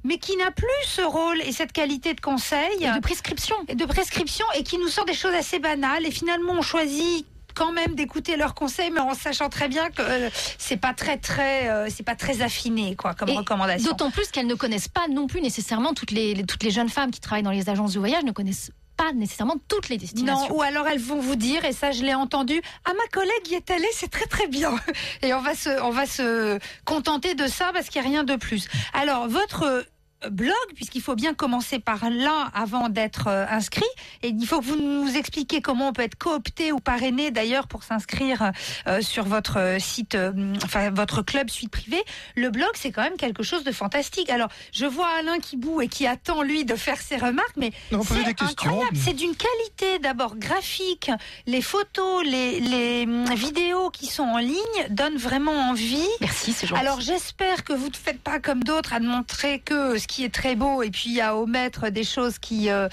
mais 0.04 0.18
qui 0.18 0.36
n'a 0.36 0.50
plus 0.50 0.66
ce 0.86 1.02
rôle 1.02 1.40
et 1.42 1.52
cette 1.52 1.72
qualité 1.72 2.14
de 2.14 2.20
conseil 2.20 2.68
Et 2.80 2.90
de 2.90 3.00
prescription. 3.00 3.56
et 3.68 3.74
de 3.74 3.84
prescription 3.84 4.44
et 4.56 4.62
qui 4.62 4.78
nous 4.78 4.88
sort 4.88 5.04
des 5.04 5.14
choses 5.14 5.34
assez 5.34 5.58
banales 5.58 6.06
et 6.06 6.10
finalement 6.10 6.52
on 6.54 6.62
choisit 6.62 7.26
quand 7.54 7.72
même 7.72 7.96
d'écouter 7.96 8.36
leurs 8.36 8.54
conseils 8.54 8.90
mais 8.92 9.00
en 9.00 9.14
sachant 9.14 9.48
très 9.48 9.66
bien 9.68 9.90
que 9.90 10.00
euh, 10.02 10.30
c'est 10.58 10.76
pas 10.76 10.94
très 10.94 11.16
très 11.18 11.68
euh, 11.68 11.88
c'est 11.90 12.04
pas 12.04 12.14
très 12.14 12.40
affiné 12.42 12.94
quoi 12.94 13.14
comme 13.14 13.28
Et 13.30 13.36
recommandation. 13.36 13.90
D'autant 13.90 14.10
plus 14.12 14.28
qu'elles 14.30 14.46
ne 14.46 14.54
connaissent 14.54 14.86
pas 14.88 15.08
non 15.08 15.26
plus 15.26 15.40
nécessairement 15.40 15.92
toutes 15.92 16.12
les, 16.12 16.34
les- 16.34 16.44
toutes 16.44 16.62
les 16.62 16.70
jeunes 16.70 16.88
femmes 16.88 17.10
qui 17.10 17.18
travaillent 17.20 17.42
dans 17.42 17.50
les 17.50 17.68
agences 17.68 17.94
de 17.94 17.98
voyage 17.98 18.22
ne 18.22 18.30
connaissent 18.32 18.70
pas 18.98 19.12
nécessairement 19.14 19.56
toutes 19.68 19.88
les 19.88 19.96
destinations. 19.96 20.48
Non, 20.48 20.56
ou 20.56 20.62
alors 20.62 20.86
elles 20.88 20.98
vont 20.98 21.20
vous 21.20 21.36
dire, 21.36 21.64
et 21.64 21.72
ça 21.72 21.92
je 21.92 22.02
l'ai 22.02 22.14
entendu, 22.14 22.60
ah 22.84 22.92
ma 22.92 23.06
collègue 23.10 23.48
y 23.48 23.54
est 23.54 23.70
allée, 23.70 23.88
c'est 23.92 24.10
très 24.10 24.26
très 24.26 24.48
bien. 24.48 24.74
Et 25.22 25.32
on 25.32 25.40
va 25.40 25.54
se, 25.54 25.70
on 25.82 25.90
va 25.90 26.04
se 26.04 26.58
contenter 26.84 27.34
de 27.34 27.46
ça 27.46 27.70
parce 27.72 27.88
qu'il 27.88 28.02
n'y 28.02 28.08
a 28.08 28.10
rien 28.10 28.24
de 28.24 28.36
plus. 28.36 28.68
Alors 28.92 29.28
votre 29.28 29.86
blog, 30.30 30.54
puisqu'il 30.74 31.02
faut 31.02 31.14
bien 31.14 31.34
commencer 31.34 31.78
par 31.78 32.10
là 32.10 32.50
avant 32.54 32.88
d'être 32.88 33.28
euh, 33.28 33.46
inscrit, 33.48 33.84
et 34.22 34.28
il 34.28 34.46
faut 34.46 34.60
que 34.60 34.64
vous 34.64 34.80
nous 34.80 35.16
expliquiez 35.16 35.60
comment 35.60 35.88
on 35.88 35.92
peut 35.92 36.02
être 36.02 36.18
coopté 36.18 36.72
ou 36.72 36.80
parrainé 36.80 37.30
d'ailleurs 37.30 37.68
pour 37.68 37.82
s'inscrire 37.82 38.52
euh, 38.86 39.00
sur 39.00 39.24
votre 39.24 39.58
euh, 39.58 39.78
site, 39.78 40.14
euh, 40.14 40.32
enfin 40.64 40.90
votre 40.90 41.22
club 41.22 41.50
suite 41.50 41.70
privée. 41.70 42.02
Le 42.34 42.50
blog, 42.50 42.70
c'est 42.74 42.90
quand 42.90 43.02
même 43.02 43.16
quelque 43.16 43.42
chose 43.42 43.64
de 43.64 43.72
fantastique. 43.72 44.30
Alors 44.30 44.48
je 44.72 44.86
vois 44.86 45.08
Alain 45.18 45.38
qui 45.38 45.56
boue 45.56 45.80
et 45.80 45.88
qui 45.88 46.06
attend 46.06 46.42
lui 46.42 46.64
de 46.64 46.74
faire 46.74 47.00
ses 47.00 47.16
remarques, 47.16 47.56
mais 47.56 47.72
c'est 47.90 48.42
incroyable. 48.42 48.96
C'est 48.96 49.14
d'une 49.14 49.34
qualité 49.36 49.98
d'abord 50.00 50.36
graphique. 50.36 51.10
Les 51.46 51.62
photos, 51.62 52.24
les, 52.24 52.60
les 52.60 53.04
hum, 53.04 53.32
vidéos 53.34 53.90
qui 53.90 54.06
sont 54.06 54.24
en 54.24 54.38
ligne 54.38 54.56
donnent 54.90 55.16
vraiment 55.16 55.70
envie. 55.70 56.08
Merci, 56.20 56.52
c'est 56.52 56.66
gentil. 56.66 56.80
Alors 56.80 57.00
j'espère 57.00 57.64
que 57.64 57.72
vous 57.72 57.88
ne 57.88 57.94
faites 57.96 58.20
pas 58.20 58.40
comme 58.40 58.64
d'autres 58.64 58.92
à 58.92 59.00
ne 59.00 59.08
montrer 59.08 59.60
que 59.60 59.98
ce 59.98 60.07
qui 60.08 60.24
est 60.24 60.34
très 60.34 60.56
beau 60.56 60.82
et 60.82 60.90
puis 60.90 61.20
à 61.20 61.36
omettre 61.36 61.90
des 61.90 62.02
choses 62.02 62.38
qui 62.40 62.70
euh, 62.70 62.88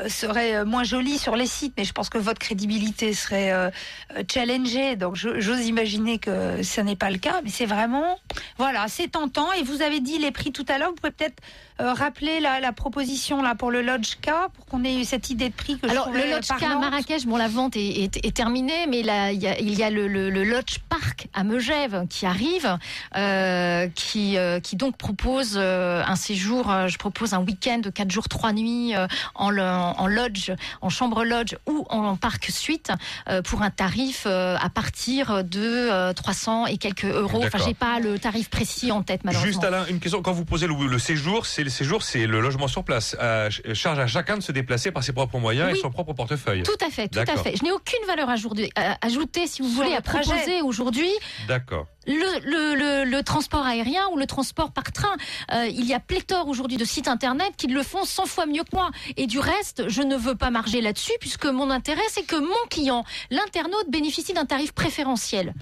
euh, 0.00 0.08
seraient 0.08 0.56
euh, 0.56 0.64
moins 0.64 0.84
jolies 0.84 1.18
sur 1.18 1.34
les 1.34 1.46
sites. 1.46 1.74
Mais 1.76 1.84
je 1.84 1.92
pense 1.92 2.08
que 2.08 2.18
votre 2.18 2.38
crédibilité 2.38 3.12
serait 3.12 3.72
challengée. 4.30 4.94
Donc 4.94 5.16
j'ose 5.16 5.66
imaginer 5.66 6.18
que 6.18 6.62
ce 6.62 6.80
n'est 6.80 6.96
pas 6.96 7.10
le 7.10 7.18
cas. 7.18 7.40
Mais 7.42 7.50
c'est 7.50 7.66
vraiment, 7.66 8.20
voilà, 8.58 8.86
c'est 8.88 9.08
tentant. 9.08 9.52
Et 9.54 9.62
vous 9.62 9.82
avez 9.82 10.00
dit 10.00 10.18
les 10.18 10.30
prix 10.30 10.52
tout 10.52 10.66
à 10.68 10.78
l'heure. 10.78 10.90
Vous 10.90 10.96
pouvez 10.96 11.12
peut-être 11.12 11.42
euh, 11.80 11.92
rappeler 11.92 12.40
la, 12.40 12.60
la 12.60 12.72
proposition 12.72 13.42
là 13.42 13.54
pour 13.54 13.70
le 13.70 13.82
Lodge 13.82 14.14
K 14.22 14.30
pour 14.54 14.66
qu'on 14.66 14.84
ait 14.84 15.00
eu 15.00 15.04
cette 15.04 15.30
idée 15.30 15.48
de 15.48 15.54
prix 15.54 15.78
que 15.78 15.86
je 15.86 15.92
Alors 15.92 16.08
le 16.10 16.18
trouvais 16.18 16.34
Lodge 16.34 16.48
K 16.48 16.62
à. 16.64 16.78
Marrakech, 16.78 17.26
bon 17.26 17.36
la 17.36 17.48
vente 17.48 17.76
est, 17.76 17.86
est- 18.04 18.24
est 18.26 18.36
terminée, 18.36 18.86
mais 18.88 19.02
là, 19.02 19.32
il 19.32 19.40
y 19.42 19.46
a, 19.46 19.58
il 19.60 19.74
y 19.78 19.82
a 19.82 19.90
le, 19.90 20.08
le- 20.08 20.30
le 20.30 20.44
Lodge 20.44 20.78
Park 20.88 21.28
à 21.34 21.44
Megève 21.44 22.06
qui 22.08 22.26
arrive, 22.26 22.78
euh, 23.16 23.88
qui, 23.94 24.36
euh, 24.36 24.60
qui 24.60 24.76
donc 24.76 24.96
propose 24.96 25.54
euh, 25.56 26.02
un 26.06 26.16
séjour. 26.16 26.70
euh, 26.70 26.88
je 26.88 26.98
propose 26.98 27.34
un 27.34 27.40
week-end 27.40 27.78
de 27.78 27.90
4 27.90 28.10
jours 28.10 28.28
3 28.28 28.52
nuits 28.52 28.94
euh, 28.94 29.06
en, 29.34 29.50
le- 29.50 29.62
en 29.62 30.06
lodge, 30.06 30.50
en 30.80 30.88
chambre 30.88 31.24
lodge 31.24 31.54
ou 31.68 31.86
en, 31.90 32.16
parc 32.16 32.46
suite 32.50 32.90
euh, 33.28 33.42
pour 33.42 33.62
un 33.62 33.70
tarif 33.70 34.24
euh, 34.26 34.56
à 34.60 34.68
partir 34.70 35.44
de 35.44 35.60
euh, 35.62 36.12
300 36.12 36.66
et 36.66 36.78
quelques 36.78 37.04
euros. 37.04 37.42
Enfin, 37.46 37.58
j'ai 37.64 37.74
pas 37.74 38.00
le 38.00 38.18
tarif 38.18 38.50
précis 38.50 38.90
en 38.92 39.02
tête 39.02 39.22
malheureusement. 39.24 39.52
Juste 39.52 39.64
Alain, 39.64 39.84
une 39.88 40.00
question. 40.00 40.22
Quand 40.22 40.32
vous 40.32 40.44
posez 40.44 40.66
le, 40.66 40.74
le 40.86 40.98
séjour, 40.98 41.46
c'est 41.46 41.67
le 41.68 41.72
séjour, 41.72 42.02
c'est 42.02 42.26
le 42.26 42.40
logement 42.40 42.66
sur 42.68 42.82
place. 42.84 43.16
Euh, 43.20 43.50
ch- 43.50 43.74
charge 43.74 43.98
à 43.98 44.06
chacun 44.06 44.36
de 44.36 44.42
se 44.42 44.52
déplacer 44.52 44.90
par 44.90 45.02
ses 45.04 45.12
propres 45.12 45.38
moyens 45.38 45.70
Oui. 45.72 45.78
et 45.78 45.80
son 45.82 45.90
propre 45.90 46.12
portefeuille. 46.14 46.62
Tout 46.62 46.72
à 46.84 46.90
fait, 46.90 47.08
tout 47.08 47.18
à 47.20 47.36
fait. 47.42 47.56
Je 47.56 47.62
n'ai 47.62 47.70
aucune 47.72 48.04
valeur 48.06 48.28
ajoutée, 48.30 48.70
à- 48.76 48.96
ajoutée, 49.06 49.46
si 49.46 49.62
vous 49.62 49.68
Sur 49.68 49.76
voulez, 49.78 49.90
le 49.90 49.96
à 49.96 50.00
trajet. 50.02 50.30
proposer 50.30 50.62
aujourd'hui. 50.62 51.10
D'accord. 51.46 51.86
Le, 52.06 52.14
le, 52.44 52.74
le, 52.74 53.04
le 53.10 53.22
transport 53.22 53.66
aérien 53.66 54.02
ou 54.12 54.16
le 54.16 54.24
transport 54.26 54.72
par 54.72 54.90
train, 54.92 55.14
euh, 55.52 55.66
il 55.66 55.84
y 55.84 55.92
a 55.94 56.00
pléthore 56.00 56.48
aujourd'hui 56.48 56.78
de 56.78 56.84
sites 56.86 57.06
internet 57.08 57.52
qui 57.58 57.66
le 57.66 57.82
font 57.82 58.04
100 58.04 58.24
fois 58.26 58.46
mieux 58.46 58.64
que 58.64 58.74
moi. 58.74 58.90
Et 59.18 59.26
du 59.26 59.38
reste, 59.38 59.88
je 59.88 60.00
ne 60.02 60.16
veux 60.16 60.34
pas 60.34 60.50
marger 60.50 60.80
là-dessus 60.80 61.12
puisque 61.20 61.44
mon 61.46 61.70
intérêt, 61.70 62.00
c'est 62.10 62.22
que 62.24 62.36
mon 62.36 62.66
client, 62.70 63.04
l'internaute, 63.30 63.90
bénéficie 63.90 64.32
d'un 64.32 64.46
tarif 64.46 64.72
préférentiel. 64.72 65.52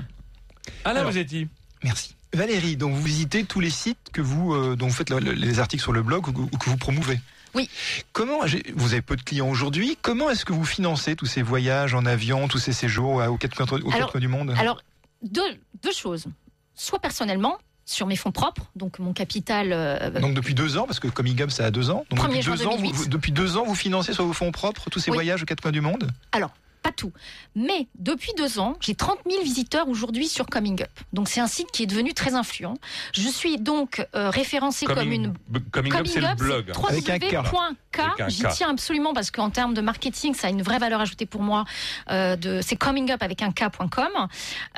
Alain. 0.84 1.04
Rosetti. 1.04 1.48
Merci. 1.82 2.14
Valérie, 2.36 2.76
donc 2.76 2.94
vous 2.94 3.02
visitez 3.02 3.44
tous 3.44 3.60
les 3.60 3.70
sites 3.70 4.10
que 4.12 4.20
vous, 4.20 4.54
euh, 4.54 4.76
dont 4.76 4.86
vous 4.88 4.92
faites 4.94 5.10
le- 5.10 5.18
le- 5.18 5.32
les 5.32 5.58
articles 5.58 5.82
sur 5.82 5.92
le 5.92 6.02
blog 6.02 6.28
ou, 6.28 6.32
que- 6.32 6.40
ou 6.40 6.58
que 6.58 6.70
vous 6.70 6.76
promouvez. 6.76 7.18
Oui. 7.54 7.68
Comment 8.12 8.40
vous 8.74 8.92
avez 8.92 9.02
peu 9.02 9.16
de 9.16 9.22
clients 9.22 9.48
aujourd'hui 9.48 9.96
Comment 10.02 10.28
est-ce 10.30 10.44
que 10.44 10.52
vous 10.52 10.64
financez 10.64 11.16
tous 11.16 11.26
ces 11.26 11.42
voyages 11.42 11.94
en 11.94 12.04
avion, 12.04 12.48
tous 12.48 12.58
ces 12.58 12.72
séjours 12.72 13.14
aux 13.28 13.36
quatre 13.38 13.56
quatre 13.56 14.10
coins 14.10 14.20
du 14.20 14.28
monde? 14.28 14.54
Alors, 14.58 14.82
deux, 15.22 15.56
deux 15.82 15.92
choses. 15.92 16.26
Soit 16.74 16.98
personnellement, 16.98 17.56
sur 17.86 18.06
mes 18.06 18.16
fonds 18.16 18.32
propres, 18.32 18.66
donc 18.76 18.98
mon 18.98 19.12
capital. 19.14 19.68
euh, 19.72 20.10
Donc 20.20 20.34
depuis 20.34 20.52
deux 20.54 20.76
ans, 20.76 20.86
parce 20.86 21.00
que 21.00 21.08
Coming 21.08 21.40
Up, 21.42 21.50
ça 21.50 21.64
a 21.66 21.70
deux 21.70 21.88
ans. 21.88 22.04
Donc 22.10 22.18
1er 22.18 22.38
depuis 22.40 22.44
deux, 22.58 22.66
ans, 22.66 22.70
vous, 22.72 22.76
2008. 22.78 22.92
vous- 22.94 23.06
depuis 23.08 23.32
deux 23.32 23.56
ans, 23.56 23.64
vous 23.64 23.74
financez 23.76 24.12
sur 24.12 24.26
vos 24.26 24.32
fonds 24.34 24.52
propres 24.52 24.90
tous 24.90 24.98
ces 24.98 25.10
Oui. 25.10 25.16
voyages 25.16 25.42
aux 25.42 25.46
quatre 25.46 25.60
coins 25.62 25.72
du 25.72 25.80
monde? 25.80 26.10
Alors, 26.32 26.50
pas 26.86 26.92
tout. 26.92 27.12
Mais 27.54 27.86
depuis 27.98 28.32
deux 28.36 28.58
ans, 28.58 28.76
j'ai 28.80 28.94
30 28.94 29.18
000 29.28 29.42
visiteurs 29.42 29.88
aujourd'hui 29.88 30.28
sur 30.28 30.46
Coming 30.46 30.82
Up. 30.82 30.90
Donc 31.12 31.28
c'est 31.28 31.40
un 31.40 31.46
site 31.46 31.70
qui 31.72 31.82
est 31.82 31.86
devenu 31.86 32.14
très 32.14 32.34
influent. 32.34 32.74
Je 33.14 33.28
suis 33.28 33.58
donc 33.58 34.06
euh, 34.14 34.30
référencée 34.30 34.86
comme 34.86 35.10
une 35.12 35.34
coming 35.72 35.94
up, 35.94 36.06
c'est 36.06 36.20
le 36.20 36.34
blog. 36.34 36.72
Avec 36.88 37.08
un 37.10 37.18
K. 37.18 37.32
www.k. 37.32 37.98
Avec 37.98 38.20
un 38.20 38.28
J'y 38.28 38.42
K. 38.42 38.48
tiens 38.52 38.70
absolument 38.70 39.14
parce 39.14 39.30
qu'en 39.30 39.50
termes 39.50 39.74
de 39.74 39.80
marketing, 39.80 40.34
ça 40.34 40.46
a 40.46 40.50
une 40.50 40.62
vraie 40.62 40.78
valeur 40.78 41.00
ajoutée 41.00 41.26
pour 41.26 41.42
moi. 41.42 41.64
Euh, 42.10 42.36
de, 42.36 42.60
c'est 42.62 42.76
coming 42.76 43.10
up 43.10 43.22
avec 43.22 43.42
un 43.42 43.50
K.com. 43.52 44.28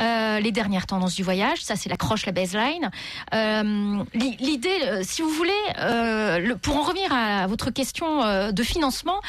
Euh, 0.01 0.41
les 0.41 0.53
dernières 0.53 0.87
tendances 0.87 1.15
du 1.15 1.23
voyage, 1.23 1.63
ça 1.63 1.77
c'est 1.77 1.89
l'accroche, 1.89 2.25
la 2.27 2.33
baseline. 2.33 2.91
Euh, 3.35 4.03
l'i- 4.15 4.37
L'idée, 4.39 5.03
si 5.03 5.21
vous 5.23 5.29
voulez, 5.31 5.51
euh, 5.79 6.39
le- 6.39 6.57
pour 6.57 6.77
en 6.77 6.83
revenir 6.83 7.13
à 7.13 7.47
votre 7.47 7.71
question 7.71 8.23
euh, 8.23 8.51
de 8.53 8.63
financement, 8.63 9.21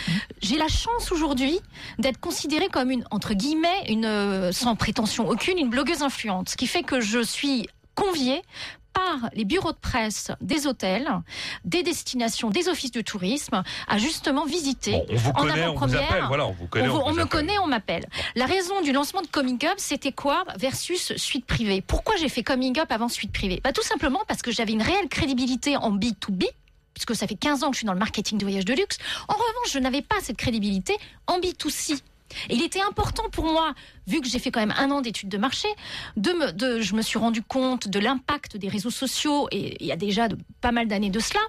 j'ai 0.41 0.57
la 0.57 0.67
chance 0.67 1.11
aujourd'hui 1.11 1.59
d'être 1.97 2.19
considérée 2.19 2.67
comme 2.69 2.91
une, 2.91 3.03
entre 3.11 3.33
guillemets, 3.33 3.83
une, 3.87 4.05
euh, 4.05 4.51
sans 4.51 4.75
prétention 4.75 5.27
aucune, 5.27 5.57
une 5.57 5.69
blogueuse 5.69 6.01
influente. 6.01 6.49
Ce 6.49 6.57
qui 6.57 6.67
fait 6.67 6.83
que 6.83 7.01
je 7.01 7.21
suis 7.21 7.67
conviée 7.95 8.41
prépare 8.93 9.29
les 9.33 9.45
bureaux 9.45 9.71
de 9.71 9.77
presse 9.77 10.31
des 10.41 10.65
hôtels, 10.65 11.07
des 11.63 11.83
destinations, 11.83 12.49
des 12.49 12.69
offices 12.69 12.89
de 12.91 13.01
tourisme 13.01 13.61
à 13.87 13.97
justement 13.99 14.45
visiter 14.45 14.93
Bon, 14.93 15.05
on 15.09 15.15
vous 15.15 15.29
en 15.29 15.33
connaît, 15.33 15.51
on 15.51 15.55
vous 15.55 15.61
avant-première. 15.83 16.09
appelle. 16.09 16.23
Voilà, 16.27 16.47
on 16.47 16.51
vous 16.53 16.67
connaît. 16.67 16.87
on, 16.87 16.91
vous- 16.93 16.97
on 16.97 17.05
on 17.07 17.11
vous 17.11 17.17
me 17.19 17.25
connaît, 17.25 17.59
on 17.59 17.67
m'appelle. 17.67 18.05
La 18.35 18.45
raison 18.47 18.81
du 18.81 18.91
lancement 18.91 19.21
de 19.21 19.27
Coming 19.27 19.63
Up, 19.65 19.75
c'était 19.77 20.11
quoi 20.11 20.43
versus 20.57 21.15
suite 21.17 21.45
privée? 21.45 21.81
Pourquoi 21.81 22.15
j'ai 22.15 22.29
fait 22.29 22.41
Coming 22.41 22.79
Up 22.79 22.91
avant 22.91 23.09
suite 23.09 23.31
privée? 23.31 23.61
Bah, 23.63 23.73
Tout 23.73 23.83
simplement 23.83 24.21
parce 24.27 24.41
que 24.41 24.51
j'avais 24.51 24.71
une 24.73 24.81
réelle 24.81 25.07
crédibilité 25.07 25.77
en 25.77 25.91
B2B, 25.95 26.45
puisque 26.95 27.15
ça 27.15 27.27
fait 27.27 27.35
15 27.35 27.63
ans 27.63 27.67
que 27.69 27.73
je 27.75 27.79
suis 27.79 27.85
dans 27.87 27.93
le 27.93 27.99
marketing 27.99 28.39
de 28.39 28.43
voyage 28.43 28.65
de 28.65 28.73
luxe. 28.73 28.97
En 29.27 29.33
revanche, 29.35 29.71
je 29.71 29.79
n'avais 29.79 30.01
pas 30.01 30.15
cette 30.21 30.37
crédibilité 30.37 30.97
en 31.27 31.39
B2C. 31.39 31.99
Et 32.49 32.55
il 32.55 32.63
était 32.63 32.81
important 32.81 33.29
pour 33.31 33.45
moi, 33.45 33.73
vu 34.07 34.21
que 34.21 34.27
j'ai 34.27 34.39
fait 34.39 34.51
quand 34.51 34.59
même 34.59 34.73
un 34.77 34.91
an 34.91 35.01
d'études 35.01 35.29
de 35.29 35.37
marché, 35.37 35.67
de 36.17 36.31
me, 36.31 36.51
de, 36.51 36.81
je 36.81 36.95
me 36.95 37.01
suis 37.01 37.19
rendu 37.19 37.41
compte 37.41 37.87
de 37.87 37.99
l'impact 37.99 38.57
des 38.57 38.67
réseaux 38.69 38.91
sociaux, 38.91 39.47
et 39.51 39.77
il 39.79 39.87
y 39.87 39.91
a 39.91 39.95
déjà 39.97 40.27
de, 40.27 40.37
pas 40.61 40.71
mal 40.71 40.87
d'années 40.87 41.09
de 41.09 41.19
cela. 41.19 41.39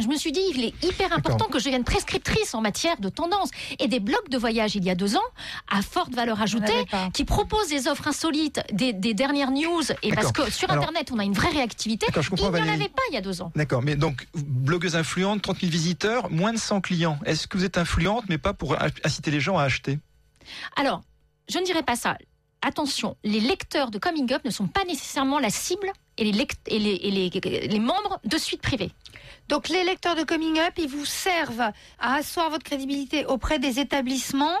Je 0.00 0.06
me 0.06 0.16
suis 0.16 0.30
dit, 0.30 0.40
il 0.54 0.62
est 0.62 0.84
hyper 0.84 1.12
important 1.12 1.46
que 1.46 1.58
je 1.58 1.64
devienne 1.64 1.82
prescriptrice 1.82 2.54
en 2.54 2.60
matière 2.60 3.00
de 3.00 3.08
tendance. 3.08 3.50
Et 3.80 3.88
des 3.88 3.98
blogs 3.98 4.28
de 4.30 4.38
voyage 4.38 4.76
il 4.76 4.84
y 4.84 4.90
a 4.90 4.94
deux 4.94 5.16
ans, 5.16 5.28
à 5.68 5.82
forte 5.82 6.14
valeur 6.14 6.40
ajoutée, 6.40 6.84
qui 7.12 7.24
proposent 7.24 7.66
des 7.68 7.88
offres 7.88 8.06
insolites, 8.06 8.60
des, 8.72 8.92
des 8.92 9.12
dernières 9.12 9.50
news. 9.50 9.82
Et 10.04 10.12
parce 10.12 10.30
que 10.30 10.52
sur 10.52 10.70
Alors- 10.70 10.84
Internet, 10.84 11.10
on 11.12 11.18
a 11.18 11.24
une 11.24 11.32
vraie 11.32 11.50
réactivité. 11.50 12.06
Il 12.14 12.36
n'y 12.36 12.42
en 12.46 12.50
Valérie. 12.52 12.70
avait 12.70 12.88
pas 12.88 13.02
il 13.10 13.14
y 13.14 13.16
a 13.16 13.20
deux 13.20 13.42
ans. 13.42 13.50
D'accord, 13.56 13.82
mais 13.82 13.96
donc, 13.96 14.28
blogueuse 14.36 14.94
influente, 14.94 15.42
30 15.42 15.58
000 15.62 15.72
visiteurs, 15.72 16.30
moins 16.30 16.52
de 16.52 16.58
100 16.58 16.80
clients. 16.80 17.18
Est-ce 17.26 17.48
que 17.48 17.58
vous 17.58 17.64
êtes 17.64 17.76
influente, 17.76 18.22
mais 18.28 18.38
pas 18.38 18.54
pour 18.54 18.76
inciter 19.02 19.32
les 19.32 19.40
gens 19.40 19.58
à 19.58 19.64
acheter? 19.64 19.98
Alors, 20.76 21.02
je 21.48 21.58
ne 21.58 21.64
dirais 21.64 21.82
pas 21.82 21.96
ça. 21.96 22.16
Attention, 22.62 23.16
les 23.24 23.40
lecteurs 23.40 23.90
de 23.90 23.98
Coming 23.98 24.32
Up 24.32 24.44
ne 24.44 24.50
sont 24.50 24.66
pas 24.66 24.84
nécessairement 24.84 25.38
la 25.38 25.50
cible 25.50 25.92
et 26.16 26.24
les, 26.24 26.32
lect- 26.32 26.58
et 26.66 26.78
les, 26.78 26.94
et 26.94 27.10
les- 27.10 27.68
les 27.68 27.78
membres 27.78 28.20
de 28.24 28.36
suite 28.36 28.60
privée. 28.62 28.90
Donc 29.48 29.68
les 29.68 29.84
lecteurs 29.84 30.16
de 30.16 30.24
Coming 30.24 30.58
Up, 30.58 30.74
ils 30.76 30.88
vous 30.88 31.04
servent 31.04 31.70
à 32.00 32.14
asseoir 32.14 32.50
votre 32.50 32.64
crédibilité 32.64 33.24
auprès 33.26 33.58
des 33.60 33.78
établissements 33.78 34.56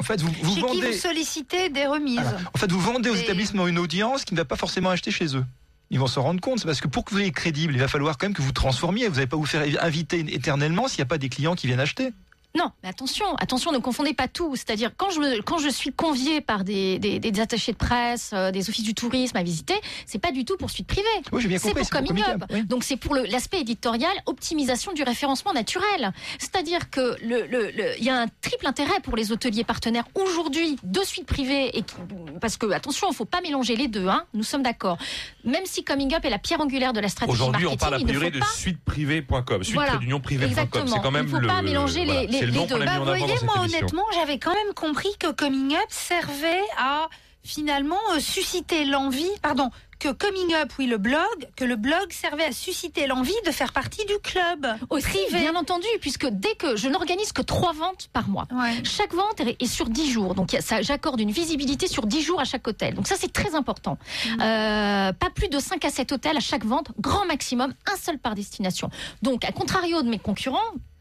En 0.00 0.02
fait, 0.02 0.20
vous, 0.22 0.32
vous 0.42 0.54
chez 0.54 0.54
qui 0.54 0.60
vous 0.62 0.66
vendez. 0.80 0.92
sollicitez 0.94 1.68
des 1.68 1.86
remises. 1.86 2.20
Voilà. 2.20 2.38
En 2.54 2.58
fait, 2.58 2.72
vous 2.72 2.80
vendez 2.80 3.10
aux 3.10 3.14
Et- 3.14 3.20
établissements 3.20 3.66
une 3.68 3.78
audience 3.78 4.24
qui 4.24 4.32
ne 4.34 4.38
va 4.40 4.46
pas 4.46 4.56
forcément 4.56 4.88
acheter 4.90 5.10
chez 5.10 5.36
eux. 5.36 5.44
Ils 5.90 5.98
vont 6.00 6.06
s'en 6.06 6.22
rendre 6.22 6.40
compte. 6.40 6.58
C'est 6.60 6.64
parce 6.64 6.80
que 6.80 6.88
pour 6.88 7.04
que 7.04 7.10
vous 7.10 7.16
soyez 7.18 7.32
crédible, 7.32 7.74
il 7.74 7.78
va 7.78 7.86
falloir 7.86 8.16
quand 8.16 8.24
même 8.26 8.34
que 8.34 8.40
vous 8.40 8.52
transformiez. 8.52 9.08
Vous 9.08 9.16
n'allez 9.16 9.26
pas 9.26 9.36
vous 9.36 9.44
faire 9.44 9.62
inviter 9.84 10.24
éternellement 10.34 10.88
s'il 10.88 11.00
n'y 11.00 11.02
a 11.02 11.06
pas 11.06 11.18
des 11.18 11.28
clients 11.28 11.54
qui 11.54 11.66
viennent 11.66 11.80
acheter. 11.80 12.12
Non, 12.54 12.70
mais 12.82 12.88
attention, 12.90 13.24
attention, 13.36 13.72
ne 13.72 13.78
confondez 13.78 14.12
pas 14.12 14.28
tout. 14.28 14.54
C'est-à-dire, 14.56 14.90
quand 14.96 15.08
je, 15.10 15.20
me- 15.20 15.40
quand 15.42 15.58
je 15.58 15.68
suis 15.70 15.90
conviée 15.92 16.40
par 16.42 16.64
des, 16.64 16.98
des, 16.98 17.18
des 17.18 17.40
attachés 17.40 17.72
de 17.72 17.76
presse, 17.78 18.30
euh, 18.34 18.50
des 18.50 18.68
offices 18.68 18.84
du 18.84 18.94
tourisme 18.94 19.36
à 19.38 19.42
visiter, 19.42 19.74
c'est 20.06 20.18
pas 20.18 20.32
du 20.32 20.44
tout 20.44 20.56
pour 20.58 20.70
suite 20.70 20.86
privée. 20.86 21.06
Oui, 21.32 21.40
j'ai 21.40 21.48
bien 21.48 21.58
C'est 21.58 21.72
pour 21.74 21.88
Coming 21.88 22.22
Up. 22.22 22.44
oui. 22.52 22.64
Donc 22.64 22.84
c'est 22.84 22.96
pour 22.96 23.14
l'aspect 23.14 23.60
éditorial, 23.60 24.12
optimisation 24.26 24.92
du 24.92 25.02
référencement 25.02 25.52
naturel. 25.54 26.12
C'est-à-dire 26.38 26.90
que 26.90 27.16
le, 27.22 27.46
le- 27.46 28.02
y 28.02 28.10
a 28.10 28.20
un 28.20 28.26
triple 28.42 28.66
intérêt 28.66 29.00
pour 29.02 29.16
les 29.16 29.32
hôteliers 29.32 29.64
partenaires 29.64 30.04
aujourd'hui 30.14 30.76
de 30.82 31.00
suite 31.04 31.26
privée 31.26 31.76
et 31.78 31.82
qui- 31.82 31.94
parce 32.40 32.56
que 32.58 32.70
attention, 32.72 33.08
il 33.10 33.14
faut 33.14 33.24
pas 33.24 33.40
mélanger 33.40 33.76
les 33.76 33.88
deux. 33.88 34.08
Hein, 34.08 34.24
nous 34.34 34.42
sommes 34.44 34.62
d'accord. 34.62 34.98
Même 35.44 35.64
si 35.64 35.84
Coming 35.84 36.14
Up 36.14 36.24
est 36.24 36.30
la 36.30 36.38
pierre 36.38 36.60
angulaire 36.60 36.92
de 36.92 37.00
la 37.00 37.08
stratégie 37.08 37.32
Aujourd'hui, 37.34 37.66
on 37.66 37.70
marketing, 37.70 37.88
parle 37.90 38.02
ne 38.02 38.06
priori 38.06 38.30
de 38.30 38.38
pas 38.40 38.46
suiteprivé.com, 38.46 39.62
suite 39.64 39.74
Voilà. 39.74 39.96
d'union. 39.96 40.20
Exactement. 40.30 40.86
C'est 40.86 41.00
quand 41.02 41.10
même 41.10 41.26
Il 41.26 41.30
faut 41.30 41.38
le, 41.38 41.46
pas 41.48 41.62
mélanger 41.62 42.04
voilà, 42.04 42.20
les- 42.22 42.26
les- 42.26 42.40
c'est 42.42 42.46
le 42.46 42.52
les 42.52 42.58
nom 42.58 42.66
deux. 42.66 42.74
qu'on 42.74 42.80
a 42.80 42.84
mis 42.84 42.86
Bah, 42.86 42.92
en 43.00 43.06
avant 43.08 43.26
voyez, 43.26 43.34
moi 43.44 43.54
honnêtement, 43.64 44.04
j'avais 44.14 44.38
quand 44.38 44.54
même 44.54 44.74
compris 44.74 45.10
que 45.18 45.30
Coming 45.32 45.74
Up 45.74 45.86
servait 45.88 46.60
à 46.78 47.08
finalement 47.44 47.98
euh, 48.14 48.20
susciter 48.20 48.84
l'envie, 48.84 49.30
pardon, 49.42 49.70
que 50.02 50.08
Coming 50.10 50.52
Up, 50.54 50.72
oui, 50.80 50.86
le 50.86 50.98
blog, 50.98 51.22
que 51.54 51.64
le 51.64 51.76
blog 51.76 52.10
servait 52.10 52.46
à 52.46 52.50
susciter 52.50 53.06
l'envie 53.06 53.40
de 53.46 53.52
faire 53.52 53.72
partie 53.72 54.04
du 54.06 54.18
club 54.20 54.66
aussi, 54.90 55.06
privé. 55.06 55.42
bien 55.42 55.54
entendu, 55.54 55.86
puisque 56.00 56.26
dès 56.26 56.56
que 56.56 56.74
je 56.74 56.88
n'organise 56.88 57.30
que 57.30 57.40
trois 57.40 57.72
ventes 57.72 58.08
par 58.12 58.28
mois. 58.28 58.48
Ouais. 58.50 58.82
Chaque 58.82 59.14
vente 59.14 59.40
est 59.40 59.66
sur 59.66 59.88
10 59.88 60.10
jours. 60.10 60.34
Donc, 60.34 60.56
j'accorde 60.80 61.20
une 61.20 61.30
visibilité 61.30 61.86
sur 61.86 62.06
10 62.06 62.20
jours 62.20 62.40
à 62.40 62.44
chaque 62.44 62.66
hôtel. 62.66 62.94
Donc, 62.94 63.06
ça, 63.06 63.14
c'est 63.16 63.32
très 63.32 63.54
important. 63.54 63.96
Mm. 64.26 64.40
Euh, 64.42 65.12
pas 65.12 65.30
plus 65.30 65.48
de 65.48 65.60
5 65.60 65.84
à 65.84 65.90
7 65.90 66.10
hôtels 66.10 66.36
à 66.36 66.40
chaque 66.40 66.64
vente, 66.64 66.88
grand 66.98 67.24
maximum, 67.26 67.72
un 67.86 67.96
seul 67.96 68.18
par 68.18 68.34
destination. 68.34 68.90
Donc, 69.22 69.44
à 69.44 69.52
contrario 69.52 70.02
de 70.02 70.08
mes 70.08 70.18
concurrents, 70.18 70.58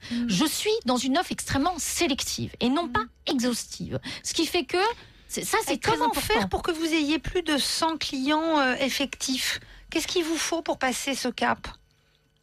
Mm. 0.09 0.25
je 0.27 0.45
suis 0.45 0.71
dans 0.85 0.97
une 0.97 1.17
offre 1.17 1.31
extrêmement 1.31 1.75
sélective 1.77 2.51
et 2.59 2.69
non 2.69 2.87
pas 2.87 3.03
exhaustive. 3.27 3.99
Ce 4.23 4.33
qui 4.33 4.45
fait 4.45 4.63
que 4.63 4.77
ça, 5.31 5.57
c'est 5.65 5.77
comment 5.77 6.13
faire 6.13 6.49
pour 6.49 6.61
que 6.61 6.71
vous 6.71 6.85
ayez 6.85 7.17
plus 7.17 7.41
de 7.41 7.57
100 7.57 7.97
clients 7.97 8.59
euh, 8.59 8.75
effectifs? 8.75 9.59
Qu'est-ce 9.89 10.07
qu'il 10.07 10.25
vous 10.25 10.37
faut 10.37 10.61
pour 10.61 10.77
passer 10.77 11.15
ce 11.15 11.29
cap? 11.29 11.67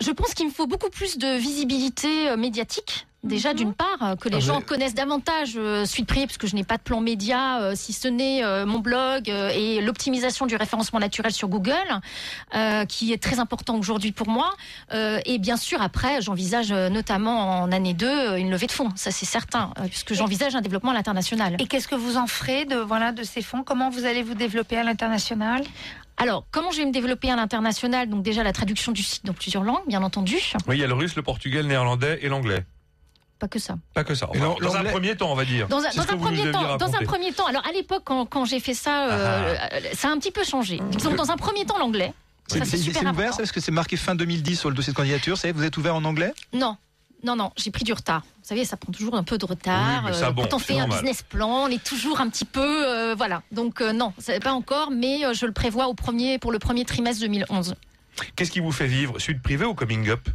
Je 0.00 0.10
pense 0.10 0.32
qu'il 0.32 0.46
me 0.46 0.50
faut 0.50 0.66
beaucoup 0.66 0.90
plus 0.90 1.18
de 1.18 1.36
visibilité 1.36 2.30
euh, 2.30 2.36
médiatique. 2.36 3.07
Déjà, 3.24 3.50
Mhm. 3.50 3.56
d'une 3.56 3.74
part, 3.74 3.86
euh, 4.02 4.14
que 4.16 4.28
les 4.28 4.36
Ah, 4.36 4.40
gens 4.40 4.60
connaissent 4.60 4.94
davantage 4.94 5.54
euh, 5.56 5.84
Suite 5.84 6.06
Privée, 6.06 6.26
parce 6.26 6.38
que 6.38 6.46
je 6.46 6.54
n'ai 6.54 6.62
pas 6.62 6.76
de 6.76 6.82
plan 6.82 7.00
média, 7.00 7.60
euh, 7.60 7.72
si 7.74 7.92
ce 7.92 8.06
n'est 8.06 8.44
euh, 8.44 8.64
mon 8.64 8.78
blog 8.78 9.28
euh, 9.28 9.50
et 9.52 9.80
l'optimisation 9.80 10.46
du 10.46 10.54
référencement 10.54 11.00
naturel 11.00 11.32
sur 11.32 11.48
Google, 11.48 11.74
euh, 12.54 12.84
qui 12.84 13.12
est 13.12 13.20
très 13.20 13.40
important 13.40 13.76
aujourd'hui 13.76 14.12
pour 14.12 14.28
moi. 14.28 14.50
Euh, 14.94 15.18
et 15.26 15.38
bien 15.38 15.56
sûr, 15.56 15.82
après, 15.82 16.22
j'envisage 16.22 16.70
euh, 16.70 16.88
notamment 16.90 17.60
en 17.62 17.72
année 17.72 17.92
2 17.92 18.06
euh, 18.06 18.36
une 18.36 18.50
levée 18.50 18.68
de 18.68 18.72
fonds, 18.72 18.90
ça 18.94 19.10
c'est 19.10 19.26
certain, 19.26 19.72
euh, 19.80 19.88
puisque 19.88 20.14
j'envisage 20.14 20.54
un 20.54 20.60
développement 20.60 20.92
à 20.92 20.94
l'international. 20.94 21.56
Et 21.58 21.66
qu'est-ce 21.66 21.88
que 21.88 21.96
vous 21.96 22.16
en 22.18 22.28
ferez 22.28 22.66
de, 22.66 22.76
voilà, 22.76 23.10
de 23.10 23.24
ces 23.24 23.42
fonds? 23.42 23.64
Comment 23.64 23.90
vous 23.90 24.04
allez 24.04 24.22
vous 24.22 24.34
développer 24.34 24.76
à 24.76 24.84
l'international? 24.84 25.64
Alors, 26.18 26.44
comment 26.52 26.70
je 26.70 26.78
vais 26.78 26.86
me 26.86 26.92
développer 26.92 27.30
à 27.32 27.36
l'international? 27.36 28.08
Donc 28.08 28.22
déjà 28.22 28.44
la 28.44 28.52
traduction 28.52 28.92
du 28.92 29.02
site 29.02 29.24
dans 29.26 29.32
plusieurs 29.34 29.64
langues, 29.64 29.86
bien 29.88 30.04
entendu. 30.04 30.36
Oui, 30.68 30.76
il 30.76 30.80
y 30.80 30.84
a 30.84 30.86
le 30.86 30.94
russe, 30.94 31.16
le 31.16 31.22
portugais, 31.22 31.62
le 31.62 31.68
néerlandais 31.68 32.20
et 32.22 32.28
l'anglais. 32.28 32.64
Pas 33.38 33.48
que 33.48 33.58
ça. 33.58 33.76
Pas 33.94 34.04
que 34.04 34.14
ça. 34.14 34.28
Enfin, 34.30 34.56
dans 34.60 34.74
un 34.76 34.84
premier 34.84 35.16
temps, 35.16 35.30
on 35.30 35.34
va 35.36 35.44
dire. 35.44 35.68
Dans 35.68 35.78
un, 35.78 35.90
dans 35.94 36.18
premier 36.18 36.50
temps, 36.50 36.76
dans 36.76 36.94
un 36.94 37.02
premier 37.04 37.32
temps. 37.32 37.46
Alors 37.46 37.64
à 37.66 37.72
l'époque, 37.72 38.02
quand, 38.04 38.26
quand 38.26 38.44
j'ai 38.44 38.58
fait 38.60 38.74
ça, 38.74 39.04
Ah. 39.04 39.10
euh, 39.10 39.56
euh, 39.74 39.80
ça 39.94 40.08
a 40.08 40.10
un 40.10 40.18
petit 40.18 40.32
peu 40.32 40.44
changé. 40.44 40.80
Disons, 40.90 41.14
dans 41.14 41.30
un 41.30 41.36
premier 41.36 41.64
temps, 41.64 41.78
l'anglais. 41.78 42.12
C'est 42.48 42.60
ouvert, 43.06 43.36
parce 43.36 43.52
que 43.52 43.60
c'est 43.60 43.70
marqué 43.70 43.96
fin 43.96 44.14
2010 44.14 44.56
sur 44.58 44.70
le 44.70 44.74
dossier 44.74 44.92
de 44.92 44.96
candidature. 44.96 45.36
Vous 45.54 45.64
êtes 45.64 45.76
ouvert 45.76 45.94
en 45.94 46.04
anglais? 46.04 46.32
Non. 46.52 46.76
Non, 47.24 47.34
non, 47.34 47.50
j'ai 47.56 47.72
pris 47.72 47.82
du 47.82 47.92
retard. 47.92 48.22
Vous 48.22 48.48
savez, 48.48 48.64
ça 48.64 48.76
prend 48.76 48.92
toujours 48.92 49.16
un 49.16 49.24
peu 49.24 49.38
de 49.38 49.44
retard. 49.44 50.02
Oui, 50.04 50.10
mais 50.10 50.16
ça, 50.16 50.28
Euh, 50.28 50.30
bon, 50.30 50.42
quand 50.42 50.54
on 50.54 50.58
fait 50.60 50.78
un 50.78 50.86
business 50.86 51.22
plan, 51.22 51.64
on 51.64 51.68
est 51.68 51.82
toujours 51.82 52.20
un 52.20 52.28
petit 52.28 52.44
peu, 52.44 52.86
euh, 52.86 53.14
voilà. 53.16 53.42
Donc 53.50 53.80
euh, 53.80 53.92
non, 53.92 54.12
pas 54.42 54.52
encore, 54.52 54.92
mais 54.92 55.24
euh, 55.26 55.34
je 55.34 55.44
le 55.44 55.52
prévois 55.52 55.88
au 55.88 55.94
premier 55.94 56.38
pour 56.38 56.52
le 56.52 56.60
premier 56.60 56.84
trimestre 56.84 57.20
2011. 57.22 57.74
Qu'est-ce 58.36 58.52
qui 58.52 58.60
vous 58.60 58.70
fait 58.72 58.86
vivre 58.86 59.18
Suite 59.18 59.42
privée 59.42 59.64
ou 59.64 59.74
coming 59.74 60.08
up? 60.08 60.28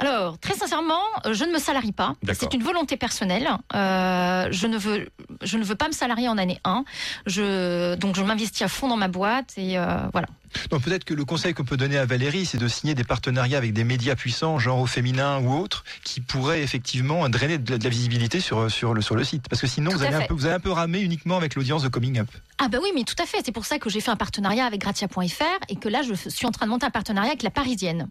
Alors, 0.00 0.38
très 0.38 0.54
sincèrement, 0.54 1.02
euh, 1.26 1.34
je 1.34 1.44
ne 1.44 1.52
me 1.52 1.58
salarie 1.58 1.92
pas. 1.92 2.14
C'est 2.32 2.54
une 2.54 2.62
volonté 2.62 2.96
personnelle. 2.96 3.48
Euh, 3.74 4.48
je 4.50 4.66
ne 4.66 4.78
veux, 4.78 5.10
je 5.42 5.58
ne 5.58 5.62
veux 5.62 5.74
pas 5.74 5.88
me 5.88 5.92
salarier 5.92 6.26
en 6.26 6.38
année 6.38 6.58
1. 6.64 6.84
Je, 7.26 7.94
donc, 7.96 8.16
je 8.16 8.22
m'investis 8.22 8.62
à 8.62 8.68
fond 8.68 8.88
dans 8.88 8.96
ma 8.96 9.08
boîte 9.08 9.52
et 9.58 9.78
euh, 9.78 9.84
voilà. 10.12 10.26
Donc 10.70 10.82
peut-être 10.82 11.04
que 11.04 11.14
le 11.14 11.24
conseil 11.24 11.54
qu'on 11.54 11.64
peut 11.64 11.76
donner 11.76 11.96
à 11.98 12.06
Valérie, 12.06 12.44
c'est 12.44 12.58
de 12.58 12.66
signer 12.66 12.94
des 12.94 13.04
partenariats 13.04 13.58
avec 13.58 13.72
des 13.72 13.84
médias 13.84 14.16
puissants, 14.16 14.58
genre 14.58 14.80
au 14.80 14.86
féminin 14.86 15.38
ou 15.38 15.52
autres, 15.52 15.84
qui 16.02 16.20
pourraient 16.20 16.62
effectivement 16.62 17.28
drainer 17.28 17.58
de 17.58 17.70
la, 17.70 17.78
de 17.78 17.84
la 17.84 17.90
visibilité 17.90 18.40
sur, 18.40 18.68
sur, 18.70 18.94
le, 18.94 19.02
sur 19.02 19.14
le 19.14 19.22
site. 19.22 19.48
Parce 19.48 19.60
que 19.60 19.68
sinon, 19.68 19.92
vous 19.92 20.02
allez, 20.02 20.16
un 20.16 20.22
peu, 20.22 20.34
vous 20.34 20.46
allez 20.46 20.56
un 20.56 20.60
peu 20.60 20.72
ramer 20.72 21.00
uniquement 21.00 21.36
avec 21.36 21.54
l'audience 21.54 21.82
de 21.82 21.88
Coming 21.88 22.18
Up. 22.18 22.28
Ah 22.58 22.68
bah 22.68 22.78
oui, 22.82 22.88
mais 22.94 23.04
tout 23.04 23.22
à 23.22 23.26
fait. 23.26 23.38
C'est 23.44 23.52
pour 23.52 23.66
ça 23.66 23.78
que 23.78 23.90
j'ai 23.90 24.00
fait 24.00 24.10
un 24.10 24.16
partenariat 24.16 24.64
avec 24.64 24.80
Gratia.fr 24.80 25.44
et 25.68 25.76
que 25.76 25.88
là, 25.88 26.00
je 26.02 26.14
suis 26.14 26.46
en 26.46 26.50
train 26.50 26.66
de 26.66 26.70
monter 26.70 26.86
un 26.86 26.90
partenariat 26.90 27.30
avec 27.30 27.42
la 27.42 27.50
Parisienne. 27.50 28.08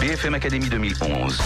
BFM 0.00 0.32
Académie 0.32 0.70
2011. 0.70 1.38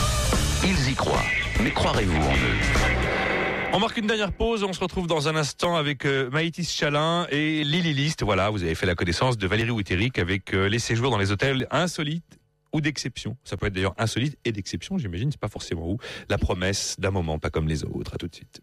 Ils 0.62 0.90
y 0.90 0.94
croient. 0.94 1.24
Mais 1.60 1.72
croirez-vous 1.72 2.16
en 2.16 2.32
eux? 2.34 3.72
On 3.72 3.80
marque 3.80 3.96
une 3.96 4.06
dernière 4.06 4.30
pause. 4.30 4.62
On 4.62 4.72
se 4.72 4.78
retrouve 4.78 5.08
dans 5.08 5.26
un 5.26 5.34
instant 5.34 5.74
avec 5.74 6.06
euh, 6.06 6.30
Maïtis 6.30 6.62
Chalin 6.62 7.26
et 7.30 7.64
Lily 7.64 7.92
List. 7.92 8.22
Voilà, 8.22 8.50
vous 8.50 8.62
avez 8.62 8.76
fait 8.76 8.86
la 8.86 8.94
connaissance 8.94 9.38
de 9.38 9.46
Valérie 9.48 9.72
Witteric 9.72 10.20
avec 10.20 10.54
euh, 10.54 10.68
les 10.68 10.78
séjours 10.78 11.10
dans 11.10 11.18
les 11.18 11.32
hôtels 11.32 11.66
insolites 11.72 12.38
ou 12.72 12.80
d'exception. 12.80 13.36
Ça 13.42 13.56
peut 13.56 13.66
être 13.66 13.72
d'ailleurs 13.72 13.94
insolite 13.98 14.38
et 14.44 14.52
d'exception, 14.52 14.98
j'imagine. 14.98 15.32
C'est 15.32 15.40
pas 15.40 15.48
forcément 15.48 15.90
où. 15.90 15.98
La 16.28 16.38
promesse 16.38 16.94
d'un 17.00 17.10
moment 17.10 17.40
pas 17.40 17.50
comme 17.50 17.66
les 17.66 17.82
autres. 17.82 18.14
À 18.14 18.18
tout 18.18 18.28
de 18.28 18.34
suite. 18.36 18.60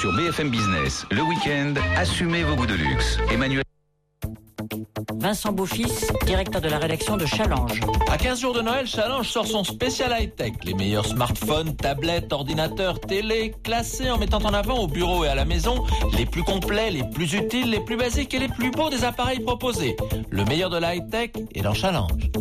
Sur 0.00 0.12
BFM 0.16 0.50
Business, 0.50 1.06
le 1.12 1.22
week-end, 1.22 1.74
assumez 1.96 2.42
vos 2.42 2.56
goûts 2.56 2.66
de 2.66 2.74
luxe. 2.74 3.18
Emmanuel. 3.30 3.61
Vincent 5.22 5.52
Beaufils, 5.52 6.10
directeur 6.26 6.60
de 6.60 6.68
la 6.68 6.78
rédaction 6.78 7.16
de 7.16 7.24
Challenge. 7.26 7.80
À 8.10 8.18
15 8.18 8.40
jours 8.40 8.54
de 8.54 8.60
Noël, 8.60 8.88
Challenge 8.88 9.24
sort 9.24 9.46
son 9.46 9.62
spécial 9.62 10.12
high-tech. 10.18 10.54
Les 10.64 10.74
meilleurs 10.74 11.06
smartphones, 11.06 11.76
tablettes, 11.76 12.32
ordinateurs, 12.32 12.98
télé, 12.98 13.54
classés 13.62 14.10
en 14.10 14.18
mettant 14.18 14.42
en 14.42 14.52
avant 14.52 14.80
au 14.80 14.88
bureau 14.88 15.24
et 15.24 15.28
à 15.28 15.36
la 15.36 15.44
maison 15.44 15.84
les 16.18 16.26
plus 16.26 16.42
complets, 16.42 16.90
les 16.90 17.04
plus 17.04 17.34
utiles, 17.34 17.70
les 17.70 17.78
plus 17.78 17.96
basiques 17.96 18.34
et 18.34 18.40
les 18.40 18.48
plus 18.48 18.72
beaux 18.72 18.90
des 18.90 19.04
appareils 19.04 19.38
proposés. 19.38 19.96
Le 20.30 20.44
meilleur 20.44 20.70
de 20.70 20.78
la 20.78 20.96
high-tech 20.96 21.30
est 21.54 21.62
dans 21.62 21.72
Challenge. 21.72 22.32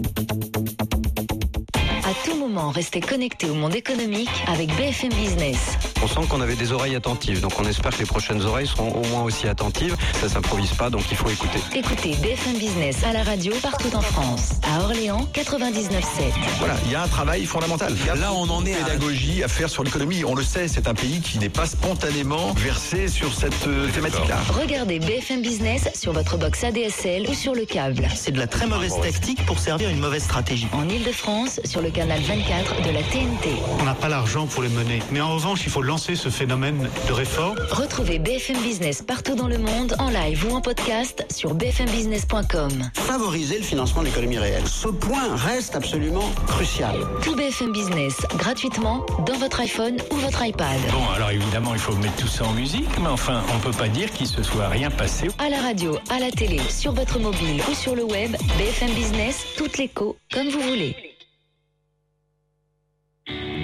À 2.11 2.25
tout 2.29 2.35
moment, 2.35 2.71
restez 2.71 2.99
connecté 2.99 3.49
au 3.49 3.53
monde 3.53 3.73
économique 3.73 4.27
avec 4.47 4.75
BFM 4.75 5.13
Business. 5.13 5.77
on 6.03 6.07
sent 6.07 6.27
qu'on 6.27 6.41
avait 6.41 6.57
des 6.57 6.73
oreilles 6.73 6.97
attentives. 6.97 7.39
Donc 7.39 7.53
on 7.57 7.63
espère 7.63 7.91
que 7.93 7.99
les 7.99 8.05
prochaines 8.05 8.41
oreilles 8.41 8.67
seront 8.67 8.89
au 8.91 9.05
moins 9.07 9.21
aussi 9.23 9.47
attentives. 9.47 9.95
Ça 10.19 10.27
s'improvise 10.27 10.71
pas, 10.73 10.89
donc 10.89 11.03
il 11.09 11.15
faut 11.15 11.29
écouter. 11.29 11.59
Écoutez 11.73 12.15
BFM 12.21 12.57
Business 12.57 12.97
à 13.05 13.13
la 13.13 13.23
radio 13.23 13.53
partout 13.61 13.95
en 13.95 14.01
France. 14.01 14.49
À 14.69 14.81
Orléans, 14.81 15.25
99.7. 15.33 16.33
Voilà, 16.59 16.75
il 16.85 16.91
y 16.91 16.95
a 16.95 17.03
un 17.03 17.07
travail 17.07 17.45
fondamental. 17.45 17.95
Là, 18.19 18.33
on 18.33 18.49
en 18.49 18.65
est 18.65 18.73
à- 18.73 18.83
pédagogie 18.83 19.41
à 19.43 19.47
faire 19.47 19.69
sur 19.69 19.85
l'économie. 19.85 20.25
On 20.25 20.35
le 20.35 20.43
sait, 20.43 20.67
c'est 20.67 20.89
un 20.89 20.93
pays 20.93 21.21
qui 21.21 21.39
n'est 21.39 21.47
pas 21.49 21.65
spontanément 21.65 22.51
versé 22.57 23.07
sur 23.07 23.33
cette 23.33 23.67
euh, 23.67 23.87
thématique-là. 23.89 24.37
Regardez 24.59 24.99
BFM 24.99 25.41
Business 25.41 25.87
sur 25.95 26.11
votre 26.11 26.35
box 26.35 26.61
ADSL 26.65 27.27
ou 27.29 27.33
sur 27.33 27.55
le 27.55 27.63
câble. 27.63 28.05
C'est 28.15 28.31
de 28.33 28.39
la 28.39 28.47
très 28.47 28.67
mauvaise 28.67 28.95
tactique 29.01 29.45
pour 29.45 29.59
servir 29.59 29.89
une 29.89 29.99
mauvaise 29.99 30.23
stratégie. 30.23 30.67
En 30.73 30.89
Ile-de-France, 30.89 31.61
sur 31.63 31.81
le 31.81 31.89
canal 32.01 32.19
24 32.21 32.81
de 32.81 32.89
la 32.89 33.03
TNT. 33.03 33.61
On 33.79 33.83
n'a 33.83 33.93
pas 33.93 34.09
l'argent 34.09 34.47
pour 34.47 34.63
les 34.63 34.69
mener. 34.69 35.03
Mais 35.11 35.21
en 35.21 35.35
revanche, 35.35 35.61
il 35.65 35.69
faut 35.69 35.83
lancer 35.83 36.15
ce 36.15 36.29
phénomène 36.29 36.89
de 37.07 37.13
réforme. 37.13 37.59
Retrouvez 37.69 38.17
BFM 38.17 38.57
Business 38.63 39.03
partout 39.03 39.35
dans 39.35 39.47
le 39.47 39.59
monde, 39.59 39.95
en 39.99 40.09
live 40.09 40.47
ou 40.49 40.55
en 40.55 40.61
podcast 40.61 41.23
sur 41.31 41.53
bfmbusiness.com. 41.53 42.89
Favoriser 42.95 43.59
le 43.59 43.63
financement 43.63 44.01
de 44.01 44.07
l'économie 44.07 44.39
réelle. 44.39 44.65
Ce 44.65 44.87
point 44.87 45.35
reste 45.35 45.75
absolument 45.75 46.27
crucial. 46.47 46.95
Tout 47.21 47.35
BFM 47.35 47.71
Business, 47.71 48.17
gratuitement, 48.35 49.05
dans 49.27 49.37
votre 49.37 49.59
iPhone 49.59 49.97
ou 50.09 50.15
votre 50.15 50.43
iPad. 50.43 50.79
Bon, 50.91 51.07
alors 51.15 51.29
évidemment, 51.29 51.75
il 51.75 51.79
faut 51.79 51.95
mettre 51.97 52.15
tout 52.15 52.27
ça 52.27 52.45
en 52.45 52.53
musique, 52.53 52.89
mais 52.99 53.09
enfin, 53.09 53.43
on 53.55 53.59
peut 53.59 53.77
pas 53.77 53.89
dire 53.89 54.09
qu'il 54.09 54.25
se 54.25 54.41
soit 54.41 54.69
rien 54.69 54.89
passé. 54.89 55.27
À 55.37 55.49
la 55.49 55.61
radio, 55.61 55.99
à 56.09 56.17
la 56.17 56.31
télé, 56.31 56.57
sur 56.67 56.93
votre 56.93 57.19
mobile 57.19 57.61
ou 57.69 57.75
sur 57.75 57.95
le 57.95 58.05
web, 58.05 58.35
BFM 58.57 58.89
Business, 58.95 59.45
toute 59.55 59.77
l'écho, 59.77 60.17
comme 60.33 60.49
vous 60.49 60.61
voulez. 60.61 61.10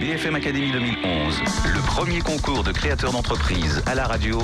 BFM 0.08 0.36
Academy 0.36 0.72
2011, 0.72 1.42
le 1.66 1.86
premier 1.86 2.22
concours 2.22 2.64
de 2.64 2.72
créateurs 2.72 3.12
d'entreprise 3.12 3.84
à 3.86 3.94
la 3.94 4.08
radio. 4.08 4.40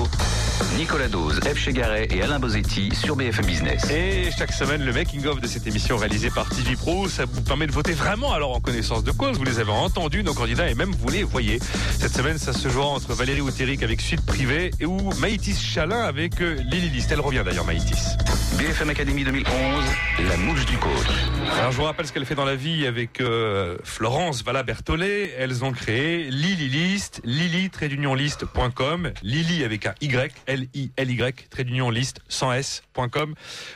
Nicolas 0.77 1.07
Dose, 1.07 1.39
F. 1.39 1.57
Chegaray 1.57 2.07
et 2.11 2.21
Alain 2.21 2.37
Bozetti 2.37 2.93
sur 2.93 3.15
BFM 3.15 3.45
Business. 3.45 3.89
Et 3.89 4.29
chaque 4.37 4.51
semaine, 4.51 4.83
le 4.83 4.91
making-of 4.91 5.39
de 5.39 5.47
cette 5.47 5.65
émission 5.65 5.95
réalisée 5.95 6.31
par 6.31 6.49
TV 6.49 6.75
Pro, 6.75 7.07
ça 7.07 7.23
vous 7.23 7.41
permet 7.41 7.65
de 7.65 7.71
voter 7.71 7.93
vraiment 7.93 8.33
alors 8.33 8.53
en 8.53 8.59
connaissance 8.59 9.05
de 9.05 9.11
cause. 9.11 9.37
Vous 9.37 9.45
les 9.45 9.59
avez 9.59 9.71
entendus, 9.71 10.23
nos 10.23 10.33
candidats, 10.33 10.69
et 10.69 10.75
même 10.75 10.91
vous 10.91 11.09
les 11.09 11.23
voyez. 11.23 11.59
Cette 11.97 12.13
semaine, 12.13 12.37
ça 12.37 12.51
se 12.51 12.67
jouera 12.67 12.87
entre 12.87 13.13
Valérie 13.13 13.41
Outéric 13.41 13.83
avec 13.83 14.01
Suite 14.01 14.25
Privée 14.25 14.71
et 14.81 14.85
ou 14.85 15.11
Maïtis 15.19 15.55
Chalin 15.55 16.01
avec 16.01 16.41
euh, 16.41 16.55
Lily 16.71 16.89
List. 16.89 17.09
Elle 17.11 17.21
revient 17.21 17.43
d'ailleurs, 17.45 17.65
Maïtis. 17.65 18.17
BFM 18.57 18.89
Academy 18.89 19.23
2011, 19.23 19.45
la 20.29 20.37
mouche 20.37 20.65
du 20.65 20.77
coach. 20.77 20.91
Alors 21.57 21.71
je 21.71 21.77
vous 21.77 21.83
rappelle 21.83 22.05
ce 22.05 22.13
qu'elle 22.13 22.25
fait 22.25 22.35
dans 22.35 22.45
la 22.45 22.55
vie 22.55 22.85
avec 22.85 23.19
euh, 23.19 23.77
Florence 23.83 24.43
Valla 24.43 24.63
Berthollet. 24.63 25.33
Elles 25.53 25.63
ont 25.63 25.71
créé. 25.71 26.31
Lily 26.31 26.67
List, 26.67 27.21
lily-list.com, 27.23 29.11
Lily 29.21 29.63
avec 29.63 29.85
un 29.85 29.93
Y, 30.01 30.33
L-I-L-Y, 30.47 31.47
trait 31.51 31.63
d'union 31.63 31.91
sans 32.27 32.51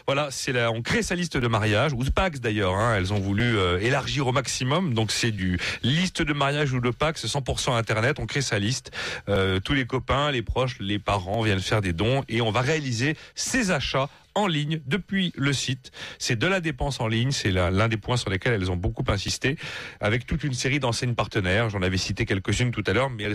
Voilà, 0.05 0.30
c'est 0.32 0.51
là, 0.51 0.72
on 0.72 0.82
crée 0.82 1.03
sa 1.03 1.15
liste 1.15 1.38
de 1.38 1.47
mariage, 1.47 1.93
ou 1.93 2.03
de 2.03 2.09
Pax 2.09 2.39
d'ailleurs, 2.39 2.76
hein, 2.76 2.95
elles 2.95 3.13
ont 3.13 3.20
voulu 3.20 3.57
euh, 3.57 3.80
élargir 3.80 4.28
au 4.28 4.32
maximum, 4.32 4.93
donc 4.93 5.11
c'est 5.11 5.32
du 5.32 5.59
liste 5.84 6.22
de 6.22 6.34
mariage 6.34 6.74
ou 6.74 6.80
de 6.80 6.89
Pax, 6.89 7.26
100% 7.26 7.76
Internet, 7.76 8.18
on 8.20 8.26
crée 8.26 8.41
sa 8.41 8.59
liste, 8.59 8.91
Euh, 9.30 9.59
tous 9.59 9.74
les 9.74 9.86
copains, 9.86 10.32
les 10.32 10.41
proches, 10.41 10.78
les 10.80 10.99
parents 10.99 11.41
viennent 11.41 11.59
faire 11.59 11.82
des 11.82 11.93
dons, 11.93 12.24
et 12.30 12.41
on 12.41 12.51
va 12.51 12.61
réaliser 12.61 13.15
ses 13.36 13.72
achats 13.72 14.09
en 14.38 14.45
ligne 14.47 14.82
depuis 14.86 15.34
le 15.36 15.51
site. 15.51 15.91
C'est 16.20 16.38
de 16.38 16.45
la 16.45 16.61
dépense 16.61 17.01
en 17.01 17.07
ligne, 17.07 17.32
c'est 17.32 17.49
l'un 17.49 17.88
des 17.88 17.97
points 17.97 18.18
sur 18.18 18.30
lesquels 18.30 18.53
elles 18.53 18.70
ont 18.70 18.76
beaucoup 18.76 19.03
insisté, 19.07 19.57
avec 19.99 20.28
toute 20.28 20.43
une 20.43 20.53
série 20.53 20.80
d'enseignes 20.80 21.15
partenaires. 21.15 21.72
J'en 21.72 21.82
avais 21.82 21.97
cité 21.97 22.26
quelques-unes 22.26 22.72
tout 22.72 22.84
à 22.86 22.93
l'heure, 22.93 23.09
mais 23.09 23.26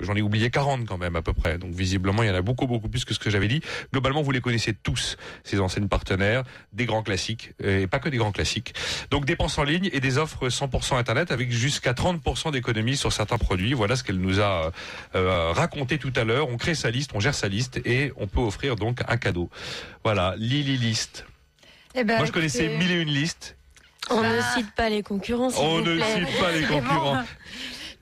j'en 0.00 0.16
ai 0.16 0.20
oublié 0.20 0.50
40 0.50 0.84
quand 0.84 0.98
même 0.98 1.14
à 1.14 1.22
peu 1.22 1.32
près. 1.32 1.58
Donc 1.58 1.72
visiblement, 1.74 2.24
il 2.24 2.28
y 2.28 2.30
en 2.30 2.34
a 2.34 2.42
beaucoup, 2.42 2.66
beaucoup 2.66 2.88
plus 2.88 3.04
que 3.04 3.14
ce 3.14 3.20
que 3.20 3.30
j'avais 3.30 3.46
dit. 3.46 3.60
Globalement, 3.92 4.20
vous 4.20 4.32
les 4.32 4.40
connaissez 4.40 4.74
tous, 4.74 5.16
ces 5.44 5.60
enseignes 5.60 5.88
partenaires, 5.88 6.44
des 6.72 6.86
grands 6.86 7.02
classiques, 7.02 7.52
et 7.62 7.86
pas 7.86 7.98
que 7.98 8.08
des 8.08 8.16
grands 8.16 8.32
classiques. 8.32 8.74
Donc 9.10 9.24
dépenses 9.24 9.58
en 9.58 9.64
ligne 9.64 9.90
et 9.92 10.00
des 10.00 10.18
offres 10.18 10.48
100% 10.48 10.96
Internet 10.96 11.30
avec 11.30 11.50
jusqu'à 11.50 11.92
30% 11.92 12.52
d'économie 12.52 12.96
sur 12.96 13.12
certains 13.12 13.38
produits. 13.38 13.74
Voilà 13.74 13.96
ce 13.96 14.04
qu'elle 14.04 14.18
nous 14.18 14.40
a 14.40 14.72
euh, 15.14 15.52
raconté 15.52 15.98
tout 15.98 16.12
à 16.16 16.24
l'heure. 16.24 16.48
On 16.48 16.56
crée 16.56 16.74
sa 16.74 16.90
liste, 16.90 17.10
on 17.14 17.20
gère 17.20 17.34
sa 17.34 17.48
liste 17.48 17.80
et 17.84 18.12
on 18.16 18.26
peut 18.26 18.40
offrir 18.40 18.76
donc 18.76 19.00
un 19.06 19.16
cadeau. 19.16 19.50
Voilà, 20.04 20.34
Lily 20.36 20.76
List. 20.76 21.24
Eh 21.94 22.04
ben, 22.04 22.16
Moi, 22.18 22.26
je 22.26 22.32
connaissais 22.32 22.68
mille 22.68 22.90
et 22.90 23.00
une 23.00 23.08
listes. 23.08 23.56
On 24.10 24.22
ne 24.22 24.40
cite 24.54 24.74
pas 24.74 24.88
les 24.88 25.02
concurrents, 25.02 25.50
On 25.58 25.78
vous 25.78 25.82
ne 25.82 25.96
plaît. 25.96 26.14
cite 26.14 26.40
pas 26.40 26.52
les 26.52 26.62
concurrents. 26.62 27.22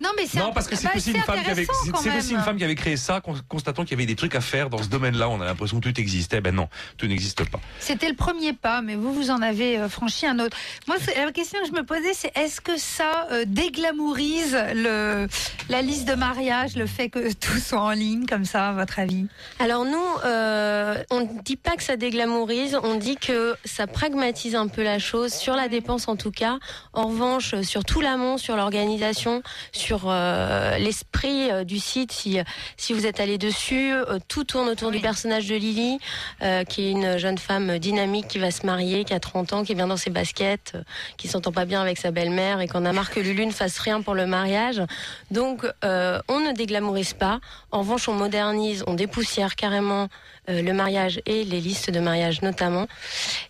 Non, 0.01 0.11
mais 0.16 0.26
c'est 0.26 0.38
Non, 0.38 0.49
un- 0.49 0.53
parce 0.53 0.68
que 0.68 0.76
c'est 0.76 0.84
bah, 0.88 0.92
aussi 0.97 1.11
une 1.12 1.22
femme 1.22 1.42
qui 1.42 1.51
avait, 1.51 1.66
c'est 2.03 2.16
aussi 2.18 2.32
une 2.34 2.40
femme 2.40 2.57
qui 2.59 2.64
avait 2.64 2.74
créé 2.74 2.97
ça, 2.97 3.20
con- 3.20 3.34
constatant 3.49 3.82
qu'il 3.84 3.92
y 3.92 3.94
avait 3.94 4.07
des 4.07 4.14
trucs 4.16 4.34
à 4.34 4.40
faire 4.42 4.68
dans 4.68 4.82
ce 4.82 4.88
domaine-là. 4.88 5.28
On 5.30 5.40
a 5.40 5.44
l'impression 5.47 5.80
que 5.80 5.88
tout 5.88 6.01
existait. 6.01 6.40
Ben 6.42 6.55
non, 6.55 6.68
tout 6.99 7.07
n'existe 7.07 7.49
pas. 7.49 7.61
C'était 7.80 8.09
le 8.09 8.14
premier 8.14 8.53
pas, 8.53 8.82
mais 8.82 8.94
vous, 8.94 9.12
vous 9.14 9.30
en 9.30 9.40
avez 9.40 9.78
euh, 9.78 9.88
franchi 9.88 10.26
un 10.26 10.38
autre. 10.38 10.57
Moi, 10.86 10.97
c'est- 11.01 11.24
la 11.24 11.32
question 11.32 11.59
que 11.61 11.66
je 11.66 11.72
me 11.72 11.82
posais, 11.84 12.12
c'est 12.12 12.36
est-ce 12.36 12.61
que 12.61 12.76
ça 12.76 13.26
euh, 13.32 13.44
déglamourise 13.47 14.57
le, 14.74 15.28
la 15.70 15.80
liste 15.82 16.07
de 16.07 16.14
mariage, 16.14 16.76
le 16.76 16.86
fait 16.86 17.09
que 17.09 17.32
tout 17.32 17.59
soit 17.59 17.80
en 17.80 17.90
ligne 17.92 18.26
comme 18.26 18.44
ça, 18.44 18.68
à 18.68 18.72
votre 18.72 18.99
avis? 18.99 19.26
Alors 19.59 19.84
nous, 19.86 19.99
euh, 20.24 21.03
on 21.11 21.20
ne 21.20 21.42
dit 21.42 21.57
pas 21.57 21.76
que 21.76 21.82
ça 21.82 21.97
déglamourise, 21.97 22.78
on 22.82 22.97
dit 22.97 23.16
que 23.16 23.57
ça 23.64 23.86
pragmatise 23.86 24.55
un 24.57 24.68
peu 24.68 24.82
la 24.82 24.99
chose, 24.99 25.32
sur 25.32 25.55
la 25.57 25.68
dépense 25.68 26.09
en 26.09 26.16
tout 26.16 26.30
cas. 26.32 26.59
En 26.92 27.07
revanche, 27.09 27.55
sur 27.62 27.84
tout 27.84 28.01
l'amont, 28.03 28.36
sur 28.36 28.57
l'organisation, 28.57 29.42
sur 29.72 29.86
euh, 30.07 30.78
l'esprit 30.78 31.51
euh, 31.51 31.64
du 31.64 31.78
site, 31.78 32.12
si, 32.12 32.39
si 32.76 32.93
vous 32.93 33.07
êtes 33.07 33.20
allé 33.20 33.39
dessus, 33.39 33.93
euh, 33.93 34.18
tout 34.28 34.45
tourne 34.45 34.68
autour 34.68 34.91
du 34.91 35.01
personnage 35.01 35.47
de 35.47 35.55
Lily, 35.55 35.99
euh, 36.43 36.64
qui 36.64 36.87
est 36.87 36.91
une 36.91 37.18
jeune 37.18 37.39
femme 37.39 37.78
dynamique 37.78 38.28
qui 38.28 38.39
va 38.39 38.51
se 38.51 38.66
marier, 38.66 39.05
qui 39.05 39.14
a 39.14 39.20
30 39.20 39.53
ans, 39.53 39.64
qui 39.64 39.72
est 39.72 39.74
bien 39.74 39.87
dans 39.87 39.97
ses 39.97 40.11
baskets, 40.11 40.72
euh, 40.74 40.82
qui 41.16 41.28
s'entend 41.28 41.53
pas 41.53 41.64
bien 41.64 41.80
avec 41.80 41.99
sa 41.99 42.11
belle-mère 42.11 42.61
et 42.61 42.68
qu'on 42.68 42.84
a 42.84 42.93
marre 42.93 43.11
que 43.11 43.20
Lulu 43.20 43.47
ne 43.47 43.53
fasse 43.53 43.78
rien 43.78 44.03
pour 44.03 44.14
le 44.14 44.26
mariage. 44.26 44.82
Donc 45.30 45.66
euh, 45.84 46.20
on 46.28 46.41
ne 46.41 46.53
déglamourise 46.53 47.14
pas. 47.14 47.41
En 47.70 47.80
revanche, 47.80 48.09
on 48.09 48.14
modernise, 48.14 48.84
on 48.87 48.95
dépoussière 48.95 49.57
carrément 49.57 50.09
euh, 50.49 50.62
le 50.62 50.72
mariage 50.72 51.20
et 51.26 51.44
les 51.44 51.61
listes 51.61 51.90
de 51.90 52.01
mariage 52.01 52.42
notamment. 52.42 52.86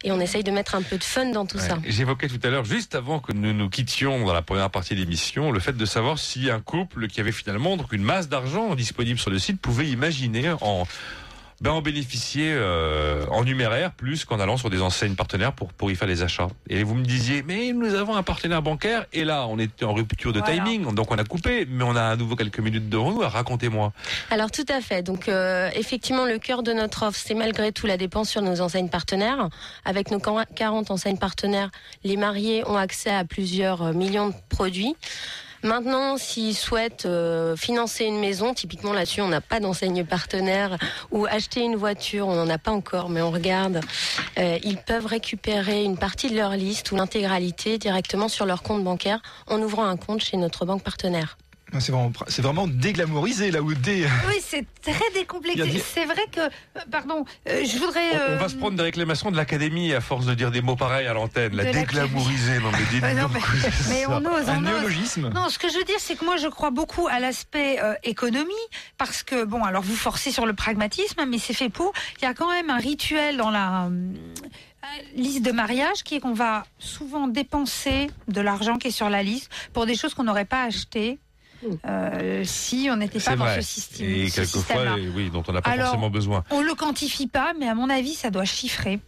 Et 0.04 0.12
on 0.12 0.20
essaye 0.20 0.44
de 0.44 0.50
mettre 0.50 0.74
un 0.74 0.82
peu 0.82 0.98
de 0.98 1.04
fun 1.04 1.26
dans 1.26 1.46
tout 1.46 1.58
ça. 1.58 1.78
J'évoquais 1.86 2.28
tout 2.28 2.40
à 2.42 2.48
l'heure, 2.48 2.64
juste 2.64 2.94
avant 2.94 3.18
que 3.18 3.32
nous 3.32 3.52
nous 3.52 3.68
quittions 3.68 4.24
dans 4.24 4.32
la 4.32 4.42
première 4.42 4.70
partie 4.70 4.94
de 4.94 5.00
l'émission, 5.00 5.52
le 5.52 5.60
fait 5.60 5.76
de 5.76 5.86
savoir 5.86 6.18
si 6.18 6.50
un 6.50 6.60
couple 6.60 7.08
qui 7.08 7.20
avait 7.20 7.32
finalement 7.32 7.76
donc 7.76 7.92
une 7.92 8.02
masse 8.02 8.28
d'argent 8.28 8.74
disponible 8.74 9.18
sur 9.18 9.30
le 9.30 9.38
site 9.38 9.60
pouvait 9.60 9.88
imaginer 9.88 10.54
en 10.60 10.86
ben, 11.60 11.70
en 11.70 11.80
bénéficier 11.80 12.52
euh, 12.52 13.24
en 13.30 13.44
numéraire 13.44 13.92
plus 13.92 14.24
qu'en 14.24 14.40
allant 14.40 14.56
sur 14.56 14.70
des 14.70 14.82
enseignes 14.82 15.14
partenaires 15.14 15.52
pour, 15.52 15.72
pour 15.72 15.90
y 15.90 15.96
faire 15.96 16.08
les 16.08 16.22
achats. 16.22 16.48
Et 16.68 16.82
vous 16.82 16.94
me 16.94 17.04
disiez, 17.04 17.42
mais 17.42 17.72
nous 17.72 17.94
avons 17.94 18.14
un 18.16 18.22
partenaire 18.22 18.62
bancaire, 18.62 19.06
et 19.12 19.24
là, 19.24 19.46
on 19.48 19.58
était 19.58 19.84
en 19.84 19.94
rupture 19.94 20.32
de 20.32 20.40
Voilà. 20.40 20.54
timing, 20.56 20.94
donc 20.94 21.10
on 21.10 21.18
a 21.18 21.24
coupé, 21.24 21.66
mais 21.68 21.84
on 21.84 21.96
a 21.96 22.02
à 22.02 22.16
nouveau 22.16 22.36
quelques 22.36 22.60
minutes 22.60 22.88
devant 22.88 23.12
nous. 23.12 23.20
Racontez-moi. 23.20 23.92
Alors 24.30 24.50
tout 24.50 24.66
à 24.68 24.80
fait. 24.80 25.02
Donc 25.02 25.28
euh, 25.28 25.70
effectivement, 25.74 26.24
le 26.26 26.38
cœur 26.38 26.62
de 26.62 26.72
notre 26.72 27.04
offre, 27.04 27.18
c'est 27.18 27.34
malgré 27.34 27.72
tout 27.72 27.86
la 27.86 27.96
dépense 27.96 28.28
sur 28.28 28.42
nos 28.42 28.60
enseignes 28.60 28.88
partenaires. 28.90 29.48
Avec 29.84 30.10
nos 30.10 30.20
40 30.20 30.90
enseignes 30.90 31.18
partenaires, 31.18 31.70
les 32.04 32.16
mariés 32.16 32.66
ont 32.66 32.76
accès 32.76 33.10
à 33.10 33.24
plusieurs 33.24 33.82
euh, 33.82 33.92
millions 33.92 34.28
de 34.28 34.34
produits. 34.48 34.94
Maintenant, 35.66 36.16
s'ils 36.16 36.54
souhaitent 36.54 37.06
euh, 37.06 37.56
financer 37.56 38.04
une 38.04 38.20
maison, 38.20 38.54
typiquement 38.54 38.92
là-dessus, 38.92 39.20
on 39.20 39.26
n'a 39.26 39.40
pas 39.40 39.58
d'enseigne 39.58 40.04
partenaire, 40.04 40.78
ou 41.10 41.26
acheter 41.26 41.60
une 41.60 41.74
voiture, 41.74 42.28
on 42.28 42.36
n'en 42.36 42.48
a 42.48 42.56
pas 42.56 42.70
encore, 42.70 43.08
mais 43.08 43.20
on 43.20 43.32
regarde, 43.32 43.80
euh, 44.38 44.60
ils 44.62 44.76
peuvent 44.76 45.06
récupérer 45.06 45.82
une 45.82 45.98
partie 45.98 46.30
de 46.30 46.36
leur 46.36 46.52
liste 46.52 46.92
ou 46.92 46.96
l'intégralité 46.96 47.78
directement 47.78 48.28
sur 48.28 48.46
leur 48.46 48.62
compte 48.62 48.84
bancaire 48.84 49.20
en 49.48 49.60
ouvrant 49.60 49.86
un 49.86 49.96
compte 49.96 50.20
chez 50.20 50.36
notre 50.36 50.66
banque 50.66 50.84
partenaire. 50.84 51.36
C'est 51.80 51.90
vraiment, 51.90 52.12
c'est 52.28 52.42
vraiment 52.42 52.68
déglamourisé 52.68 53.50
là 53.50 53.60
où 53.60 53.74
dé. 53.74 54.06
Oui, 54.28 54.34
c'est 54.40 54.64
très 54.82 55.10
décomplexé. 55.14 55.64
des- 55.64 55.78
C'est 55.80 56.04
vrai 56.04 56.22
que, 56.32 56.40
euh, 56.40 56.80
pardon, 56.90 57.24
euh, 57.48 57.64
je 57.64 57.78
voudrais. 57.78 58.12
On, 58.12 58.16
on 58.16 58.20
euh, 58.20 58.36
va 58.36 58.48
se 58.48 58.54
prendre 58.54 58.76
des 58.76 58.82
réclamations 58.84 59.30
de 59.32 59.36
l'académie 59.36 59.92
à 59.92 60.00
force 60.00 60.26
de 60.26 60.34
dire 60.34 60.50
des 60.52 60.62
mots 60.62 60.76
pareils 60.76 61.06
à 61.08 61.12
l'antenne. 61.12 61.56
La 61.56 61.64
De 61.64 61.72
déglamouriser, 61.72 62.60
non 62.60 62.70
mais 62.70 62.78
dites 62.92 63.02
Ouais, 63.02 63.14
non, 63.14 63.28
mais- 63.34 63.40
c'est 63.72 63.88
mais 63.90 64.06
on 64.06 64.18
ose, 64.24 64.48
Un 64.48 64.58
on 64.58 64.64
ose. 64.66 64.72
néologisme. 64.72 65.28
Non, 65.30 65.48
ce 65.48 65.58
que 65.58 65.68
je 65.68 65.76
veux 65.76 65.84
dire, 65.84 65.96
c'est 65.98 66.14
que 66.14 66.24
moi, 66.24 66.36
je 66.36 66.46
crois 66.46 66.70
beaucoup 66.70 67.08
à 67.08 67.18
l'aspect 67.18 67.78
euh, 67.82 67.94
économie, 68.04 68.52
parce 68.96 69.22
que, 69.24 69.44
bon, 69.44 69.64
alors 69.64 69.82
vous 69.82 69.96
forcez 69.96 70.30
sur 70.30 70.46
le 70.46 70.52
pragmatisme, 70.54 71.24
mais 71.28 71.38
c'est 71.38 71.52
fait 71.52 71.68
pour. 71.68 71.92
Il 72.20 72.24
y 72.24 72.28
a 72.28 72.32
quand 72.34 72.50
même 72.50 72.70
un 72.70 72.78
rituel 72.78 73.36
dans 73.36 73.50
la 73.50 73.90
liste 75.16 75.42
de 75.44 75.50
mariage 75.50 76.04
qui 76.04 76.14
est 76.14 76.20
qu'on 76.20 76.32
va 76.32 76.64
souvent 76.78 77.26
dépenser 77.26 78.08
de 78.28 78.40
l'argent 78.40 78.76
qui 78.78 78.88
est 78.88 78.92
sur 78.92 79.10
la 79.10 79.22
liste 79.24 79.50
pour 79.72 79.84
des 79.84 79.96
choses 79.96 80.14
qu'on 80.14 80.22
n'aurait 80.24 80.44
pas 80.44 80.62
achetées. 80.62 81.18
Euh, 81.86 82.42
si 82.44 82.88
on 82.90 82.96
n'était 82.96 83.20
pas 83.20 83.36
dans 83.36 83.54
ce 83.54 83.60
système. 83.60 84.08
Et 84.08 84.28
ce 84.28 84.36
quelquefois, 84.36 84.60
système-là. 84.60 84.96
oui, 85.14 85.30
dont 85.30 85.42
on 85.48 85.52
n'a 85.52 85.62
pas 85.62 85.70
Alors, 85.70 85.86
forcément 85.86 86.10
besoin. 86.10 86.44
On 86.50 86.62
le 86.62 86.74
quantifie 86.74 87.26
pas, 87.26 87.52
mais 87.58 87.68
à 87.68 87.74
mon 87.74 87.90
avis, 87.90 88.14
ça 88.14 88.30
doit 88.30 88.44
chiffrer. 88.44 89.00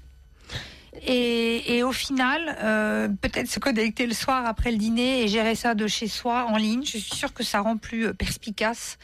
Et, 1.07 1.77
et 1.77 1.83
au 1.85 1.93
final, 1.93 2.57
euh, 2.63 3.09
peut-être 3.09 3.49
se 3.49 3.61
connecter 3.61 4.07
le 4.07 4.15
soir 4.15 4.45
après 4.47 4.73
le 4.73 4.79
dîner 4.79 5.23
et 5.23 5.29
gérer 5.29 5.55
ça 5.55 5.75
de 5.75 5.87
chez 5.87 6.09
soi 6.09 6.47
en 6.49 6.57
ligne. 6.57 6.83
Je 6.85 6.99
suis 6.99 7.17
sûre 7.17 7.33
que 7.33 7.45
ça 7.45 7.61
rend 7.61 7.77
plus 7.77 8.07
euh, 8.07 8.13
perspicace 8.15 8.99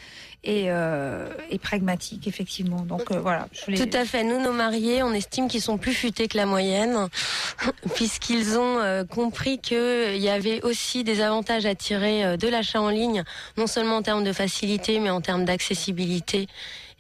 et, 0.45 0.67
euh, 0.69 1.27
et 1.51 1.59
pragmatique, 1.59 2.27
effectivement. 2.27 2.83
Donc 2.83 3.11
euh, 3.11 3.19
voilà. 3.19 3.49
Tout 3.67 3.91
à 3.93 4.05
fait. 4.05 4.23
Nous, 4.23 4.41
nos 4.41 4.53
mariés, 4.53 5.03
on 5.03 5.13
estime 5.13 5.49
qu'ils 5.49 5.63
sont 5.63 5.79
plus 5.79 5.95
futés 5.95 6.29
que 6.29 6.37
la 6.37 6.47
moyenne, 6.47 7.09
puisqu'ils 7.95 8.59
ont 8.59 8.79
euh, 8.79 9.05
compris 9.05 9.59
qu'il 9.59 10.17
y 10.17 10.29
avait 10.29 10.63
aussi 10.63 11.03
des 11.03 11.21
avantages 11.21 11.67
à 11.67 11.75
tirer 11.75 12.25
euh, 12.25 12.37
de 12.37 12.49
l'achat 12.49 12.81
en 12.81 12.91
ligne, 12.91 13.25
non 13.57 13.67
seulement 13.67 13.97
en 13.97 14.03
termes 14.03 14.25
de 14.25 14.33
facilité, 14.33 15.01
mais 15.01 15.11
en 15.11 15.23
termes 15.23 15.45
d'accessibilité, 15.45 16.47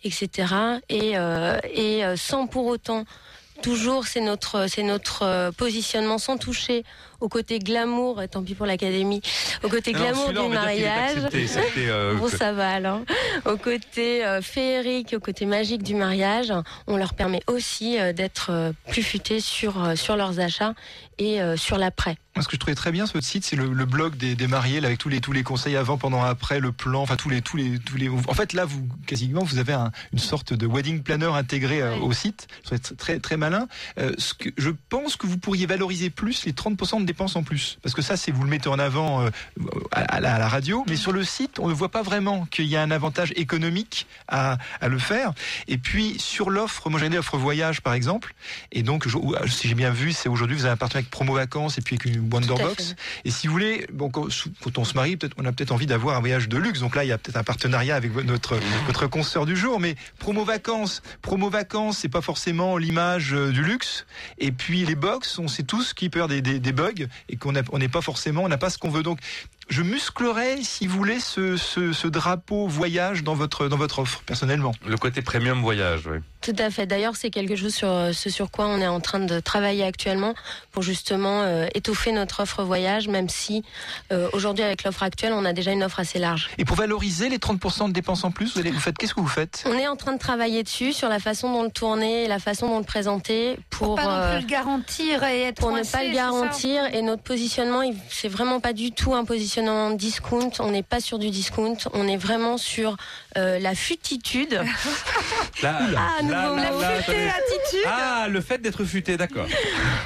etc. 0.05 0.55
Et, 0.89 1.17
euh, 1.17 1.59
et 1.73 2.05
euh, 2.05 2.17
sans 2.17 2.47
pour 2.47 2.67
autant 2.67 3.05
toujours 3.63 4.07
c'est 4.07 4.21
notre 4.21 4.67
c'est 4.69 4.83
notre 4.83 5.23
euh, 5.23 5.51
positionnement 5.53 6.19
sans 6.19 6.37
toucher 6.37 6.85
au 7.21 7.29
côté 7.29 7.59
glamour 7.59 8.21
et 8.23 8.29
tant 8.29 8.43
pis 8.43 8.55
pour 8.55 8.67
l'académie 8.67 9.23
au 9.63 9.69
côté 9.69 9.93
glamour 9.93 10.29
du 10.29 10.49
mariage. 10.49 11.19
euh, 11.89 12.15
bon 12.19 12.29
ça 12.29 12.53
va 12.53 12.71
alors. 12.71 13.01
Au 13.47 13.57
côté 13.57 14.25
euh, 14.25 14.43
féerique 14.43 15.15
au 15.17 15.21
côté 15.21 15.47
magique 15.47 15.83
du 15.83 15.95
mariage 15.95 16.53
on 16.87 16.97
leur 16.97 17.15
permet 17.15 17.41
aussi 17.47 17.99
euh, 17.99 18.13
d'être 18.13 18.73
plus 18.89 19.03
futés 19.03 19.41
sur 19.41 19.97
sur 19.97 20.17
leurs 20.17 20.41
achats 20.41 20.75
et 21.19 21.39
sur 21.57 21.79
l'après 21.79 22.17
ce 22.43 22.49
que 22.49 22.55
je 22.57 22.59
trouvais 22.59 22.75
très 22.75 22.91
bien 22.93 23.07
sur 23.07 23.15
votre 23.15 23.27
site, 23.27 23.45
c'est 23.45 23.55
le, 23.57 23.73
le 23.73 23.85
blog 23.85 24.17
des, 24.17 24.35
des 24.35 24.47
mariés, 24.49 24.81
là, 24.81 24.89
avec 24.89 24.99
tous 24.99 25.09
les 25.09 25.21
tous 25.21 25.33
les 25.33 25.43
conseils 25.45 25.77
avant, 25.77 25.97
pendant, 25.99 26.23
après, 26.23 26.59
le 26.61 26.73
plan, 26.73 27.03
enfin 27.03 27.17
tous 27.17 27.29
les 27.29 27.43
tous 27.43 27.57
les 27.57 27.79
tous 27.79 27.97
les. 27.97 28.09
En 28.09 28.35
fait, 28.35 28.53
là, 28.53 28.65
vous 28.65 28.87
quasiment, 29.07 29.43
vous 29.45 29.59
avez 29.59 29.73
un- 29.73 29.93
une 30.13 30.19
sorte 30.19 30.53
de 30.53 30.67
wedding 30.67 31.03
planner 31.03 31.27
intégré 31.35 31.81
euh, 31.83 31.97
au 31.99 32.13
site. 32.13 32.49
Trouvais 32.65 32.79
très 32.81 33.19
très, 33.21 33.37
malin. 33.37 33.69
Euh, 33.99 34.13
ce 34.19 34.35
que 34.35 34.49
je 34.59 34.71
pense 34.89 35.17
que 35.17 35.27
vous 35.27 35.39
pourriez 35.39 35.67
valoriser 35.67 36.11
plus 36.11 36.45
les 36.45 36.53
30% 36.53 37.01
de 37.01 37.07
dépenses 37.07 37.37
en 37.37 37.43
plus, 37.45 37.79
parce 37.83 37.95
que 37.95 38.03
ça, 38.03 38.17
c'est 38.17 38.33
vous 38.33 38.43
le 38.43 38.51
mettez 38.51 38.69
en 38.69 38.79
avant 38.79 39.23
euh, 39.23 39.31
à, 39.93 40.01
à 40.01 40.21
la, 40.21 40.35
à 40.35 40.39
la 40.39 40.49
radio, 40.49 40.85
mais 40.89 40.97
sur 40.97 41.13
le 41.13 41.23
site, 41.25 41.59
on 41.61 41.69
ne 41.69 41.73
voit 41.75 41.91
pas 41.91 42.03
vraiment 42.03 42.47
qu'il 42.47 42.67
y 42.67 42.77
a 42.77 42.83
un 42.83 42.91
avantage 42.91 43.33
économique 43.37 44.07
à, 44.29 44.59
à 44.81 44.89
le 44.89 44.99
faire. 44.99 45.33
Et 45.69 45.79
puis 45.79 46.17
sur 46.19 46.51
l'offre, 46.51 46.91
moi 46.91 46.99
j'ai 46.99 47.07
une 47.07 47.17
offre 47.17 47.37
voyage 47.37 47.81
par 47.81 47.95
exemple, 47.95 48.35
et 48.73 48.83
donc 48.83 49.07
je- 49.09 49.19
si 49.49 49.69
j'ai 49.69 49.75
bien 49.75 49.91
vu, 49.91 50.13
c'est 50.13 50.29
aujourd'hui 50.29 50.57
vous 50.57 50.65
avez 50.65 50.73
un 50.73 50.77
partenariat 50.77 51.05
avec 51.05 51.11
Promo 51.11 51.35
Vacances 51.35 51.79
et 51.79 51.81
puis 51.83 51.95
avec 51.97 52.05
une 52.07 52.24
Wonderbox. 52.33 52.95
Et 53.25 53.31
si 53.31 53.47
vous 53.47 53.53
voulez, 53.53 53.87
bon, 53.93 54.11
quand, 54.11 54.27
quand 54.63 54.79
on 54.79 54.85
se 54.85 54.95
marie, 54.95 55.17
peut-être 55.17 55.35
on 55.39 55.45
a 55.45 55.53
peut-être 55.53 55.73
envie 55.73 55.87
d'avoir 55.87 56.17
un 56.17 56.21
voyage 56.21 56.49
de 56.49 56.57
luxe. 56.57 56.81
Donc 56.81 56.97
là, 56.97 57.05
il 57.05 57.09
y 57.09 57.13
a 57.13 57.19
peut-être 57.19 57.37
un 57.37 57.45
partenariat 57.45 57.97
avec 57.97 58.15
notre 58.25 58.59
notre 58.87 59.07
consoeur 59.07 59.47
du 59.47 59.57
jour. 59.57 59.81
Mais 59.81 59.95
promo 60.19 60.45
vacances, 60.45 61.03
promo 61.23 61.51
vacances, 61.51 61.99
c'est 61.99 62.09
pas 62.09 62.21
forcément 62.23 62.77
l'image 62.79 63.33
euh, 63.35 63.51
du 63.51 63.63
luxe. 63.63 64.07
Et 64.39 64.53
puis 64.53 64.85
les 64.85 64.95
box, 64.95 65.39
on 65.39 65.49
sait 65.49 65.63
tous 65.65 65.93
qu'il 65.95 66.11
peut 66.11 66.19
y 66.21 66.23
avoir 66.23 66.29
des, 66.29 66.43
des, 66.43 66.59
des 66.61 66.73
bugs 66.73 67.07
et 67.29 67.37
qu'on 67.37 67.55
a- 67.57 67.63
on 67.73 67.79
n'est 67.79 67.89
pas 67.89 68.01
forcément, 68.03 68.43
on 68.45 68.49
n'a 68.49 68.59
pas 68.59 68.71
ce 68.71 68.79
qu'on 68.79 68.91
veut. 68.91 69.03
Donc 69.03 69.19
je 69.69 69.83
musclerais, 69.83 70.59
si 70.63 70.87
vous 70.87 70.97
voulez, 70.97 71.21
ce, 71.21 71.57
ce, 71.57 71.93
ce 71.93 72.09
drapeau 72.09 72.67
voyage 72.67 73.23
dans 73.23 73.35
votre 73.35 73.69
dans 73.69 73.77
votre 73.77 74.01
offre 74.01 74.23
personnellement. 74.27 74.73
Le 74.87 74.97
côté 74.97 75.23
premium 75.23 75.61
voyage, 75.61 76.03
oui. 76.07 76.19
Tout 76.41 76.57
à 76.59 76.71
fait. 76.71 76.87
D'ailleurs, 76.87 77.17
c'est 77.17 77.31
quelque 77.31 77.57
chose 77.57 77.75
sur 77.75 77.89
euh, 77.89 78.13
ce 78.13 78.29
sur 78.29 78.51
quoi 78.51 78.67
on 78.67 78.79
est 78.79 78.87
en 78.87 79.01
train 79.01 79.21
de 79.21 79.41
travailler 79.41 79.85
actuellement 79.85 80.35
pour 80.73 80.83
justement 80.83 81.41
euh, 81.43 81.67
étoffer 81.75 82.13
notre 82.13 82.41
offre 82.41 82.63
voyage, 82.65 83.09
même 83.09 83.31
si 83.31 83.65
euh, 84.13 84.29
aujourd'hui 84.35 84.63
avec 84.63 84.85
l'offre 84.85 85.03
actuelle, 85.03 85.33
on 85.33 85.47
a 85.47 85.55
déjà 85.55 85.73
une 85.73 85.83
offre 85.83 86.01
assez 86.01 86.19
large. 86.19 86.51
Et 86.59 86.67
pour 86.67 86.77
valoriser 86.77 87.31
les 87.31 87.39
30% 87.39 87.89
de 87.89 87.93
dépenses 87.93 88.25
en 88.25 88.31
plus, 88.31 88.55
vous, 88.55 88.61
allez, 88.61 88.71
vous 88.71 88.81
faites 88.81 88.99
qu'est-ce 88.99 89.15
que 89.15 89.21
vous 89.21 89.27
faites? 89.27 89.65
On 89.67 89.79
est 89.79 89.89
en 89.89 89.97
train 89.97 90.13
de 90.13 90.19
travailler 90.19 90.63
dessus 90.63 90.93
sur 90.93 91.09
la 91.09 91.19
façon 91.19 91.51
dont 91.51 91.63
le 91.63 91.71
tourner, 91.71 92.25
et 92.25 92.29
la 92.29 92.39
façon 92.39 92.69
dont 92.69 92.79
le 92.79 92.85
présenter 92.85 93.57
pour 93.71 93.95
pas 93.95 94.05
non 94.05 94.11
euh, 94.11 94.35
plus 94.35 94.43
le 94.43 94.51
garantir 94.51 95.25
et 95.25 95.43
être 95.45 95.61
pour 95.61 95.73
ne 95.73 95.83
pas 95.83 96.05
le 96.05 96.13
garantir 96.13 96.85
et 96.93 97.01
notre 97.03 97.23
positionnement 97.23 97.83
c'est 98.11 98.29
vraiment 98.29 98.61
pas 98.61 98.73
du 98.73 98.93
tout 98.93 99.15
un 99.15 99.25
positionnement 99.25 99.54
discount 99.95 100.51
on 100.59 100.71
n'est 100.71 100.83
pas 100.83 101.01
sur 101.01 101.19
du 101.19 101.31
discount 101.31 101.77
on 101.93 102.07
est 102.09 102.17
vraiment 102.17 102.59
sur 102.59 102.97
euh, 103.37 103.59
la 103.59 103.75
futitude 103.75 104.61
Là, 105.63 105.79
Ah. 105.97 106.23
La 106.23 107.01
futée 107.03 107.29
attitude. 107.29 107.87
Ah, 107.87 108.27
le 108.29 108.41
fait 108.41 108.59
d'être 108.59 108.85
futé, 108.85 109.17
d'accord. 109.17 109.47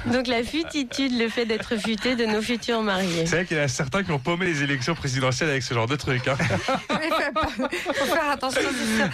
donc 0.07 0.27
la 0.27 0.43
futitude 0.43 1.19
le 1.19 1.29
fait 1.29 1.47
d'être 1.47 1.77
futé 1.77 2.17
de 2.17 2.27
nos 2.27 2.43
futurs 2.43 2.83
mariés 2.83 3.27
C'est 3.27 3.37
vrai 3.37 3.47
qu'il 3.47 3.57
y 3.57 3.61
en 3.61 3.65
a 3.65 3.69
certains 3.69 4.03
qui 4.03 4.13
ont 4.13 4.19
paumé 4.19 4.47
les 4.47 4.63
élections 4.63 4.95
présidentielles 4.95 5.51
avec 5.51 5.63
ce 5.63 5.75
genre 5.75 5.87
de 5.87 5.97
truc. 5.97 6.29
Hein. 6.29 6.37
faut 7.95 8.05
faire 8.05 8.31
attention. 8.31 8.61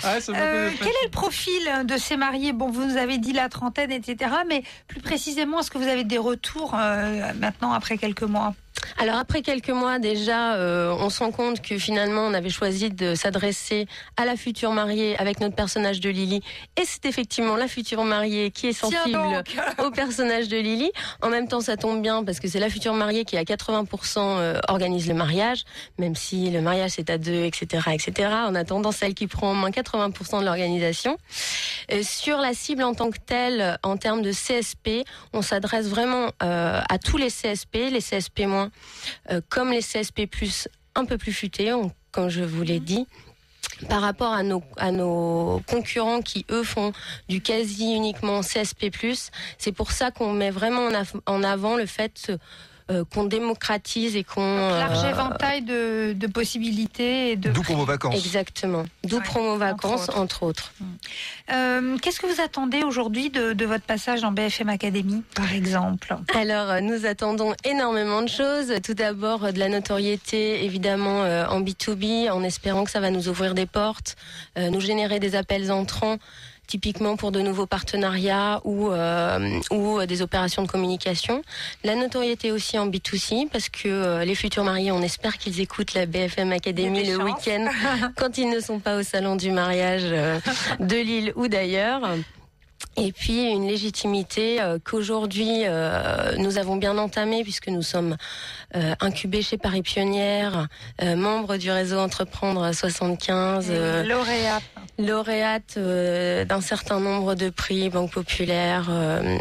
Ah, 0.03 0.15
Euh, 0.45 0.71
quel 0.79 0.89
est 0.89 1.05
le 1.05 1.11
profil 1.11 1.63
de 1.85 1.97
ces 1.97 2.17
mariés? 2.17 2.53
Bon, 2.53 2.71
vous 2.71 2.85
nous 2.85 2.97
avez 2.97 3.19
dit 3.19 3.33
la 3.33 3.49
trentaine, 3.49 3.91
etc. 3.93 4.31
Mais 4.49 4.63
plus 4.89 5.01
précisément, 5.01 5.61
est-ce 5.61 5.71
que 5.71 5.79
vous 5.79 5.89
avez 5.89 6.05
des 6.05 6.19
retours 6.19 6.75
euh, 6.75 7.33
maintenant 7.39 7.73
après 7.73 7.99
quelques 7.99 8.23
mois? 8.23 8.55
Alors 8.99 9.17
après 9.17 9.43
quelques 9.43 9.71
mois 9.71 9.99
déjà, 9.99 10.55
euh, 10.55 10.95
on 10.99 11.11
se 11.11 11.21
rend 11.21 11.31
compte 11.31 11.61
que 11.61 11.79
finalement 11.79 12.23
on 12.23 12.35
avait 12.35 12.51
choisi 12.51 12.91
de 12.91 13.15
s'adresser 13.15 13.87
à 14.17 14.25
la 14.25 14.37
future 14.37 14.73
mariée 14.73 15.17
avec 15.19 15.41
notre 15.41 15.55
personnage 15.55 16.01
de 16.01 16.11
Lily. 16.11 16.43
Et 16.77 16.83
c'est 16.85 17.07
effectivement 17.07 17.57
la 17.57 17.69
future 17.69 18.05
mariée 18.05 18.51
qui 18.51 18.69
est 18.69 18.73
sensible 18.73 19.43
au 19.85 19.91
personnage 19.91 20.49
de 20.49 20.57
Lily. 20.57 20.91
En 21.23 21.29
même 21.29 21.49
temps, 21.49 21.61
ça 21.61 21.77
tombe 21.77 22.03
bien 22.03 22.25
parce 22.25 22.41
que 22.41 22.49
c'est 22.49 22.61
la 22.61 22.71
future 22.71 22.95
mariée 22.95 23.25
qui 23.25 23.37
à 23.37 23.43
80% 23.43 24.19
euh, 24.19 24.61
organise 24.69 25.09
le 25.09 25.15
mariage, 25.15 25.65
même 25.99 26.15
si 26.15 26.51
le 26.51 26.61
mariage 26.61 26.93
c'est 26.93 27.11
à 27.11 27.19
deux, 27.19 27.45
etc., 27.45 27.91
etc. 27.93 28.29
En 28.47 28.55
attendant, 28.55 28.93
celle 28.93 29.15
qui 29.15 29.27
prend 29.27 29.51
en 29.51 29.55
main 29.55 29.71
80% 29.71 30.41
de 30.41 30.45
l'organisation. 30.45 31.19
Euh, 31.93 32.03
sur 32.03 32.39
la 32.39 32.55
cible 32.55 32.83
en 32.83 32.95
tant 32.95 33.11
que 33.11 33.19
telle, 33.19 33.79
en 33.83 33.97
termes 33.97 34.23
de 34.23 34.33
CSP, 34.33 35.05
on 35.33 35.43
s'adresse 35.43 35.89
vraiment 35.89 36.31
euh, 36.43 36.81
à 36.89 36.99
tous 36.99 37.17
les 37.17 37.29
CSP, 37.29 37.91
les 37.91 38.01
CSP 38.01 38.41
moins, 38.47 38.71
comme 39.49 39.71
les 39.71 39.81
CSP 39.81 40.23
un 40.95 41.05
peu 41.05 41.19
plus 41.19 41.33
futés, 41.33 41.73
comme 42.13 42.29
je 42.29 42.43
vous 42.43 42.63
l'ai 42.63 42.81
dit 42.81 43.07
par 43.89 44.03
rapport 44.03 44.33
à 44.33 44.43
nos, 44.93 45.63
concurrents 45.67 46.23
qui, 46.23 46.47
eux, 46.51 46.63
font 46.63 46.93
du 47.29 47.41
quasi 47.41 47.95
uniquement 47.95 48.41
CSP+. 48.41 48.91
C'est 49.59 49.73
pour 49.73 49.93
ça 49.93 50.11
qu'on 50.11 50.33
met 50.33 50.51
vraiment 50.51 50.89
en 51.27 51.43
avant 51.43 51.77
le 51.77 51.87
fait 51.87 52.33
euh, 52.91 53.05
qu'on 53.13 53.25
démocratise 53.25 54.17
et 54.17 54.25
qu'on... 54.25 54.69
Large 54.69 55.05
euh, 55.05 55.11
éventail 55.11 55.63
de, 55.63 56.13
de 56.13 56.27
possibilités 56.27 57.33
et 57.33 57.37
de. 57.37 57.51
D'où 57.51 57.63
promo 57.63 57.85
vacances. 57.85 58.15
Exactement. 58.15 58.85
D'où 59.05 59.21
promo 59.21 59.57
vacances, 59.57 60.09
entre 60.11 60.43
autres. 60.43 60.73
Euh, 61.53 61.97
Qu'est-ce 61.99 62.21
que 62.21 62.27
vous 62.27 62.41
attendez 62.41 62.83
aujourd'hui 62.83 63.31
de, 63.31 63.53
de 63.53 63.65
votre 63.67 63.85
passage 63.85 64.21
dans 64.21 64.33
BFM 64.33 64.69
Academy, 64.69 65.23
par 65.35 65.53
exemple 65.53 66.15
Alors, 66.35 66.81
nous 66.83 67.07
attendons 67.07 67.55
énormément 67.65 68.23
de 68.23 68.29
choses. 68.29 68.73
Tout 68.83 68.95
d'abord, 68.95 69.53
de 69.53 69.59
la 69.59 69.69
notoriété, 69.69 70.65
évidemment, 70.65 71.25
euh, 71.25 71.47
en 71.47 71.61
B2B, 71.61 72.31
en 72.31 72.43
espérant 72.43 72.85
que 72.85 72.91
ça 72.91 73.01
va 73.01 73.11
nous 73.11 73.29
ouvrir 73.29 73.55
des 73.55 73.67
portes, 73.67 74.17
euh, 74.59 74.71
nous 74.71 74.81
générer 74.81 75.21
des 75.21 75.37
appels 75.37 75.73
entrants 75.73 76.19
typiquement 76.67 77.17
pour 77.17 77.33
de 77.33 77.41
nouveaux 77.41 77.67
partenariats 77.67 78.61
ou, 78.65 78.91
euh, 78.91 79.61
ou 79.71 79.99
euh, 79.99 80.07
des 80.07 80.23
opérations 80.23 80.63
de 80.63 80.69
communication. 80.69 81.43
La 81.83 81.95
notoriété 81.95 82.53
aussi 82.53 82.79
en 82.79 82.89
B2C, 82.89 83.49
parce 83.51 83.69
que 83.69 83.89
euh, 83.89 84.25
les 84.25 84.35
futurs 84.35 84.65
mariés, 84.65 84.93
on 84.93 85.03
espère 85.03 85.39
qu'ils 85.39 85.61
écoutent 85.61 85.95
la 85.95 86.07
BFM 86.07 86.53
Academy 86.53 87.05
le 87.05 87.23
week-end 87.23 87.69
quand 88.17 88.39
ils 88.39 88.49
ne 88.49 88.61
sont 88.61 88.79
pas 88.79 88.97
au 88.97 89.03
salon 89.03 89.37
du 89.37 89.51
mariage 89.51 90.03
euh, 90.05 90.41
de 90.81 90.97
Lille 90.97 91.33
ou 91.37 91.49
d'ailleurs. 91.49 92.03
Et 92.97 93.11
puis 93.13 93.49
une 93.51 93.67
légitimité 93.67 94.61
euh, 94.61 94.79
qu'aujourd'hui 94.83 95.63
euh, 95.65 96.37
nous 96.39 96.59
avons 96.59 96.77
bien 96.77 96.97
entamée 96.97 97.43
puisque 97.43 97.69
nous 97.69 97.83
sommes 97.83 98.17
euh, 98.77 98.95
incubés 99.01 99.43
chez 99.43 99.59
Paris 99.59 99.83
Pionnière, 99.83 100.69
euh, 101.03 101.17
membres 101.17 101.57
du 101.57 101.71
réseau 101.73 101.99
Entreprendre 101.99 102.73
75, 102.73 103.67
euh, 103.71 104.05
Lauréat. 104.05 104.61
lauréate 104.99 105.75
euh, 105.77 106.45
d'un 106.45 106.61
certain 106.61 107.01
nombre 107.01 107.35
de 107.35 107.51
prix, 107.51 107.89
Banque 107.91 108.13
Populaire, 108.13 108.87
euh, 108.91 109.39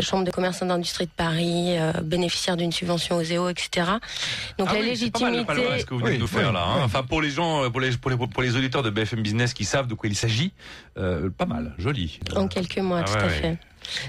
Chambre 0.00 0.24
de 0.24 0.30
commerce 0.30 0.62
et 0.62 0.66
d'industrie 0.66 1.06
de 1.06 1.10
Paris, 1.16 1.76
euh, 1.78 1.92
bénéficiaire 2.02 2.56
d'une 2.56 2.70
subvention 2.72 3.16
aux 3.16 3.22
EO, 3.22 3.48
etc. 3.48 3.86
Donc 4.58 4.68
Ah 4.70 4.74
la 4.74 4.80
oui, 4.80 4.96
c'est 4.96 5.10
pas 5.10 5.20
mal 5.20 5.32
le 5.32 5.38
légitimité. 5.38 5.84
que 5.84 5.94
vous 5.94 6.00
venez 6.00 6.16
de 6.16 6.20
nous 6.20 6.26
faire 6.28 6.52
là. 6.52 6.64
hein. 6.64 6.82
Enfin 6.84 7.02
pour 7.02 7.20
les 7.22 7.30
gens, 7.30 7.64
euh, 7.64 7.70
pour 7.70 7.80
les, 7.80 7.90
pour 7.96 8.10
les 8.10 8.16
pour 8.16 8.42
les 8.42 8.54
auditeurs 8.56 8.82
de 8.84 8.90
BFM 8.90 9.20
Business 9.22 9.52
qui 9.54 9.64
savent 9.64 9.86
de 9.88 9.94
quoi 9.94 10.08
il 10.08 10.14
s'agit, 10.14 10.52
euh, 10.96 11.28
pas 11.30 11.46
mal, 11.46 11.74
joli. 11.78 12.20
Quelques 12.62 12.78
mois, 12.78 13.00
Ah 13.00 13.04
tout 13.04 13.12
ouais, 13.14 13.22
à 13.22 13.26
ouais. 13.26 13.30
fait. 13.30 13.56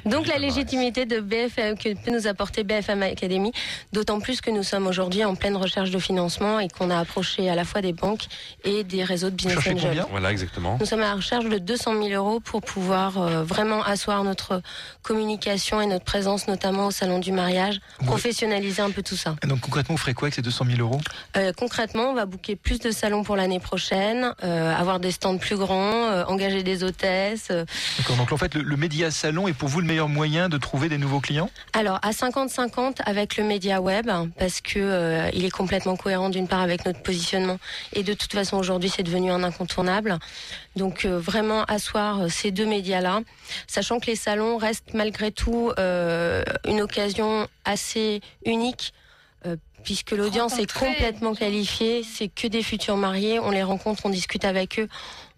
Donc 0.06 0.28
la 0.28 0.38
légitimité 0.38 1.06
de 1.06 1.20
BFM 1.20 1.78
que 1.78 1.94
peut 1.94 2.12
nous 2.12 2.28
apporter 2.28 2.64
BFM 2.64 3.04
Academy, 3.04 3.52
d'autant 3.94 4.20
plus 4.20 4.42
que 4.42 4.52
nous 4.52 4.64
sommes 4.64 4.88
aujourd'hui 4.88 5.24
en 5.24 5.36
pleine 5.36 5.56
recherche 5.56 5.92
de 5.92 6.00
financement 6.00 6.60
et 6.60 6.68
qu'on 6.68 6.90
a 6.90 7.00
approché 7.00 7.50
à 7.50 7.56
la 7.56 7.66
fois 7.66 7.82
des 7.82 7.94
banques 7.94 8.26
et 8.64 8.84
des 8.84 9.04
réseaux 9.04 9.30
de 9.30 9.36
business 9.36 9.58
angels. 9.68 10.06
Voilà 10.12 10.32
exactement. 10.32 10.78
Nous 10.80 10.86
sommes 10.86 11.02
à 11.02 11.10
la 11.10 11.16
recherche 11.16 11.46
de 11.46 11.58
200 11.58 12.04
000 12.04 12.10
euros 12.10 12.40
pour 12.40 12.62
pouvoir 12.62 13.18
euh, 13.18 13.44
vraiment 13.44 13.84
asseoir 13.84 14.24
notre 14.24 14.62
communication 15.02 15.82
et 15.82 15.86
notre 15.86 16.06
présence, 16.06 16.48
notamment 16.48 16.88
au 16.88 16.92
salon 16.92 17.20
du 17.20 17.32
mariage, 17.32 17.80
professionnaliser 18.06 18.82
un 18.82 18.92
peu 18.92 19.02
tout 19.02 19.16
ça. 19.16 19.36
Et 19.44 19.48
donc 19.48 19.62
concrètement, 19.62 19.96
vous 19.96 20.02
ferez 20.02 20.14
quoi 20.14 20.28
avec 20.28 20.36
ces 20.36 20.42
200 20.42 20.66
000 20.76 20.80
euros? 20.80 21.00
Euh, 21.38 21.54
concrètement, 21.58 22.12
on 22.12 22.14
va 22.14 22.26
booker 22.26 22.56
plus 22.56 22.80
de 22.80 22.92
salons 22.92 23.24
pour 23.24 23.36
l'année 23.36 23.60
prochaine, 23.60 24.34
euh, 24.44 24.76
avoir 24.76 25.00
des 25.00 25.12
stands 25.12 25.38
plus 25.38 25.58
grands, 25.58 26.24
engager 26.28 26.64
des 26.64 26.84
hôtesses. 26.84 27.50
D'accord. 27.98 28.18
Donc 28.18 28.32
en 28.32 28.38
fait, 28.38 28.56
le, 28.56 28.62
le 28.62 28.78
média 28.78 29.12
salon 29.12 29.48
est 29.48 29.54
pour 29.54 29.69
vous 29.70 29.82
le 29.82 29.88
meilleur 29.88 30.10
moyen 30.10 30.50
de 30.50 30.58
trouver 30.58 30.90
des 30.90 30.98
nouveaux 30.98 31.20
clients? 31.20 31.50
Alors 31.74 32.00
à 32.02 32.12
50-50 32.12 32.98
avec 33.06 33.38
le 33.38 33.44
média 33.44 33.82
web 33.82 34.10
parce 34.38 34.62
que 34.62 34.80
euh, 34.80 35.30
il 35.34 35.46
est 35.46 35.50
complètement 35.50 35.96
cohérent 35.96 36.30
d'une 36.30 36.48
part 36.48 36.62
avec 36.62 36.86
notre 36.86 37.02
positionnement 37.02 37.58
et 37.94 38.04
de 38.04 38.14
toute 38.14 38.34
façon 38.34 38.58
aujourd'hui 38.58 38.90
c'est 38.90 39.04
devenu 39.04 39.32
un 39.32 39.44
incontournable. 39.44 40.20
Donc 40.76 41.06
euh, 41.06 41.20
vraiment 41.20 41.64
asseoir 41.66 42.22
euh, 42.22 42.28
ces 42.30 42.52
deux 42.52 42.66
médias-là, 42.66 43.22
sachant 43.68 44.00
que 44.00 44.08
les 44.08 44.16
salons 44.16 44.58
restent 44.58 44.94
malgré 44.94 45.32
tout 45.32 45.72
euh, 45.78 46.44
une 46.66 46.82
occasion 46.82 47.48
assez 47.66 48.22
unique. 48.46 48.94
Puisque 49.86 50.12
l'audience 50.12 50.60
est 50.60 50.70
complètement 50.70 51.34
qualifiée, 51.34 52.04
c'est 52.04 52.28
que 52.28 52.48
des 52.48 52.62
futurs 52.62 52.98
mariés, 52.98 53.40
on 53.40 53.50
les 53.50 53.64
rencontre, 53.64 54.02
on 54.06 54.10
discute 54.10 54.44
avec 54.44 54.78
eux, 54.78 54.90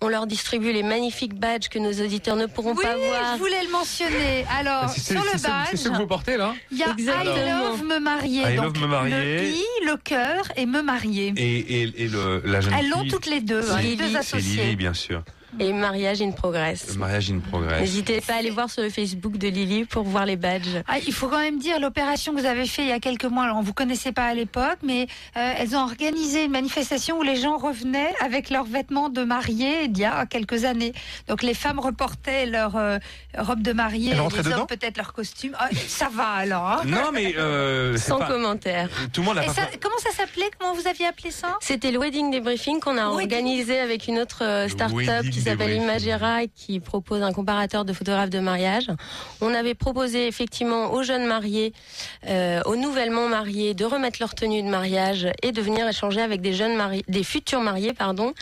on 0.03 0.07
leur 0.07 0.25
distribue 0.27 0.73
les 0.73 0.81
magnifiques 0.83 1.35
badges 1.35 1.69
que 1.69 1.77
nos 1.79 1.91
auditeurs 1.91 2.35
ne 2.35 2.47
pourront 2.47 2.73
Oui, 2.75 2.83
pas 2.83 2.95
voir. 2.97 3.33
je 3.35 3.39
voulais 3.39 3.63
le 3.63 3.69
mentionner. 3.71 4.45
Alors, 4.59 4.89
sur 4.89 5.01
c'est 5.01 5.13
le 5.13 5.19
ce- 5.21 5.47
C'est 5.69 5.77
ce 5.77 5.83
que 5.83 5.89
badge, 5.89 5.99
vous 6.01 6.07
portez 6.07 6.37
là 6.37 6.53
il 6.71 6.79
y 6.79 6.83
a 6.83 6.87
I 6.87 6.91
Exactement. 6.91 7.69
love 7.69 7.83
me 7.83 7.99
marier. 7.99 8.41
I 8.41 8.55
donc 8.55 8.65
love 8.77 8.81
me 8.81 8.87
marier. 8.87 9.15
Le 9.37 9.43
I, 9.49 9.63
le 9.85 9.97
cœur 9.97 10.51
et 10.57 10.65
me 10.65 10.81
marier. 10.81 11.33
Et, 11.37 11.81
et, 11.83 12.03
et 12.03 12.07
le, 12.07 12.41
la 12.45 12.61
jeune 12.61 12.73
Elles 12.73 12.89
l'ont 12.89 13.05
toutes 13.07 13.27
les 13.27 13.41
deux, 13.41 13.61
hein, 13.71 13.77
c'est- 13.77 13.83
les 13.83 13.95
deux 13.95 14.09
C'est 14.09 14.17
associées. 14.17 14.63
Lily, 14.63 14.75
bien 14.75 14.93
sûr. 14.93 15.23
Et 15.59 15.73
mariage 15.73 16.21
in 16.21 16.31
progress. 16.31 16.95
Mariage 16.95 17.29
in 17.31 17.39
progress. 17.39 17.81
N'hésitez 17.81 18.21
pas 18.21 18.33
à 18.33 18.37
aller 18.37 18.49
voir 18.49 18.69
sur 18.69 18.81
le 18.81 18.89
Facebook 18.89 19.37
de 19.37 19.47
Lily 19.47 19.85
pour 19.85 20.03
voir 20.03 20.25
les 20.25 20.37
badges. 20.37 20.81
Ah, 20.87 20.97
il 21.05 21.13
faut 21.13 21.27
quand 21.27 21.39
même 21.39 21.59
dire 21.59 21.79
l'opération 21.79 22.33
que 22.33 22.39
vous 22.39 22.45
avez 22.45 22.65
fait 22.65 22.83
il 22.83 22.87
y 22.87 22.91
a 22.93 22.99
quelques 22.99 23.25
mois. 23.25 23.43
Alors, 23.43 23.57
on 23.57 23.61
vous 23.61 23.73
connaissait 23.73 24.11
pas 24.13 24.25
à 24.25 24.33
l'époque, 24.33 24.77
mais 24.81 25.07
euh, 25.37 25.53
elles 25.57 25.75
ont 25.75 25.81
organisé 25.81 26.45
une 26.45 26.51
manifestation 26.51 27.19
où 27.19 27.23
les 27.23 27.35
gens 27.35 27.57
revenaient 27.57 28.13
avec 28.21 28.49
leurs 28.49 28.63
vêtements 28.63 29.09
de 29.09 29.23
mariée 29.23 29.83
il 29.85 29.97
y 29.97 30.05
a 30.05 30.25
quelques 30.25 30.63
années. 30.63 30.93
Donc 31.27 31.43
les 31.43 31.53
femmes 31.53 31.79
reportaient 31.79 32.45
leur 32.45 32.75
euh, 32.77 32.97
robe 33.37 33.61
de 33.61 33.73
mariée, 33.73 34.13
les 34.13 34.43
dedans 34.43 34.61
hommes 34.61 34.67
peut-être 34.67 34.97
leur 34.97 35.13
costume. 35.13 35.53
Ah, 35.59 35.67
ça 35.87 36.09
va 36.13 36.29
alors. 36.29 36.65
hein. 36.65 36.81
Non, 36.85 37.11
mais 37.13 37.35
euh, 37.37 37.97
Sans 37.97 38.19
pas- 38.19 38.27
commentaire. 38.27 38.89
Tout 39.13 39.21
le 39.21 39.27
monde 39.27 39.37
a 39.37 39.43
Et 39.43 39.47
pas 39.47 39.53
ça, 39.53 39.61
comment 39.81 39.97
ça 39.97 40.11
s'appelait? 40.11 40.49
Comment 40.59 40.73
vous 40.73 40.87
aviez 40.87 41.05
appelé 41.07 41.31
ça? 41.31 41.57
C'était 41.61 41.91
le 41.91 41.99
wedding 41.99 42.31
débriefing 42.31 42.79
qu'on 42.79 42.97
a 42.97 43.09
Wedding. 43.09 43.21
organisé 43.23 43.79
avec 43.79 44.07
une 44.07 44.19
autre 44.19 44.43
euh, 44.43 44.67
start-up 44.69 45.25
qui 45.43 45.49
s'appelle. 45.49 45.71
Imagera 45.75 46.47
qui 46.47 46.79
propose 46.79 47.21
un 47.21 47.33
comparateur 47.33 47.85
de 47.85 47.93
photographes 47.93 48.29
de 48.29 48.39
mariage. 48.39 48.87
On 49.41 49.53
avait 49.53 49.73
proposé 49.73 50.27
effectivement 50.27 50.93
aux 50.93 51.03
jeunes 51.03 51.25
mariés, 51.25 51.73
euh, 52.27 52.61
aux 52.65 52.75
nouvellement 52.75 53.27
mariés, 53.27 53.73
de 53.73 53.85
remettre 53.85 54.17
leur 54.19 54.35
tenue 54.35 54.61
de 54.61 54.67
mariage 54.67 55.27
et 55.43 55.51
de 55.51 55.61
venir 55.61 55.87
échanger 55.87 56.21
avec 56.21 56.41
des 56.41 56.53
jeunes 56.53 56.75
mariés, 56.75 57.03
des 57.07 57.23
futurs 57.23 57.61
mariés, 57.61 57.93
pardon, 57.93 58.33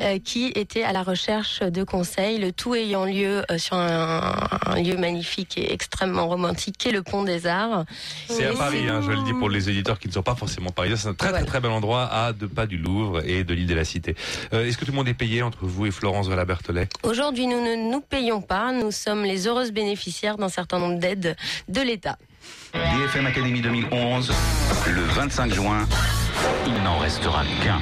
euh, 0.00 0.18
qui 0.18 0.46
étaient 0.54 0.84
à 0.84 0.92
la 0.92 1.02
recherche 1.02 1.60
de 1.60 1.82
conseils. 1.84 2.38
Le 2.38 2.52
tout 2.52 2.74
ayant 2.74 3.04
lieu 3.04 3.42
euh, 3.50 3.58
sur 3.58 3.76
un, 3.76 4.34
un 4.66 4.82
lieu 4.82 4.96
magnifique 4.96 5.58
et 5.58 5.72
extrêmement 5.72 6.28
romantique, 6.28 6.76
qui 6.78 6.88
est 6.88 6.92
le 6.92 7.02
Pont 7.02 7.22
des 7.22 7.46
Arts. 7.46 7.84
C'est 8.28 8.46
à 8.46 8.52
Paris, 8.52 8.88
hein, 8.88 9.00
je 9.04 9.10
le 9.10 9.22
dis 9.24 9.32
pour 9.32 9.50
les 9.50 9.68
éditeurs 9.70 9.98
qui 9.98 10.08
ne 10.08 10.12
sont 10.12 10.22
pas 10.22 10.34
forcément 10.34 10.70
parisiens. 10.70 10.96
C'est 10.96 11.08
un 11.08 11.14
très 11.14 11.32
très 11.32 11.44
très 11.44 11.60
bel 11.60 11.70
endroit 11.70 12.04
à 12.04 12.32
deux 12.32 12.48
pas 12.48 12.66
du 12.66 12.78
Louvre 12.78 13.22
et 13.26 13.44
de 13.44 13.54
l'île 13.54 13.66
de 13.66 13.74
la 13.74 13.84
Cité. 13.84 14.14
Euh, 14.52 14.66
Est-ce 14.66 14.78
que 14.78 14.84
tout 14.84 14.92
le 14.92 14.96
monde 14.96 15.08
est 15.08 15.14
payé 15.14 15.42
entre 15.42 15.64
vous 15.66 15.86
et 15.86 15.90
Florence 15.90 16.28
Aujourd'hui, 17.02 17.46
nous 17.46 17.60
ne 17.60 17.90
nous 17.90 18.00
payons 18.00 18.40
pas. 18.40 18.72
Nous 18.72 18.90
sommes 18.90 19.24
les 19.24 19.46
heureuses 19.46 19.72
bénéficiaires 19.72 20.36
d'un 20.36 20.48
certain 20.48 20.78
nombre 20.78 20.98
d'aides 20.98 21.36
de 21.68 21.80
l'État. 21.80 22.16
BFM 22.72 23.26
Academy 23.26 23.60
2011, 23.60 24.32
le 24.88 25.02
25 25.02 25.52
juin, 25.52 25.86
il 26.66 26.82
n'en 26.82 26.98
restera 26.98 27.42
qu'un. 27.62 27.80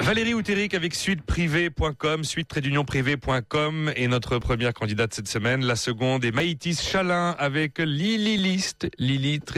Valérie 0.00 0.32
Outéric 0.32 0.74
avec 0.74 0.94
suiteprivé.com, 0.94 2.22
suite-privé.com 2.24 3.92
est 3.96 4.06
notre 4.06 4.38
première 4.38 4.72
candidate 4.72 5.12
cette 5.12 5.28
semaine. 5.28 5.64
La 5.64 5.74
seconde 5.76 6.24
est 6.24 6.30
Maïtis 6.30 6.76
Chalin 6.76 7.34
avec 7.38 7.78
Lily 7.78 8.36
List, 8.36 8.88
lily-list.com. 8.98 9.50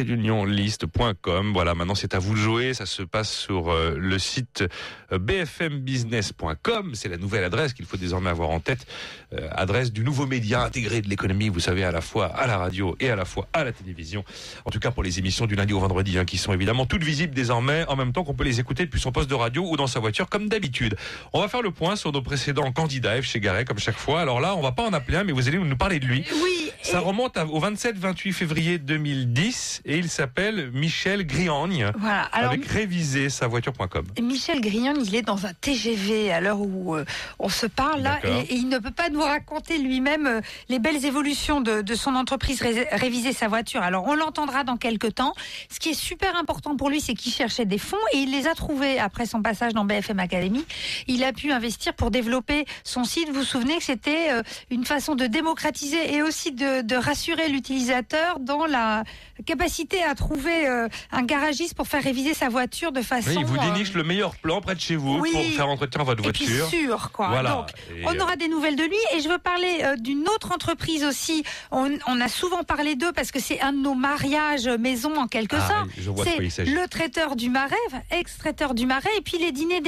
Voilà, 1.53 1.75
maintenant 1.75 1.95
c'est 1.95 2.15
à 2.15 2.19
vous 2.19 2.33
de 2.33 2.39
jouer. 2.39 2.73
Ça 2.75 2.87
se 2.87 3.03
passe 3.03 3.31
sur 3.31 3.71
euh, 3.71 3.95
le 3.99 4.19
site 4.19 4.65
euh, 5.13 5.19
bfmbusiness.com. 5.19 6.95
C'est 6.95 7.09
la 7.09 7.19
nouvelle 7.19 7.45
adresse 7.45 7.75
qu'il 7.75 7.85
faut 7.85 7.99
désormais 7.99 8.31
avoir 8.31 8.49
en 8.51 8.61
tête. 8.61 8.87
Euh, 9.35 9.49
adresse 9.53 9.93
du 9.93 10.03
nouveau 10.03 10.27
média 10.27 10.65
intégré 10.65 11.03
de 11.03 11.09
l'économie, 11.09 11.49
vous 11.49 11.61
savez, 11.61 11.85
à 11.85 11.93
la 11.93 12.01
fois 12.01 12.27
à 12.27 12.47
la 12.47 12.57
radio 12.57 12.97
et 12.99 13.11
à 13.11 13.17
la 13.17 13.27
fois 13.27 13.47
à 13.53 13.63
la 13.63 13.73
télévision. 13.73 14.25
En 14.65 14.71
tout 14.71 14.81
cas 14.81 14.91
pour 14.91 15.03
les 15.03 15.19
émissions 15.19 15.47
du 15.47 15.55
lundi 15.55 15.75
au 15.75 15.81
vendredi, 15.81 16.19
hein, 16.19 16.25
qui 16.25 16.39
sont 16.39 16.55
évidemment 16.55 16.87
toutes 16.87 17.05
visibles 17.05 17.35
désormais, 17.35 17.85
en 17.89 17.97
même 17.97 18.13
temps 18.13 18.25
qu'on 18.25 18.35
peut 18.35 18.45
les 18.45 18.59
écouter 18.59 18.87
depuis 18.87 19.01
son 19.01 19.13
poste 19.13 19.29
de 19.29 19.35
radio 19.35 19.65
ou 19.69 19.77
dans 19.77 19.87
sa 19.87 20.01
voiture, 20.01 20.30
comme 20.31 20.49
d'habitude. 20.49 20.97
On 21.35 21.41
va 21.41 21.49
faire 21.49 21.61
le 21.63 21.71
point 21.73 21.97
sur 21.97 22.13
nos 22.13 22.23
précédents 22.23 22.71
candidats 22.73 23.21
F 23.21 23.25
chez 23.27 23.41
Garret, 23.41 23.65
comme 23.65 23.79
chaque 23.79 23.99
fois. 23.99 24.21
Alors 24.23 24.41
là, 24.41 24.55
on 24.57 24.63
va 24.63 24.73
pas 24.73 24.85
en 24.85 24.93
appeler 24.93 25.19
un, 25.19 25.25
mais 25.25 25.33
vous 25.33 25.49
allez 25.49 25.59
nous 25.59 25.77
parler 25.77 25.99
de 26.01 26.07
lui. 26.07 26.25
Oui. 26.43 26.71
Ça 26.83 27.01
remonte 27.01 27.37
au 27.37 27.61
27-28 27.61 28.33
février 28.33 28.79
2010 28.79 29.83
et 29.85 29.99
il 29.99 30.09
s'appelle 30.09 30.71
Michel 30.73 31.27
Griagne 31.27 31.91
Voilà. 31.99 32.23
Alors, 32.33 32.53
avec 32.53 32.65
révisé 32.67 33.29
sa 33.29 33.47
voiture.com. 33.49 34.07
Michel 34.23 34.61
Grignon, 34.61 34.95
il 35.05 35.15
est 35.15 35.23
dans 35.23 35.47
un 35.47 35.53
TGV 35.53 36.33
à 36.33 36.41
l'heure 36.41 36.61
où 36.61 36.95
euh, 36.97 37.05
on 37.39 37.49
se 37.49 37.67
parle 37.67 38.01
là, 38.03 38.19
et, 38.25 38.53
et 38.53 38.55
il 38.55 38.69
ne 38.69 38.79
peut 38.79 38.91
pas 38.93 39.09
nous 39.11 39.21
raconter 39.23 39.79
lui-même 39.79 40.27
euh, 40.27 40.41
les 40.69 40.79
belles 40.79 41.05
évolutions 41.05 41.61
de, 41.61 41.83
de 41.83 41.95
son 41.95 42.15
entreprise 42.15 42.63
Ré- 42.63 42.87
réviser 42.93 43.33
sa 43.33 43.49
voiture. 43.49 43.83
Alors 43.83 44.05
on 44.07 44.15
l'entendra 44.15 44.65
dans 44.65 44.77
quelques 44.77 45.15
temps. 45.17 45.35
Ce 45.71 45.79
qui 45.81 45.91
est 45.91 45.95
super 45.95 46.37
important 46.37 46.77
pour 46.77 46.89
lui, 46.91 47.01
c'est 47.01 47.15
qu'il 47.15 47.33
cherchait 47.33 47.65
des 47.67 47.79
fonds 47.79 47.97
et 48.13 48.19
il 48.19 48.31
les 48.31 48.47
a 48.47 48.55
trouvés 48.55 48.99
après 48.99 49.27
son 49.27 49.43
passage 49.43 49.73
dans 49.75 49.85
BFM 49.85 50.19
Academy. 50.21 50.65
Il 51.09 51.25
a 51.25 51.33
pu 51.33 51.51
investir 51.53 51.95
pour 51.95 52.11
développer 52.11 52.65
son 52.85 53.05
site. 53.05 53.29
Vous 53.29 53.41
vous 53.41 53.45
souvenez 53.45 53.77
que 53.79 53.85
c'était 53.85 54.31
euh, 54.33 54.43
une 54.71 54.85
façon 54.85 55.15
de 55.15 55.27
démocratiser 55.27 56.15
et 56.15 56.23
aussi 56.23 56.53
de, 56.53 56.83
de 56.83 56.95
rassurer 56.97 57.49
l'utilisateur 57.49 58.39
dans 58.41 58.67
la 58.67 59.05
capacité 59.47 60.03
à 60.03 60.15
trouver 60.15 60.69
euh, 60.69 60.89
un 61.13 61.23
garagiste 61.23 61.75
pour 61.75 61.89
faire 61.89 62.03
réviser 62.03 62.35
sa 62.35 62.49
voiture 62.49 62.93
de 62.93 63.03
façon 63.03 63.31
Oui, 63.31 63.37
il 63.41 63.45
vous 63.47 63.57
euh, 63.57 63.73
déniche 63.73 63.95
le 63.95 64.05
meilleur 64.05 64.37
plan 64.37 64.61
près 64.61 64.75
de 64.75 64.81
chez 64.81 64.97
vous 64.97 65.19
Oui. 65.19 65.31
pour 65.33 65.43
faire 65.57 65.69
entretenir 65.69 66.05
votre 66.05 66.29
et 66.29 66.33
puis 66.33 66.47
sûr, 66.69 67.11
quoi. 67.13 67.29
Voilà. 67.29 67.51
Donc, 67.53 67.69
Et, 67.97 68.05
on 68.07 68.15
euh, 68.15 68.23
aura 68.23 68.37
des 68.37 68.49
nouvelles 68.49 68.77
de 68.77 68.85
lui. 68.85 68.97
Et 69.17 69.21
je 69.21 69.29
veux 69.29 69.39
parler 69.39 69.79
euh, 69.83 69.97
d'une 69.97 70.29
autre 70.29 70.53
entreprise 70.53 71.05
aussi. 71.05 71.43
On, 71.71 71.91
on 72.07 72.21
a 72.21 72.29
souvent 72.29 72.63
parlé 72.65 72.97
d'eux 72.97 73.13
parce 73.13 73.31
que 73.33 73.41
c'est 73.41 73.61
un 73.61 73.73
de 73.73 73.79
nos 73.79 73.95
mariages 73.95 74.69
maison 74.69 75.17
en 75.17 75.27
quelque 75.27 75.57
Ah, 75.59 75.69
sorte. 75.69 76.25
C'est 76.25 76.51
s'agit. 76.51 76.73
le 76.75 76.87
traiteur 76.89 77.37
du 77.37 77.49
Marais, 77.49 77.75
ex-traiteur 78.11 78.75
du 78.75 78.87
Marais, 78.87 79.11
et 79.17 79.21
puis 79.23 79.39
les 79.39 79.53
dîners 79.53 79.81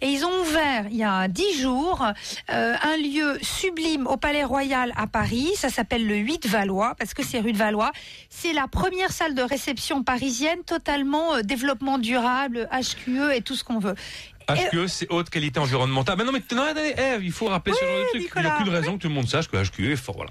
Et 0.00 0.06
ils 0.06 0.24
ont 0.24 0.40
ouvert 0.42 0.86
il 0.90 0.96
y 0.96 1.04
a 1.04 1.28
dix 1.28 1.60
jours 1.60 2.04
euh, 2.50 2.74
un 2.82 2.96
lieu 2.96 3.38
sublime 3.42 4.06
au 4.06 4.16
Palais 4.16 4.44
Royal 4.44 4.92
à 4.96 5.06
Paris. 5.06 5.50
Ça 5.56 5.68
s'appelle 5.68 6.06
le 6.06 6.16
8 6.16 6.46
Valois 6.46 6.94
parce 6.98 7.14
que 7.14 7.24
c'est 7.24 7.40
rue 7.40 7.52
de 7.52 7.58
Valois. 7.58 7.92
C'est 8.28 8.52
la 8.52 8.68
première 8.68 9.12
salle 9.12 9.34
de 9.34 9.42
réception 9.42 10.02
parisienne 10.02 10.62
totalement 10.64 11.34
euh, 11.34 11.42
développement 11.42 11.98
durable, 11.98 12.68
HQE 12.72 13.32
et 13.34 13.42
tout 13.42 13.54
ce 13.54 13.64
qu'on 13.64 13.78
veut. 13.78 13.94
HQE, 14.48 14.86
c'est 14.88 15.10
haute 15.10 15.30
qualité 15.30 15.60
environnementale. 15.60 16.16
Mais 16.18 16.24
non, 16.24 16.32
mais 16.32 16.42
non, 16.54 16.64
eh, 16.76 17.18
il 17.22 17.32
faut 17.32 17.46
rappeler 17.46 17.74
ce 17.74 17.84
genre 17.84 17.98
de 17.98 18.08
truc. 18.08 18.32
Il 18.34 18.42
n'y 18.42 18.48
a 18.48 18.56
aucune 18.56 18.68
raison 18.68 18.96
que 18.96 19.02
tout 19.02 19.08
le 19.08 19.14
monde 19.14 19.28
sache 19.28 19.48
que 19.48 19.56
HQE 19.56 19.92
est 19.92 19.96
fort. 19.96 20.16
Voilà. 20.16 20.30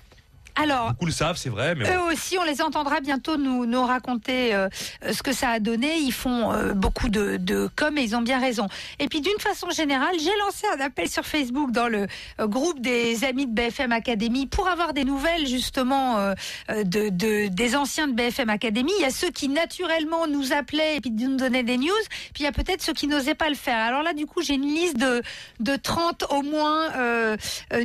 Alors, 0.62 0.90
Beaucoup 0.92 1.06
le 1.06 1.12
savent, 1.12 1.38
c'est 1.38 1.50
vrai, 1.50 1.74
mais. 1.76 1.86
Eux 1.90 2.02
aussi, 2.12 2.38
on 2.38 2.44
les 2.44 2.62
entendra 2.62 3.00
bientôt 3.00 3.38
nous, 3.38 3.66
nous 3.66 3.84
raconter 3.84 4.54
euh, 4.54 4.68
ce 5.12 5.24
que 5.24 5.32
ça 5.32 5.50
a 5.50 5.60
donné. 5.60 5.98
Ils 6.00 6.12
font 6.12 6.52
euh, 6.52 6.74
beaucoup 6.74 7.10
de, 7.10 7.38
de 7.38 7.70
com 7.76 7.98
et 7.98 8.02
ils 8.02 8.16
ont 8.16 8.22
bien 8.22 8.40
raison. 8.40 8.68
Et 9.00 9.08
puis 9.08 9.22
d'une 9.22 9.40
façon 9.40 9.70
générale, 9.70 10.16
j'ai 10.20 10.36
lancé 10.46 10.68
un 10.78 10.82
appel 10.84 11.10
sur 11.10 11.26
Facebook 11.26 11.72
dans 11.72 11.88
le 11.88 12.08
euh, 12.40 12.48
groupe 12.48 12.82
des 12.82 13.24
amis 13.24 13.46
de 13.48 13.54
BFM 13.54 13.92
Academy 13.92 14.48
pour 14.48 14.68
avoir 14.68 14.94
des 14.94 15.06
nouvelles 15.06 15.48
justement 15.48 16.34
de, 16.70 17.10
de- 17.10 17.48
des 17.48 17.76
anciens 17.76 18.08
de 18.08 18.14
BFM 18.14 18.50
Academy. 18.50 18.92
Il 19.00 19.02
y 19.04 19.06
a 19.06 19.10
ceux 19.12 19.30
qui 19.30 19.48
naturellement 19.50 20.28
nous 20.28 20.52
appelaient 20.54 20.98
et 20.98 21.02
puis 21.02 21.12
nous 21.12 21.38
donnaient 21.38 21.64
des 21.64 21.78
news. 21.78 21.88
Puis 22.34 22.42
il 22.42 22.44
y 22.44 22.48
a 22.48 22.52
peut-être 22.52 22.82
ceux 22.82 22.94
qui 22.94 23.08
n'osaient 23.08 23.36
pas 23.36 23.50
le 23.50 23.56
faire. 23.56 23.78
Alors 23.78 24.04
là, 24.04 24.14
du 24.14 24.26
coup, 24.26 24.42
j'ai 24.42 24.56
une 24.56 24.66
liste 24.68 24.98
de, 24.98 25.22
de 25.60 25.76
30 25.76 26.26
au 26.32 26.42
moins 26.42 26.90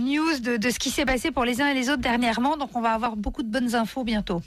news 0.01 0.39
de, 0.41 0.57
de 0.57 0.70
ce 0.70 0.79
qui 0.79 0.91
s'est 0.91 1.05
passé 1.05 1.31
pour 1.31 1.45
les 1.45 1.61
uns 1.61 1.68
et 1.68 1.75
les 1.75 1.89
autres 1.91 2.03
dernièrement. 2.03 2.57
Donc 2.64 2.74
on 2.76 2.80
va 2.80 2.94
avoir 2.94 3.14
beaucoup 3.14 3.42
de 3.42 3.50
bonnes 3.50 3.74
infos 3.74 4.04
bientôt. 4.04 4.40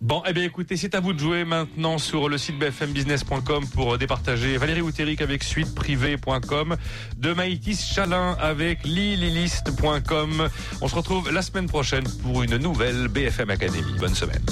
Bon, 0.00 0.24
eh 0.26 0.32
bien 0.32 0.42
écoutez, 0.42 0.76
c'est 0.76 0.96
à 0.96 1.00
vous 1.00 1.12
de 1.12 1.20
jouer 1.20 1.44
maintenant 1.44 1.98
sur 1.98 2.28
le 2.28 2.36
site 2.36 2.58
bfmbusiness.com 2.58 3.64
pour 3.72 3.96
départager 3.96 4.56
Valérie 4.56 4.80
Outéric 4.80 5.22
avec 5.22 5.44
suiteprivé.com, 5.44 6.76
de 7.16 7.32
Maïtis 7.32 7.76
Chalin 7.76 8.36
avec 8.40 8.84
lililist.com. 8.84 10.48
On 10.80 10.88
se 10.88 10.94
retrouve 10.96 11.30
la 11.30 11.42
semaine 11.42 11.68
prochaine 11.68 12.08
pour 12.24 12.42
une 12.42 12.56
nouvelle 12.56 13.06
BFM 13.06 13.50
Academy. 13.50 13.94
Bonne 14.00 14.16
semaine. 14.16 14.42